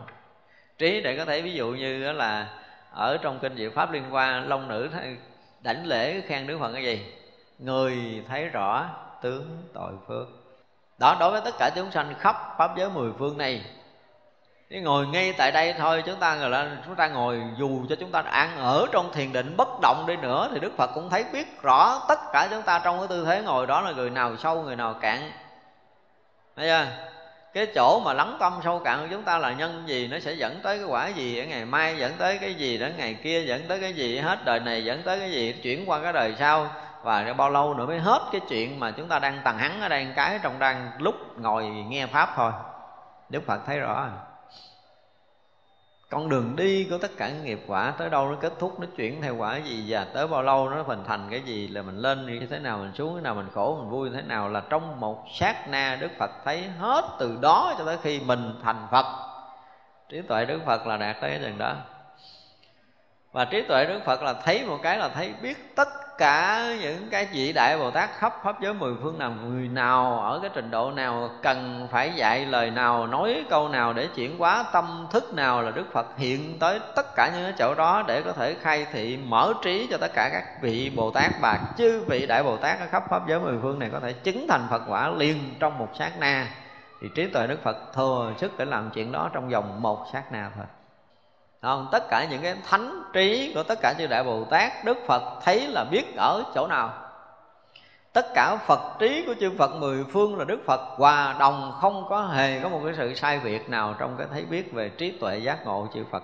[0.78, 2.48] Trí để có thể ví dụ như là
[2.92, 4.90] ở trong kinh diệu pháp liên quan long nữ
[5.62, 7.14] đảnh lễ khen đức phật cái gì?
[7.60, 8.86] Người thấy rõ
[9.22, 10.28] tướng tội phước.
[10.98, 13.66] Đó, đối với tất cả chúng sanh khắp pháp giới mười phương này,
[14.70, 17.96] cái ngồi ngay tại đây thôi, chúng ta gọi là, chúng ta ngồi dù cho
[17.96, 21.10] chúng ta ăn ở trong thiền định bất động đi nữa, thì đức phật cũng
[21.10, 24.10] thấy biết rõ tất cả chúng ta trong cái tư thế ngồi đó là người
[24.10, 25.32] nào sâu, người nào cạn
[26.56, 26.86] thấy chưa?
[27.54, 30.34] Cái chỗ mà lắng tâm sâu cạn của chúng ta là nhân gì, nó sẽ
[30.34, 31.40] dẫn tới cái quả gì?
[31.40, 32.78] Ở ngày mai dẫn tới cái gì?
[32.78, 34.18] Đến ngày kia dẫn tới cái gì?
[34.18, 35.54] Hết đời này dẫn tới cái gì?
[35.64, 36.68] Chuyển qua cái đời sau.
[37.04, 39.90] Và bao lâu nữa mới hết cái chuyện mà chúng ta đang tàn hắn ở
[39.90, 42.52] đây cái trong đang lúc ngồi nghe pháp thôi.
[43.30, 44.08] Đức phật thấy rõ
[46.12, 48.88] con đường đi của tất cả những nghiệp quả tới đâu nó kết thúc, nó
[48.98, 51.98] chuyển theo quả gì và tới bao lâu, nó hình thành cái gì, là mình
[51.98, 54.50] lên như thế nào, mình xuống thế nào, mình khổ, mình vui như thế nào,
[54.50, 58.54] là trong một sát na đức phật thấy hết từ đó cho tới khi mình
[58.64, 59.06] thành phật.
[60.10, 61.76] Trí tuệ đức phật là đạt tới cái đường đó.
[63.32, 65.88] Và trí tuệ đức phật là thấy một cái là thấy biết tất
[66.22, 70.20] cả những cái vị đại bồ tát khắp pháp giới mười phương nào, người nào
[70.20, 74.38] ở cái trình độ nào, cần phải dạy lời nào, nói câu nào để chuyển
[74.38, 78.04] hóa tâm thức nào là đức phật hiện tới tất cả những cái chỗ đó
[78.08, 81.32] để có thể khai thị, mở trí cho tất cả các vị bồ tát.
[81.42, 84.14] Và chư vị đại bồ tát ở khắp pháp giới mười phương này có thể
[84.14, 86.48] chứng thành phật quả liền trong một sát na.
[87.02, 90.32] Thì trí tuệ đức phật thừa sức để làm chuyện đó trong vòng một sát
[90.32, 90.66] na thôi
[91.62, 91.88] không?
[91.92, 95.42] tất cả những cái thánh trí của tất cả chư đại bồ tát, đức phật
[95.44, 96.94] thấy là biết ở chỗ nào.
[98.14, 102.06] Tất cả phật trí của chư phật mười phương là đức phật, hòa đồng không
[102.10, 105.12] có hề có một cái sự sai biệt nào trong cái thấy biết về trí
[105.12, 106.24] tuệ giác ngộ chư phật.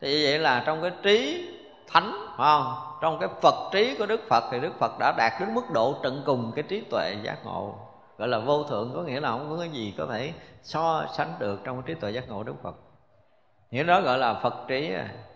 [0.00, 1.48] Thì vậy là trong cái trí
[1.88, 2.74] thánh, phải không?
[3.00, 5.94] Trong cái phật trí của đức phật thì đức phật đã đạt đến mức độ
[6.02, 7.74] tận cùng cái trí tuệ giác ngộ.
[8.18, 10.32] Gọi là vô thượng có nghĩa là không có cái gì có thể
[10.62, 12.74] so sánh được trong cái trí tuệ giác ngộ đức phật
[13.70, 14.92] những đó gọi là phật trí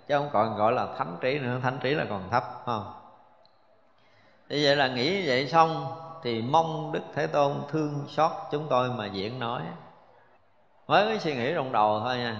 [0.09, 2.93] chứ không còn gọi là thánh trí nữa, thánh trí là còn thấp không?
[4.48, 5.86] Như vậy là nghĩ vậy xong
[6.23, 9.62] thì mong đức thế tôn thương xót chúng tôi mà diễn nói.
[10.86, 12.36] Mới cái suy nghĩ trong đầu thôi nha.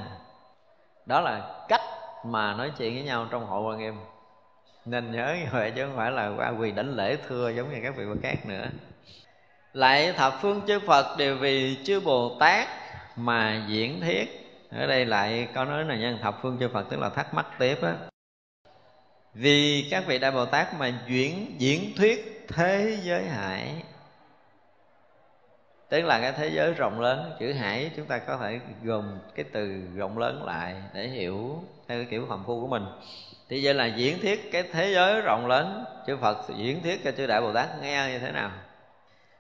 [1.07, 1.81] Đó là cách
[2.25, 4.01] mà nói chuyện với nhau trong hội quan nghiêm.
[4.85, 7.81] Nên nhớ như vậy chứ không phải là qua quỳ đảnh lễ thưa giống như
[7.83, 8.67] các vị Phật khác nữa.
[9.73, 12.69] Lại thập phương chư phật đều vì chư bồ tát
[13.17, 14.40] mà diễn thiết
[14.71, 17.47] ở đây lại có nói là nhân thập phương chư Phật, tức là thắc mắc
[17.59, 17.95] tiếp á.
[19.35, 23.83] Vì các vị đại bồ tát mà diễn diễn thuyết thế giới hải,
[25.89, 29.45] tức là cái thế giới rộng lớn, chữ hải chúng ta có thể gồm cái
[29.53, 32.85] từ rộng lớn lại để hiểu theo cái kiểu phàm phu của mình.
[33.49, 37.13] Thì vậy là diễn thuyết cái thế giới rộng lớn, chư Phật diễn thuyết cho
[37.13, 38.51] chư đại bồ tát nghe như thế nào?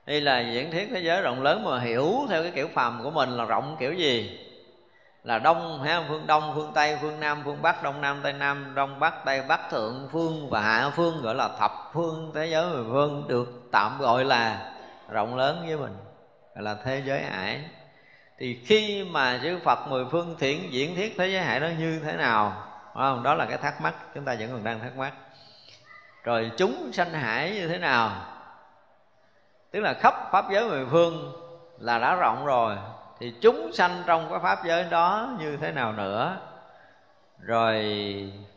[0.06, 3.10] Đây là diễn thuyết thế giới rộng lớn mà hiểu theo cái kiểu phàm của
[3.10, 4.38] mình là rộng kiểu gì?
[5.24, 8.74] Là đông ha phương đông, phương tây, phương nam, phương bắc, đông nam, tây nam,
[8.74, 12.70] đông bắc, tây bắc, thượng phương và hạ phương, gọi là thập phương thế giới
[12.70, 14.72] mười phương được tạm gọi là
[15.08, 15.96] rộng lớn với mình,
[16.54, 17.64] gọi là thế giới hải
[18.38, 22.00] thì khi mà chư Phật mười phương thiện diễn thiết thế giới hải nó như
[22.04, 22.66] thế nào?
[22.94, 23.22] Không?
[23.22, 25.12] đó là cái thắc mắc, chúng ta vẫn còn đang thắc mắc.
[26.24, 28.10] Rồi chúng sanh hải như thế nào?
[29.70, 31.32] Tức là khắp pháp giới mười phương
[31.78, 32.76] là đã rộng rồi
[33.20, 36.36] thì chúng sanh trong cái pháp giới đó như thế nào nữa?
[37.40, 37.84] Rồi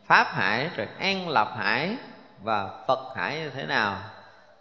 [0.06, 1.96] pháp hải, rồi an lập hải
[2.42, 3.96] và phật hải như thế nào?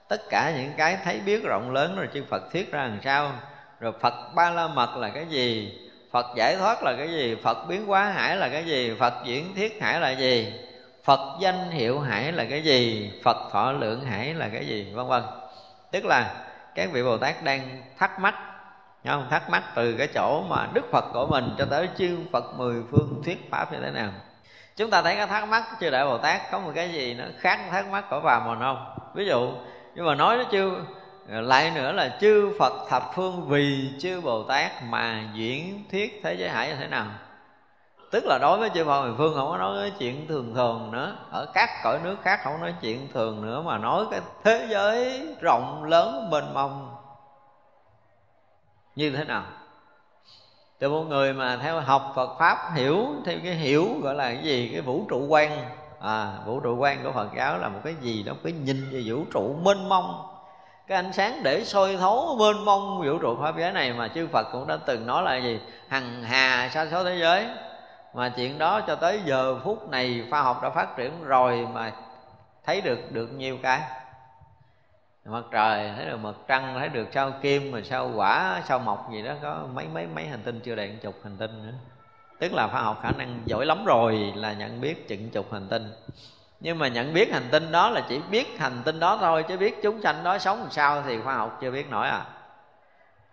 [0.08, 3.32] Tất cả những cái thấy biết rộng lớn rồi chư phật thuyết ra làm sao?
[3.80, 5.80] Rồi phật ba la mật là cái gì?
[6.12, 7.36] Phật giải thoát là cái gì?
[7.44, 8.96] Phật biến hóa hải là cái gì?
[9.00, 10.54] Phật diễn thiết hải là gì?
[11.04, 13.12] Phật danh hiệu hải là cái gì?
[13.24, 14.92] Phật thọ lượng hải là cái gì?
[14.94, 15.24] Vân vân.
[15.92, 16.34] Tức là
[16.76, 18.36] các vị bồ tát đang thắc mắc
[19.06, 19.28] không?
[19.30, 22.84] Thắc mắc từ cái chỗ mà đức phật của mình cho tới chư phật mười
[22.92, 24.12] phương thuyết pháp như thế nào.
[24.76, 27.24] Chúng ta thấy cái thắc mắc chư đại bồ tát có một cái gì nó
[27.40, 29.52] khác thắc mắc của bà mình không ví dụ,
[29.96, 30.72] nhưng mà nói nó chưa
[31.28, 36.34] lại nữa là chư phật thập phương vì chư bồ tát mà diễn thuyết thế
[36.34, 37.06] giới hải như thế nào.
[38.12, 40.92] Tức là đối với chư Phật mười phương không có nói cái chuyện thường thường
[40.92, 41.16] nữa.
[41.32, 45.28] Ở các cõi nước khác không nói chuyện thường nữa mà nói cái thế giới
[45.42, 46.93] rộng lớn, mênh mông
[48.95, 49.44] như thế nào?
[50.80, 54.44] Từ một người mà theo học Phật pháp hiểu, theo cái hiểu gọi là cái
[54.44, 54.70] gì?
[54.72, 55.65] Cái vũ trụ quan.
[55.99, 59.03] À vũ trụ quan của Phật giáo là một cái gì đó cái nhìn về
[59.06, 60.26] vũ trụ mênh mông.
[60.88, 64.28] Cái ánh sáng để soi thấu mênh mông vũ trụ pháp giới này mà chư
[64.28, 65.60] Phật cũng đã từng nói là gì?
[65.88, 67.48] Hằng hà sa số thế giới.
[68.14, 71.91] Mà chuyện đó cho tới giờ phút này, khoa học đã phát triển rồi mà
[72.65, 73.82] thấy được được nhiều cái
[75.26, 79.10] mặt trời, thấy được mặt trăng, thấy được sao kim mà sao quả, sao mọc
[79.12, 81.74] gì đó, có mấy mấy mấy hành tinh chưa đầy chục hành tinh nữa.
[82.40, 85.68] Tức là khoa học khả năng giỏi lắm rồi là nhận biết chừng chục hành
[85.70, 85.91] tinh.
[86.60, 89.58] Nhưng mà nhận biết hành tinh đó là chỉ biết hành tinh đó thôi, chứ
[89.58, 92.26] biết chúng sanh đó sống làm sao thì khoa học chưa biết nổi à.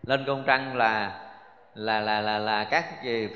[0.02, 1.20] Lên cung trăng là
[1.74, 2.84] là là là là các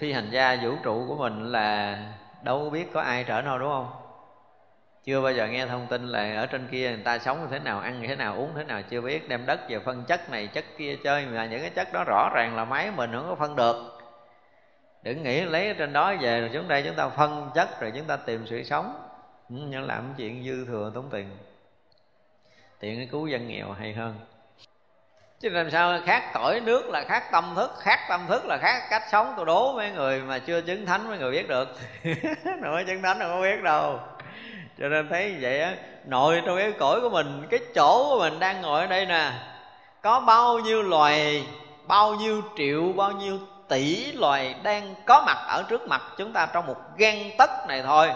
[0.00, 1.98] phi hành gia vũ trụ của mình là
[2.42, 4.03] đâu biết có ai trở đâu đúng không?
[5.04, 7.58] Chưa bao giờ nghe thông tin là ở trên kia người ta sống như thế
[7.58, 9.28] nào, ăn như thế nào, uống thế nào, chưa biết.
[9.28, 12.30] Đem đất về phân chất này, chất kia chơi, mà những cái chất đó rõ
[12.34, 13.76] ràng là máy, mình không có phân được.
[15.02, 18.06] Đừng nghĩ lấy trên đó về, rồi xuống đây chúng ta phân chất, rồi chúng
[18.06, 19.08] ta tìm sự sống.
[19.50, 21.30] Ừ, nhưng làm chuyện dư thừa tốn tiền.
[22.80, 24.14] Tiện cứu dân nghèo hay hơn.
[25.40, 28.82] Chứ làm sao khác tỏi nước là khác tâm thức, khác tâm thức là khác
[28.90, 29.34] cách sống.
[29.36, 31.68] Tôi đố mấy người mà chưa chứng thánh, mấy người biết được.
[32.62, 34.00] Nữa chứng thánh đâu có biết đâu
[34.78, 35.74] cho nên thấy vậy á,
[36.04, 39.32] nội trong cái cõi của mình, cái chỗ của mình đang ngồi ở đây nè,
[40.02, 41.46] có bao nhiêu loài,
[41.86, 43.38] bao nhiêu triệu, bao nhiêu
[43.68, 47.82] tỷ loài đang có mặt ở trước mặt chúng ta trong một gan tấc này
[47.82, 48.12] thôi.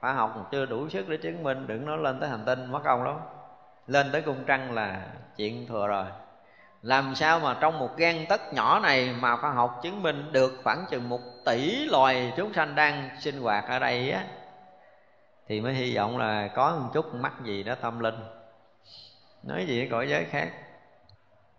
[0.00, 2.80] Khoa học chưa đủ sức để chứng minh, đừng nói lên tới hành tinh, mất
[2.84, 3.16] công lắm.
[3.86, 5.00] Lên tới cung trăng là
[5.36, 6.04] chuyện thừa rồi.
[6.82, 10.60] Làm sao mà trong một gan tất nhỏ này mà khoa học chứng minh được
[10.64, 14.24] khoảng chừng một tỷ loài chúng sanh đang sinh hoạt ở đây á?
[15.50, 18.14] Thì mới hy vọng là có một chút mắt gì đó tâm linh.
[19.42, 20.48] Nói gì cõi giới khác.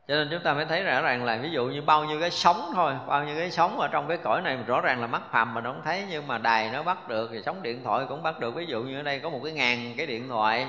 [0.07, 2.31] Cho nên chúng ta mới thấy rõ ràng là ví dụ như bao nhiêu cái
[2.31, 5.21] sóng thôi, bao nhiêu cái sóng ở trong cái cõi này rõ ràng là mắt
[5.31, 8.23] phàm mình không thấy, nhưng mà đài nó bắt được thì sóng điện thoại cũng
[8.23, 8.55] bắt được.
[8.55, 10.67] Ví dụ như ở đây có một cái ngàn cái điện thoại,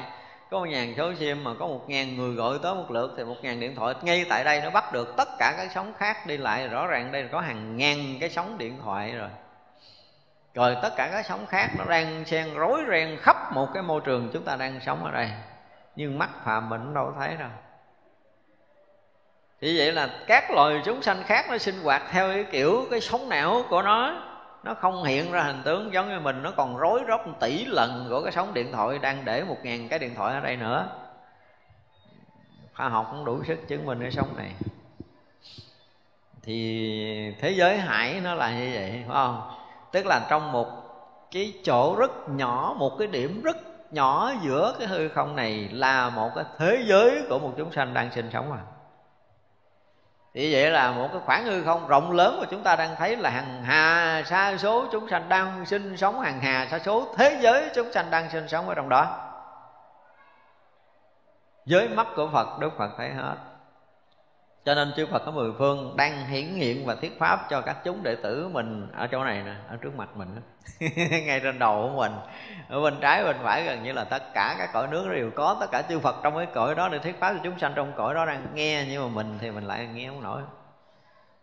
[0.50, 3.24] có một ngàn số sim mà có một ngàn người gọi tới một lượt thì
[3.24, 6.26] một ngàn điện thoại ngay tại đây nó bắt được tất cả các sóng khác
[6.26, 6.68] đi lại.
[6.68, 9.30] Rõ ràng đây là có hàng ngàn cái sóng điện thoại rồi
[10.54, 14.00] rồi tất cả các sóng khác nó đang xen, rối ren khắp một cái môi
[14.04, 15.30] trường chúng ta đang sống ở đây.
[15.96, 17.50] Nhưng mắt phàm mình đâu có thấy đâu.
[19.60, 23.00] Thì vậy là các loài chúng sanh khác nó sinh hoạt theo cái kiểu cái
[23.00, 24.28] sống não của nó.
[24.62, 26.42] Nó không hiện ra hình tướng giống như mình.
[26.42, 29.88] Nó còn rối róc tỷ lần của cái sóng điện thoại đang để một ngàn
[29.88, 30.88] cái điện thoại ở đây nữa.
[32.74, 34.52] Khoa học cũng đủ sức chứng minh cái sống này.
[36.42, 39.61] Thì thế giới hải nó là như vậy, phải không?
[39.92, 40.68] Tức là trong một
[41.30, 43.56] cái chỗ rất nhỏ, một cái điểm rất
[43.92, 47.94] nhỏ giữa cái hư không này là một cái thế giới của một chúng sanh
[47.94, 48.62] đang sinh sống à
[50.34, 53.16] thì vậy là một cái khoảng hư không rộng lớn mà chúng ta đang thấy
[53.16, 57.38] là hàng hà sa số chúng sanh đang sinh sống hàng hà sa số thế
[57.40, 59.28] giới chúng sanh đang sinh sống ở trong đó.
[61.66, 63.36] Với mắt của phật, đức phật thấy hết
[64.64, 67.76] cho nên chư Phật ở mười phương đang hiển hiện và thuyết pháp cho các
[67.84, 70.28] chúng đệ tử mình ở chỗ này nè, ở trước mặt mình
[71.26, 72.12] ngay trên đầu của mình,
[72.68, 75.56] ở bên trái, bên phải, gần như là tất cả các cõi nước đều có,
[75.60, 77.92] tất cả chư Phật trong cái cõi đó để thuyết pháp cho chúng sanh trong
[77.96, 80.42] cõi đó đang nghe, nhưng mà mình thì mình lại nghe không nổi.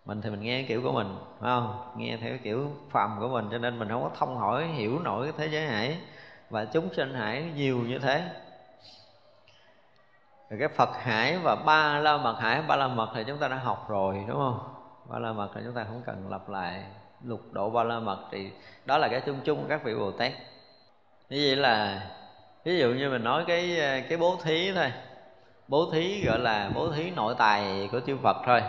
[0.06, 1.94] Mình thì mình nghe kiểu của mình, phải không?
[1.98, 5.24] Nghe theo kiểu phàm của mình, cho nên mình không có thông hỏi, hiểu nổi
[5.24, 5.98] cái thế giới hải
[6.50, 8.24] và chúng sinh hải nhiều như thế
[10.50, 13.48] rồi cái Phật hải và ba la mật hải, ba la mật thì chúng ta
[13.48, 14.60] đã học rồi, đúng không?
[15.10, 16.84] Ba la mật thì chúng ta không cần lặp lại
[17.24, 18.52] lục độ ba la mật thì
[18.86, 20.32] đó là cái chung chung của các vị bồ tát.
[21.30, 22.02] Như vậy là,
[22.64, 23.78] ví dụ như mình nói cái
[24.10, 24.92] cái bố thí thôi.
[25.68, 28.64] Bố thí gọi là bố thí nội tài của chư Phật thôi.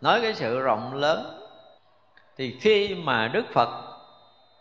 [0.00, 1.46] Nói cái sự rộng lớn,
[2.36, 3.68] thì khi mà Đức Phật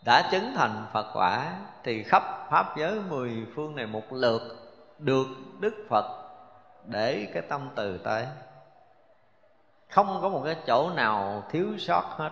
[0.06, 1.54] đã chứng thành phật quả,
[1.84, 4.42] thì khắp pháp giới mười phương này một lượt
[5.00, 5.28] được
[5.60, 6.06] đức phật
[6.86, 8.26] để cái tâm từ tới.
[9.90, 12.32] Không có một cái chỗ nào thiếu sót hết.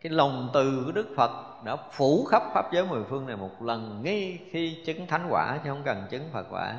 [0.00, 1.30] Cái lòng từ của đức phật
[1.64, 5.58] đã phủ khắp pháp giới mười phương này một lần, ngay khi chứng thánh quả,
[5.64, 6.76] chứ không cần chứng phật quả.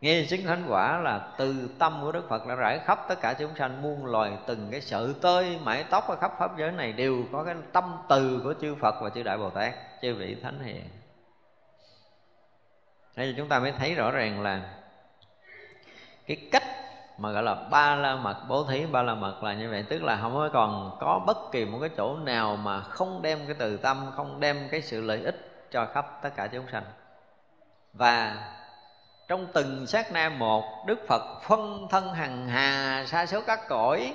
[0.00, 3.34] Nghe chứng thánh quả là từ tâm của đức phật đã rải khắp tất cả
[3.38, 6.92] chúng sanh, muôn loài, từng cái sợi tơi mãi tóc ở khắp pháp giới này
[6.92, 10.36] đều có cái tâm từ của chư phật và chư đại bồ tát, chư vị
[10.42, 10.84] thánh hiền
[13.16, 14.60] đây chúng ta mới thấy rõ ràng là
[16.26, 16.64] cái cách
[17.18, 19.84] mà gọi là ba la mật, bố thí ba la mật là như vậy.
[19.88, 23.46] Tức là không có còn có bất kỳ một cái chỗ nào mà không đem
[23.46, 26.84] cái từ tâm, không đem cái sự lợi ích cho khắp tất cả chúng sanh.
[27.92, 28.36] Và
[29.28, 34.14] trong từng sát na một, đức phật phân thân hằng hà, sa số các cõi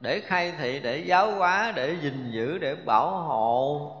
[0.00, 3.96] để khai thị, để giáo hóa, để gìn giữ, để bảo hộ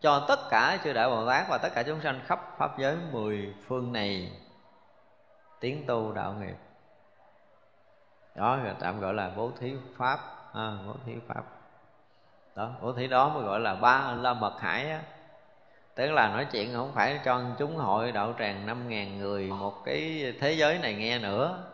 [0.00, 2.96] cho tất cả chư đại bồ tát và tất cả chúng sanh khắp pháp giới
[3.12, 4.32] mười phương này
[5.60, 6.56] tiến tu đạo nghiệp.
[8.34, 10.20] Đó là tạm gọi là bố thí pháp.
[10.52, 11.42] À, bố thí pháp.
[12.54, 15.02] Đó bố thí đó mới gọi là ba la mật hải á.
[15.94, 19.84] Tức là nói chuyện không phải cho chúng hội đạo tràng năm ngàn người một
[19.84, 21.64] cái thế giới này nghe nữa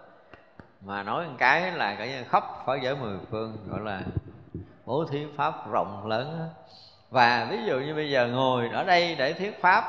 [0.80, 4.02] mà nói một cái là cái khóc phá giới mười phương gọi là
[4.84, 6.48] bố thí pháp rộng lớn
[7.12, 9.84] và ví dụ như bây giờ ngồi ở đây để thuyết pháp,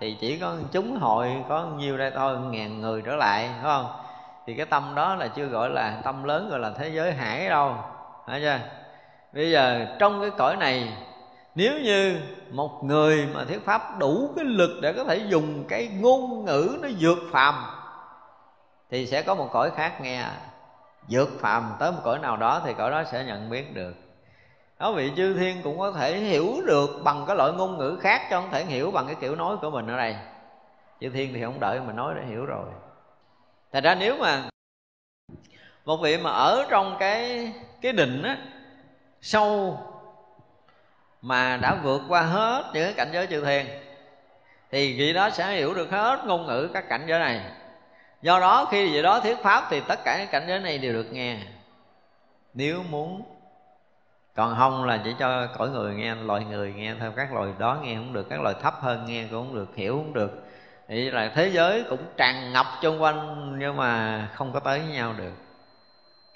[0.00, 3.86] thì chỉ có chúng hội có nhiêu đây thôi, ngàn người trở lại, phải không?
[4.46, 7.48] Thì cái tâm đó là chưa gọi là tâm lớn, gọi là thế giới hải
[7.48, 7.76] đâu,
[8.26, 8.58] phải chưa?
[9.32, 10.96] Bây giờ trong cái cõi này,
[11.54, 12.20] nếu như
[12.50, 16.78] một người mà thuyết pháp đủ cái lực để có thể dùng cái ngôn ngữ
[16.82, 17.54] nó vượt phàm,
[18.90, 20.24] thì sẽ có một cõi khác nghe.
[21.08, 24.03] Vượt phàm tới một cõi nào đó thì cõi đó sẽ nhận biết được
[24.78, 28.26] đó, vị chư thiên cũng có thể hiểu được bằng cái loại ngôn ngữ khác
[28.30, 30.16] cho không thể hiểu bằng cái kiểu nói của mình ở đây.
[31.00, 32.66] Chư thiên thì không đợi mình nói để hiểu rồi.
[33.72, 34.42] Thật ra nếu mà
[35.84, 38.38] một vị mà ở trong cái cái định á,
[39.20, 39.78] sâu
[41.22, 43.66] mà đã vượt qua hết những cái cảnh giới chư thiên,
[44.70, 47.40] thì vị đó sẽ hiểu được hết ngôn ngữ các cảnh giới này.
[48.22, 50.92] Do đó khi vị đó thuyết pháp thì tất cả những cảnh giới này đều
[50.92, 51.38] được nghe.
[52.54, 53.22] Nếu muốn
[54.34, 57.78] còn không là chỉ cho cõi người nghe, loài người nghe theo các loài đó
[57.82, 60.44] nghe không được, các loài thấp hơn nghe cũng không được, hiểu không được.
[60.88, 64.88] Thì là thế giới cũng tràn ngập xung quanh, nhưng mà không có tới với
[64.88, 65.32] nhau được,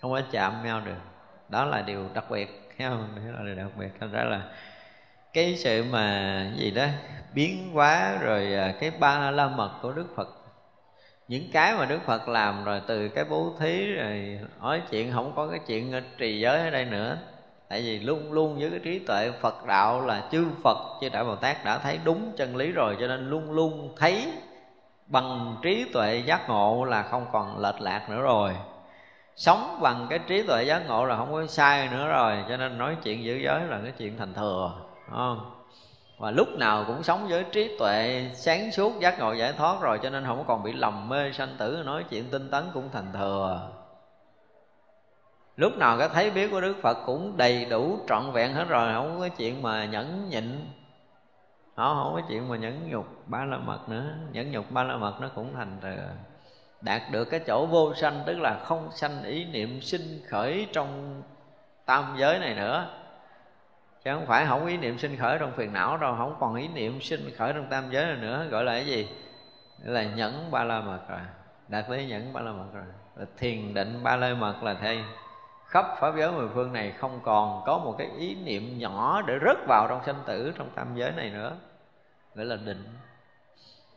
[0.02, 1.00] không có chạm nhau được.
[1.48, 3.08] Đó là điều đặc biệt thấy không?
[3.16, 3.88] Đó là điều đặc biệt.
[4.00, 4.42] Thành ra là
[5.32, 6.86] cái sự mà gì đó,
[7.34, 10.28] biến hóa rồi à, cái ba la mật của đức phật.
[11.28, 15.32] Những cái mà đức phật làm rồi, từ cái bố thí rồi, nói chuyện không
[15.36, 17.18] có cái chuyện trì giới ở đây nữa
[17.68, 21.24] tại vì luôn luôn với cái trí tuệ phật đạo là chư phật chư đại
[21.24, 24.32] bồ tát đã thấy đúng chân lý rồi, cho nên luôn luôn thấy
[25.06, 28.54] bằng trí tuệ giác ngộ là không còn lệch lạc nữa rồi.
[29.36, 32.78] Sống bằng cái trí tuệ giác ngộ là không có sai nữa rồi, cho nên
[32.78, 34.72] nói chuyện giữ giới là cái chuyện thành thừa
[35.10, 35.54] không?
[36.18, 40.00] Và lúc nào cũng sống với trí tuệ sáng suốt, giác ngộ giải thoát rồi,
[40.02, 43.12] cho nên không còn bị lầm mê sanh tử, nói chuyện tinh tấn cũng thành
[43.12, 43.70] thừa
[45.58, 48.92] lúc nào cái thấy biết của đức phật cũng đầy đủ trọn vẹn hết rồi,
[48.92, 50.66] không có chuyện mà nhẫn nhịn.
[51.74, 54.14] Họ không có chuyện mà nhẫn nhục ba la mật nữa.
[54.32, 56.08] Nhẫn nhục ba la mật nó cũng thành thừa
[56.80, 61.22] đạt được cái chỗ vô sanh, tức là không sanh ý niệm sinh khởi trong
[61.86, 62.86] tam giới này nữa.
[64.04, 66.68] Chứ không phải không ý niệm sinh khởi trong phiền não đâu, không còn ý
[66.68, 68.46] niệm sinh khởi trong tam giới này nữa.
[68.50, 69.08] Gọi là cái gì?
[69.84, 71.20] Là nhẫn ba la mật rồi.
[71.68, 73.26] Đạt tới nhẫn ba la mật rồi.
[73.36, 75.04] Thiền định ba la mật là thay
[75.68, 79.34] khắp pháp giới mười phương này không còn có một cái ý niệm nhỏ để
[79.44, 81.56] rớt vào trong sanh tử, trong tam giới này nữa.
[82.34, 82.84] Gọi là định.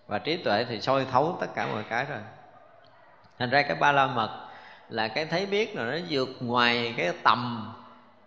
[0.07, 2.19] Và trí tuệ thì soi thấu tất cả mọi cái rồi.
[3.39, 4.47] Thành ra cái ba la mật
[4.89, 7.73] là cái thấy biết rồi nó vượt ngoài cái tầm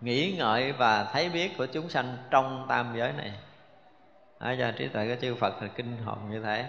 [0.00, 3.32] nghĩ ngợi và thấy biết của chúng sanh trong tam giới này.
[4.38, 6.64] Ở do trí tuệ của chư Phật là kinh hồn như thế.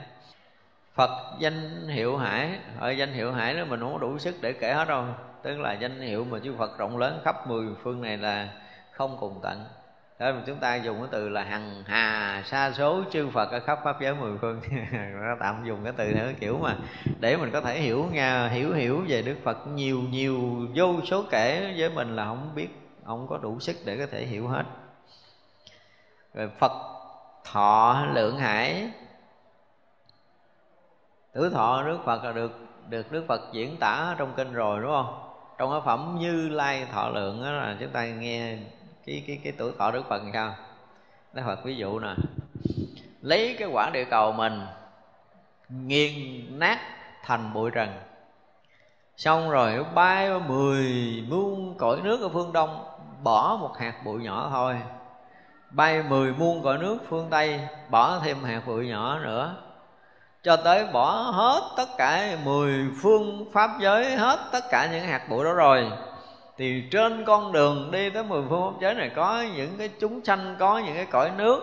[0.94, 2.60] Phật danh hiệu hải.
[2.80, 5.06] Ở danh hiệu hải đó mình không có đủ sức để kể hết đâu.
[5.46, 8.50] Tức là danh hiệu mà chư Phật rộng lớn khắp mười phương này là
[8.92, 9.66] không cùng tận.
[10.20, 13.60] Đó mà chúng ta dùng cái từ là hằng hà sa số chư Phật ở
[13.60, 14.62] khắp pháp giới mười phương.
[15.22, 16.76] Nó tạm dùng cái từ nữa kiểu mà
[17.20, 20.40] để mình có thể hiểu nha hiểu hiểu về Đức Phật nhiều nhiều,
[20.76, 22.70] vô số kể với mình là không biết,
[23.06, 24.64] không có đủ sức để có thể hiểu hết.
[26.34, 26.72] Rồi phật,
[27.44, 28.92] thọ, lượng hải.
[31.34, 32.52] Tử thọ đức phật là được
[32.90, 35.25] được đức phật diễn tả trong kinh rồi, đúng không?
[35.58, 38.58] Trong cái phẩm như lai thọ lượng đó là chúng ta nghe
[39.06, 40.56] cái cái cái tuổi thọ đức phật sao?
[41.34, 42.16] Đức phật ví dụ nè,
[43.22, 44.62] lấy cái quả địa cầu mình
[45.70, 46.14] nghiền
[46.60, 46.80] nát
[47.24, 47.90] thành bụi trần,
[49.18, 50.86] xong rồi bay mười
[51.30, 52.86] muôn cõi nước ở phương đông,
[53.24, 54.76] bỏ một hạt bụi nhỏ thôi.
[55.72, 59.56] Bay mười muôn cõi nước phương tây, bỏ thêm hạt bụi nhỏ nữa
[60.46, 65.30] cho tới bỏ hết tất cả mười phương pháp giới, hết tất cả những hạt
[65.30, 65.92] bụi đó rồi,
[66.58, 70.26] thì trên con đường đi tới mười phương pháp giới này có những cái chúng
[70.26, 71.62] sanh, có những cái cõi nước.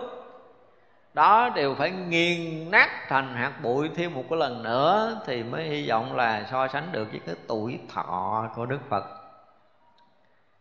[1.13, 5.63] Đó đều phải nghiền nát thành hạt bụi thêm một cái lần nữa thì mới
[5.63, 9.03] hy vọng là so sánh được với cái tuổi thọ của đức phật.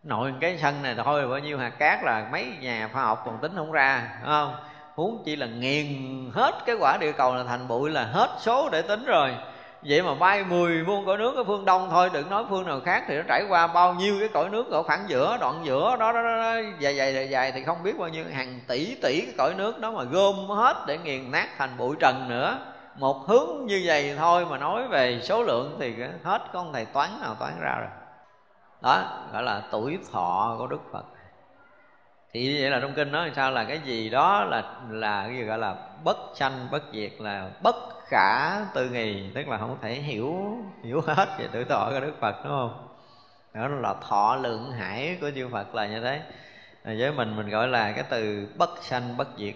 [0.02, 3.38] Nội cái sân này thôi, bao nhiêu hạt cát là mấy nhà khoa học còn
[3.38, 4.54] tính không ra đúng không?
[4.94, 5.86] Huống chỉ là nghiền
[6.34, 9.34] hết cái quả địa cầu là thành bụi là hết số để tính rồi.
[9.88, 12.80] Vậy mà bay mười muôn cõi nước ở phương đông thôi đừng nói phương nào
[12.84, 15.96] khác thì nó trải qua bao nhiêu cái cõi nước ở khoảng giữa đoạn giữa
[15.96, 16.54] đó đó, đó, đó.
[16.78, 19.80] Dài dài dài dài thì không biết bao nhiêu hàng tỷ tỷ cái cõi nước
[19.80, 22.58] đó mà gom hết để nghiền nát thành bụi trần nữa.
[22.96, 27.10] Một hướng như vậy thôi mà nói về số lượng thì hết con thầy toán
[27.20, 27.90] nào toán ra rồi.
[28.80, 29.02] Đó
[29.32, 31.04] gọi là tuổi thọ của đức phật
[32.32, 35.42] thì vậy là trong kinh nói sao là cái gì đó là là cái gì
[35.42, 37.76] gọi là bất sanh, bất diệt là bất
[38.06, 42.12] khả tư nghì tức là không thể hiểu hiểu hết về tuổi thọ của đức
[42.20, 42.88] phật, đúng không?
[43.54, 46.20] Đó là thọ lượng hải của chư phật là như thế.
[46.84, 49.54] Với mình mình gọi là cái từ bất sanh, bất diệt.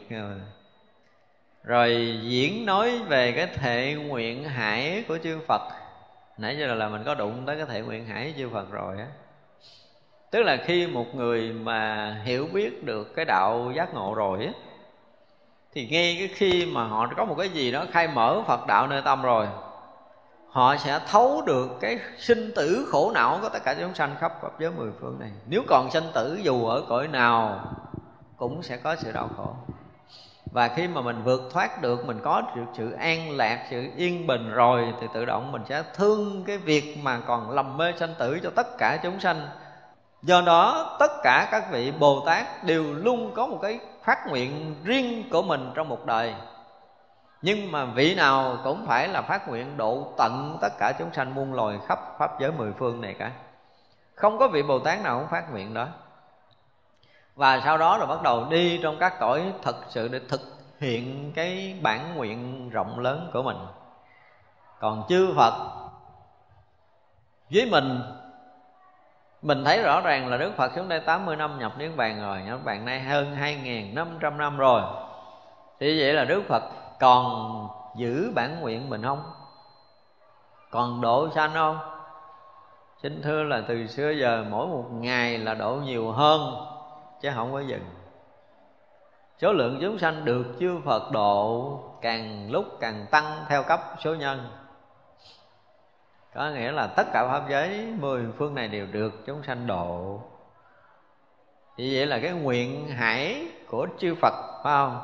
[1.64, 5.62] Rồi diễn nói về cái thệ nguyện hải của chư phật.
[6.38, 8.98] Nãy giờ là mình có đụng tới cái thệ nguyện hải của chư phật rồi
[8.98, 9.06] á
[10.30, 14.52] tức là khi một người mà hiểu biết được cái đạo giác ngộ rồi á,
[15.72, 18.86] thì ngay cái khi mà họ có một cái gì đó khai mở phật đạo
[18.86, 19.46] nơi tâm rồi,
[20.50, 24.32] họ sẽ thấu được cái sinh tử khổ não của tất cả chúng sanh khắp
[24.42, 25.30] pháp giới mười phương này.
[25.46, 27.60] Nếu còn sinh tử, dù ở cõi nào,
[28.36, 29.54] cũng sẽ có sự đau khổ.
[30.52, 34.26] Và khi mà mình vượt thoát được, mình có được sự an lạc, sự yên
[34.26, 38.14] bình rồi, thì tự động mình sẽ thương cái việc mà còn lầm mê sanh
[38.18, 39.48] tử cho tất cả chúng sanh
[40.22, 44.76] do đó, tất cả các vị bồ tát đều luôn có một cái phát nguyện
[44.84, 46.34] riêng của mình trong một đời.
[47.42, 51.34] Nhưng mà vị nào cũng phải là phát nguyện độ tận tất cả chúng sanh
[51.34, 53.32] muôn loài khắp pháp giới mười phương này cả.
[54.14, 55.86] Không có vị bồ tát nào cũng phát nguyện đó.
[57.34, 60.40] Và sau đó rồi bắt đầu đi trong các cõi thật sự để thực
[60.80, 63.56] hiện cái bản nguyện rộng lớn của mình.
[64.80, 65.54] Còn chư phật,
[67.50, 68.02] với mình
[69.46, 72.42] mình thấy rõ ràng là Đức Phật xuống đây 80 năm nhập Niết Bàn rồi
[72.46, 74.82] Niết Bàn nay hơn 2.500 năm rồi
[75.80, 76.62] Thì vậy là Đức Phật
[77.00, 79.22] còn giữ bản nguyện mình không?
[80.70, 81.78] Còn độ sanh không?
[83.02, 86.66] Xin thưa là từ xưa giờ mỗi một ngày là độ nhiều hơn,
[87.20, 87.84] Chứ không có dừng
[89.38, 91.70] Số lượng chúng sanh được chư Phật độ
[92.00, 94.50] Càng lúc càng tăng theo cấp số nhân
[96.36, 100.20] có nghĩa là tất cả pháp giới, mười phương này đều được chúng sanh độ.
[101.76, 104.34] Như vậy là cái nguyện hải của chư Phật,
[104.64, 105.00] phải không?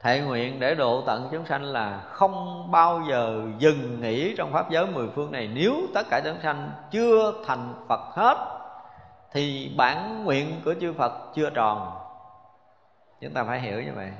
[0.00, 4.70] Thệ nguyện để độ tận chúng sanh là không bao giờ dừng nghỉ trong Pháp
[4.70, 5.48] giới mười phương này.
[5.54, 8.54] Nếu tất cả chúng sanh chưa thành Phật hết,
[9.32, 11.92] Thì bản nguyện của chư Phật chưa tròn.
[13.20, 14.12] Chúng ta phải hiểu như vậy.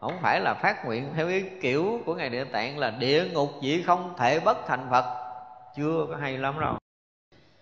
[0.00, 3.50] Không phải là phát nguyện theo cái kiểu của Ngài Địa Tạng là địa ngục
[3.60, 5.21] chỉ không, thể bất thành Phật
[5.76, 6.76] chưa có hay lắm đâu.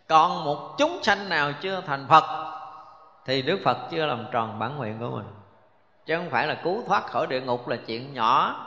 [0.08, 2.54] Còn một chúng sanh nào chưa thành phật,
[3.24, 5.26] thì đức phật chưa làm tròn bản nguyện của mình.
[6.06, 8.66] Chứ không phải là cứu thoát khỏi địa ngục là chuyện nhỏ.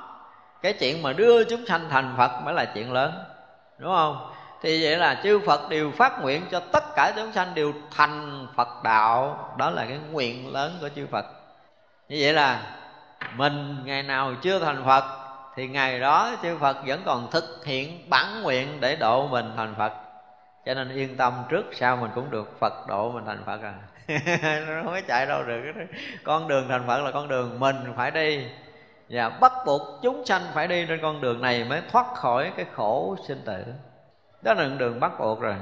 [0.61, 3.13] Cái chuyện mà đưa chúng sanh thành phật mới là chuyện lớn,
[3.77, 4.31] đúng không?
[4.61, 8.47] Thì vậy là chư phật đều phát nguyện cho tất cả chúng sanh đều thành
[8.55, 9.53] phật đạo.
[9.57, 11.25] Đó là cái nguyện lớn của chư phật.
[12.09, 12.61] Như vậy là
[13.35, 15.22] mình ngày nào chưa thành phật
[15.55, 19.75] thì ngày đó chư Phật vẫn còn thực hiện bản nguyện để độ mình thành
[19.77, 19.93] Phật.
[20.65, 23.73] Cho nên yên tâm trước sau mình cũng được Phật độ mình thành Phật à.
[24.67, 25.61] Nó không có chạy đâu được.
[26.23, 28.47] Con đường thành Phật là con đường mình phải đi.
[29.09, 32.65] Và bắt buộc chúng sanh phải đi trên con đường này mới thoát khỏi cái
[32.73, 33.63] khổ sinh tử.
[34.41, 35.55] Đó là đường bắt buộc rồi.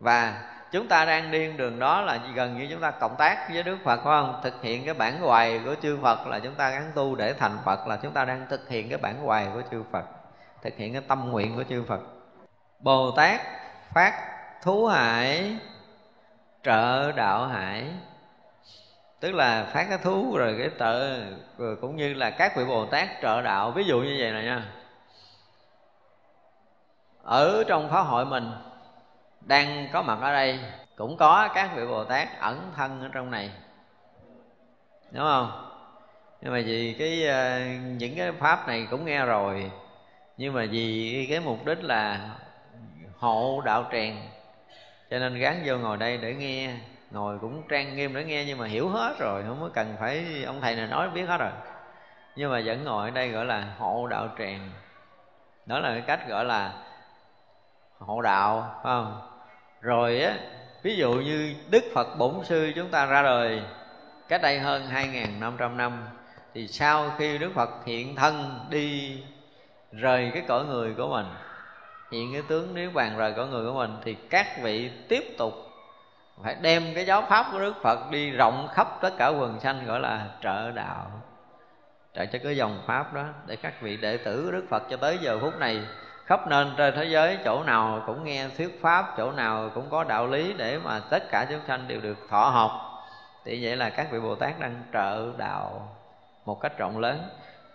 [0.00, 3.62] Và chúng ta đang đi đường đó là gần như chúng ta cộng tác với
[3.62, 4.40] Đức Phật phải không?
[4.42, 7.58] Thực hiện cái bản hoài của chư Phật là chúng ta gắn tu để thành
[7.64, 10.04] Phật là chúng ta đang thực hiện cái bản hoài của chư Phật,
[10.62, 12.00] thực hiện cái tâm nguyện của chư Phật.
[12.78, 13.40] Bồ Tát
[13.94, 14.14] phát
[14.62, 15.56] thú hải
[16.62, 17.84] trợ đạo hải
[19.20, 21.20] tức là phát cái thú rồi cái trợ
[21.58, 24.44] rồi cũng như là các vị bồ tát trợ đạo ví dụ như vậy này
[24.44, 24.64] nha
[27.22, 28.52] ở trong pháp hội mình
[29.50, 30.58] đang có mặt ở đây,
[30.96, 33.50] cũng có các vị bồ tát ẩn thân ở trong này.
[35.10, 35.66] Đúng không?
[36.40, 37.60] Nhưng mà vì cái ờ,
[37.98, 39.70] những cái pháp này cũng nghe rồi,
[40.36, 42.30] nhưng mà vì cái mục đích là
[43.16, 44.28] hộ đạo tràng,
[45.10, 46.74] cho nên gắn vô ngồi đây để nghe,
[47.10, 50.44] ngồi cũng trang nghiêm để nghe, nhưng mà hiểu hết rồi, không có cần phải
[50.46, 51.52] ông thầy này nói biết hết rồi.
[52.36, 54.70] Nhưng mà vẫn ngồi ở đây gọi là hộ đạo tràng.
[55.66, 56.72] Đó là cái cách gọi là
[57.98, 59.29] hộ đạo, phải không?
[59.80, 60.38] Rồi á,
[60.82, 63.62] ví dụ như đức phật bổn sư chúng ta ra đời
[64.28, 66.08] cách đây hơn 2.500 năm
[66.54, 69.18] thì sau khi đức phật hiện thân đi
[69.92, 71.26] rời cái cõi người của mình,
[72.12, 75.54] hiện cái tướng nếu bàn rời cõi người của mình, thì các vị tiếp tục
[76.42, 79.86] phải đem cái giáo pháp của đức phật đi rộng khắp tất cả quần sanh,
[79.86, 81.10] gọi là trợ đạo.
[82.14, 84.96] Trợ cho cái dòng pháp đó, để các vị đệ tử của đức phật cho
[84.96, 85.80] tới giờ phút này
[86.30, 90.04] khắp nên trên thế giới, chỗ nào cũng nghe thuyết pháp, chỗ nào cũng có
[90.04, 92.70] đạo lý để mà tất cả chúng sanh đều được thọ học.
[93.44, 95.88] Thì vậy là các vị bồ tát đang trợ đạo
[96.44, 97.18] một cách rộng lớn.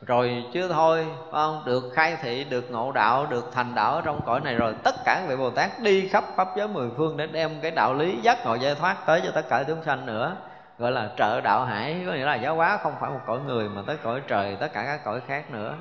[0.02, 1.64] Rồi chưa thôi không?
[1.65, 4.95] Được khai thị, được ngộ đạo, được thành đạo ở trong cõi này rồi, tất
[5.06, 7.94] cả các vị bồ tát đi khắp pháp giới mười phương để đem cái đạo
[7.94, 10.36] lý giác ngộ giải thoát tới cho tất cả chúng sanh nữa.
[10.77, 13.69] Gọi là trợ đạo hải, có nghĩa là giáo hóa không phải một cõi người
[13.69, 15.76] mà tới cõi trời, tất cả các cõi khác nữa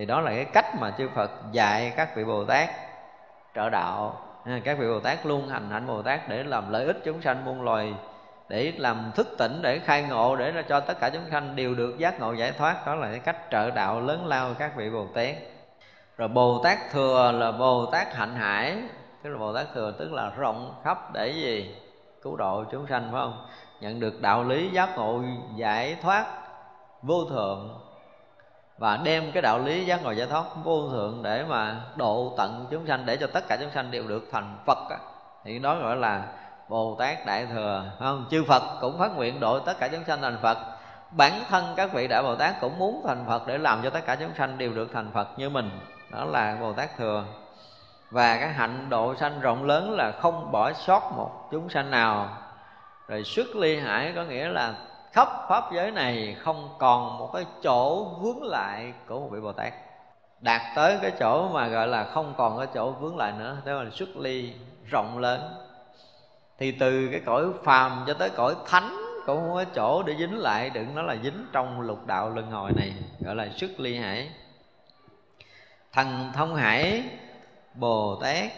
[0.00, 2.68] thì đó là cái cách mà chư Phật dạy các vị Bồ Tát
[3.54, 4.20] trợ đạo.
[4.44, 7.22] À, các vị Bồ Tát luôn hành hạnh Bồ Tát để làm lợi ích chúng
[7.22, 7.94] sanh muôn loài,
[8.48, 11.98] để làm thức tỉnh, để khai ngộ, để cho tất cả chúng sanh đều được
[11.98, 12.86] giác ngộ giải thoát.
[12.86, 15.36] Đó là cái cách trợ đạo lớn lao các vị Bồ Tát.
[16.16, 18.76] Rồi Bồ Tát thừa là Bồ Tát hạnh hải.
[19.22, 21.76] Tức là Bồ Tát thừa tức là rộng khắp để gì?
[22.22, 23.46] Cứu độ chúng sanh, phải không?
[23.80, 25.22] Nhận được đạo lý giác ngộ
[25.56, 26.26] giải thoát
[27.02, 27.89] vô thượng
[28.80, 32.66] và đem cái đạo lý giác ngộ giải thoát vô thượng để mà độ tận
[32.70, 34.78] chúng sanh, để cho tất cả chúng sanh đều được thành Phật
[35.44, 36.22] thì đó gọi là
[36.68, 38.26] Bồ Tát Đại Thừa không?
[38.30, 40.58] Chư Phật cũng phát nguyện độ tất cả chúng sanh thành Phật.
[41.10, 44.06] Bản thân các vị Đại Bồ Tát cũng muốn thành Phật Để làm cho tất
[44.06, 45.70] cả chúng sanh đều được thành Phật như mình.
[46.10, 47.24] Đó là Bồ Tát Thừa.
[48.10, 52.28] Và cái hạnh độ sanh rộng lớn là không bỏ sót một chúng sanh nào.
[53.08, 54.74] Rồi xuất ly hải có nghĩa là
[55.12, 59.52] khắp pháp giới này không còn một cái chỗ vướng lại của một vị bồ
[59.52, 59.72] tát.
[60.40, 63.82] Đạt tới cái chỗ mà gọi là không còn cái chỗ vướng lại nữa đó
[63.82, 64.52] là xuất ly
[64.90, 65.54] rộng lớn.
[66.58, 68.96] Thì từ cái cõi phàm cho tới cõi thánh
[69.26, 72.50] cũng không có chỗ để dính lại đừng nói là dính trong lục đạo luân
[72.50, 74.30] hồi này gọi là xuất ly hải.
[75.92, 77.04] Thần thông hải
[77.74, 78.52] bồ tát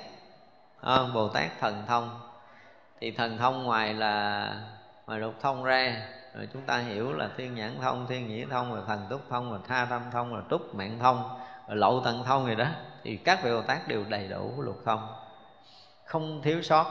[0.81, 2.21] à, bồ tát thần thông.
[3.01, 4.49] Thì thần thông ngoài là
[5.07, 8.75] ngoài lục thông ra rồi chúng ta hiểu là thiên nhãn thông, thiên nhĩ thông,
[8.75, 11.39] rồi thần túc thông, rồi tha tâm thông, rồi túc mạng thông,
[11.69, 12.67] rồi lậu tận thông gì đó,
[13.03, 15.09] thì các vị bồ tát đều đầy đủ luật thông.
[16.05, 16.87] Không thiếu sót.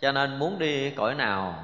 [0.00, 1.54] Cho nên muốn đi cõi nào,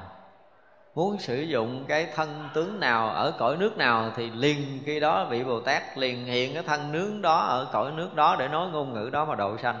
[0.95, 5.25] muốn sử dụng cái thân tướng nào ở cõi nước nào, thì liền khi đó
[5.25, 8.69] vị bồ tát liền hiện cái thân nướng đó ở cõi nước đó để nói
[8.69, 9.79] ngôn ngữ đó mà độ sanh.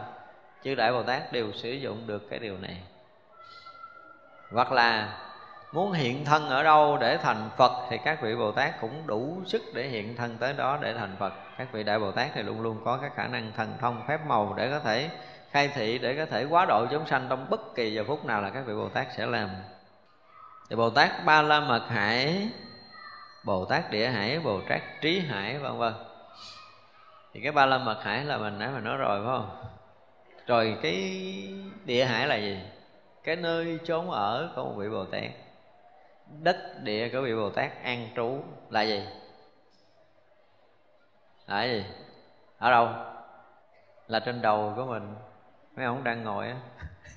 [0.63, 2.81] Chư đại bồ tát đều sử dụng được cái điều này.
[4.51, 5.17] Hoặc là
[5.71, 9.41] muốn hiện thân ở đâu để thành phật thì các vị bồ tát cũng đủ
[9.45, 11.33] sức để hiện thân tới đó để thành phật.
[11.57, 14.19] Các vị đại bồ tát thì luôn luôn có các khả năng thần thông phép
[14.27, 15.09] màu để có thể
[15.51, 18.41] khai thị, để có thể quá độ chúng sanh trong bất kỳ giờ phút nào
[18.41, 19.49] là các vị bồ tát sẽ làm.
[20.69, 22.49] Thì bồ tát ba la mật hải,
[23.43, 25.93] bồ tát địa hải, bồ tát trí hải, vân vân.
[27.33, 29.49] Thì cái ba la mật hải là mình nãy mà nói rồi, phải không?
[30.47, 31.23] Rồi cái
[31.85, 32.59] địa hải là gì?
[33.23, 35.23] Cái nơi trốn ở của một vị bồ tát
[36.41, 38.43] đất, địa của vị bồ tát, an trú.
[38.69, 39.03] Là gì?
[41.47, 41.85] Là gì?
[42.57, 42.89] Ở đâu?
[44.07, 45.15] Là trên đầu của mình.
[45.75, 46.55] Mấy ông đang ngồi á.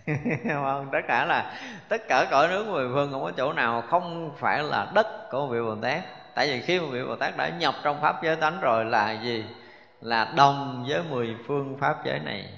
[0.48, 1.52] Không tất cả là,
[1.88, 5.46] tất cả cõi nước mười phương không có chỗ nào không phải là đất của
[5.46, 6.00] vị bồ tát.
[6.34, 9.12] Tại vì khi một vị bồ tát đã nhập trong pháp giới tánh rồi là
[9.12, 9.44] gì?
[10.00, 12.48] Là đồng với mười phương pháp giới này.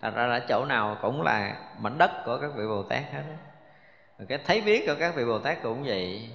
[0.00, 3.22] Thành ra là chỗ nào cũng là mảnh đất của các vị bồ tát hết
[3.28, 3.53] đó
[4.18, 6.28] rồi cái thấy biết của các vị bồ tát cũng vậy.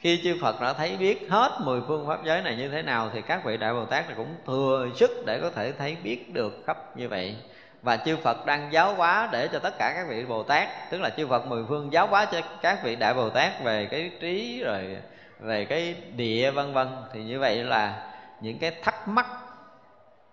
[0.00, 3.10] Khi chư Phật đã thấy biết hết mười phương pháp giới này như thế nào,
[3.12, 6.62] thì các vị đại Bồ Tát cũng thừa sức để có thể thấy biết được
[6.66, 7.36] khắp như vậy.
[7.82, 11.00] Và chư Phật đang giáo hóa để cho tất cả các vị Bồ Tát, tức
[11.00, 14.10] là chư Phật mười phương giáo hóa cho các vị đại Bồ Tát về cái
[14.20, 14.96] trí rồi
[15.40, 19.26] về cái địa vân vân, thì như vậy là những cái thắc mắc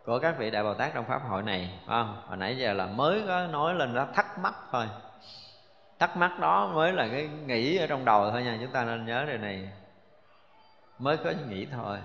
[0.06, 2.22] của các vị đại Bồ Tát trong pháp hội này, phải không?
[2.28, 4.86] Hồi nãy giờ là mới có nói lên đó, thắc mắc thôi
[6.04, 8.58] thắc mắc đó mới là cái nghĩ ở trong đầu thôi nha.
[8.62, 9.70] Chúng ta nên nhớ điều này.
[11.00, 11.98] Mới có nghĩ thôi.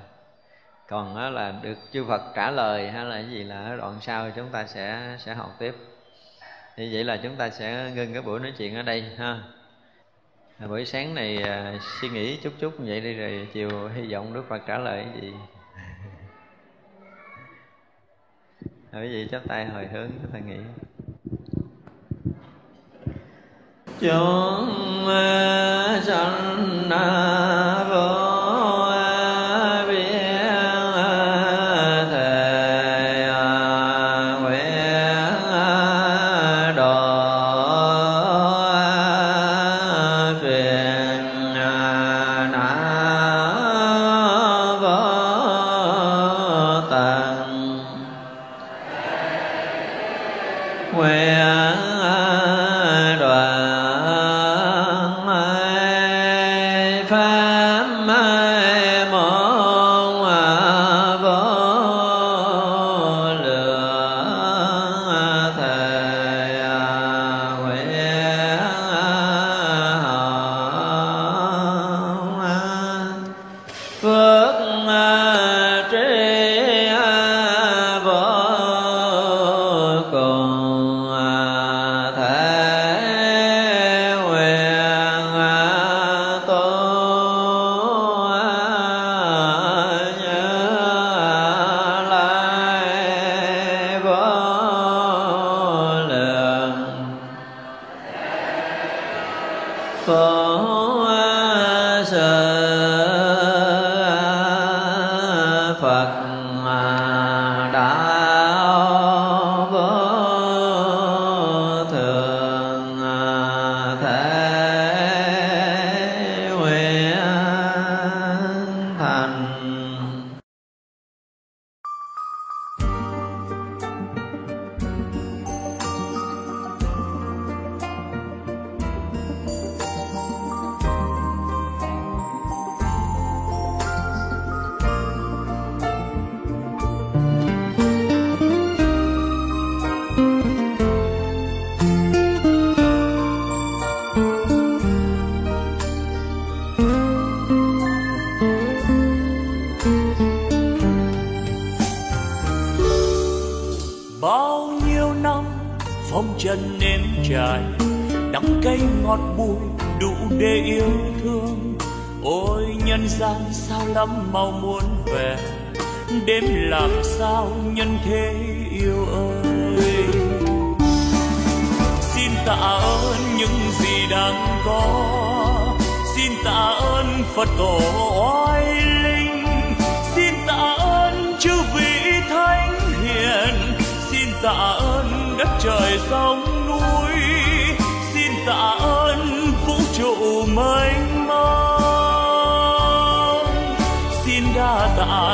[0.88, 4.30] Còn là được chư Phật trả lời hay là cái gì là ở đoạn sau
[4.30, 5.74] chúng ta sẽ sẽ học tiếp.
[6.76, 9.38] Như vậy là chúng ta sẽ ngưng cái buổi nói chuyện ở đây ha.
[10.68, 14.34] Buổi sáng này à, suy nghĩ chút chút như vậy đi rồi chiều hy vọng
[14.34, 15.34] Đức Phật trả lời cái gì.
[18.92, 20.58] Hỏi gì chắp tay hồi hướng chúng ta nghĩ
[24.00, 25.06] chúng
[26.06, 26.90] sanh
[27.90, 28.27] vô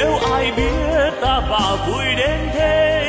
[0.00, 2.99] nếu ai biết ta và vui đến thế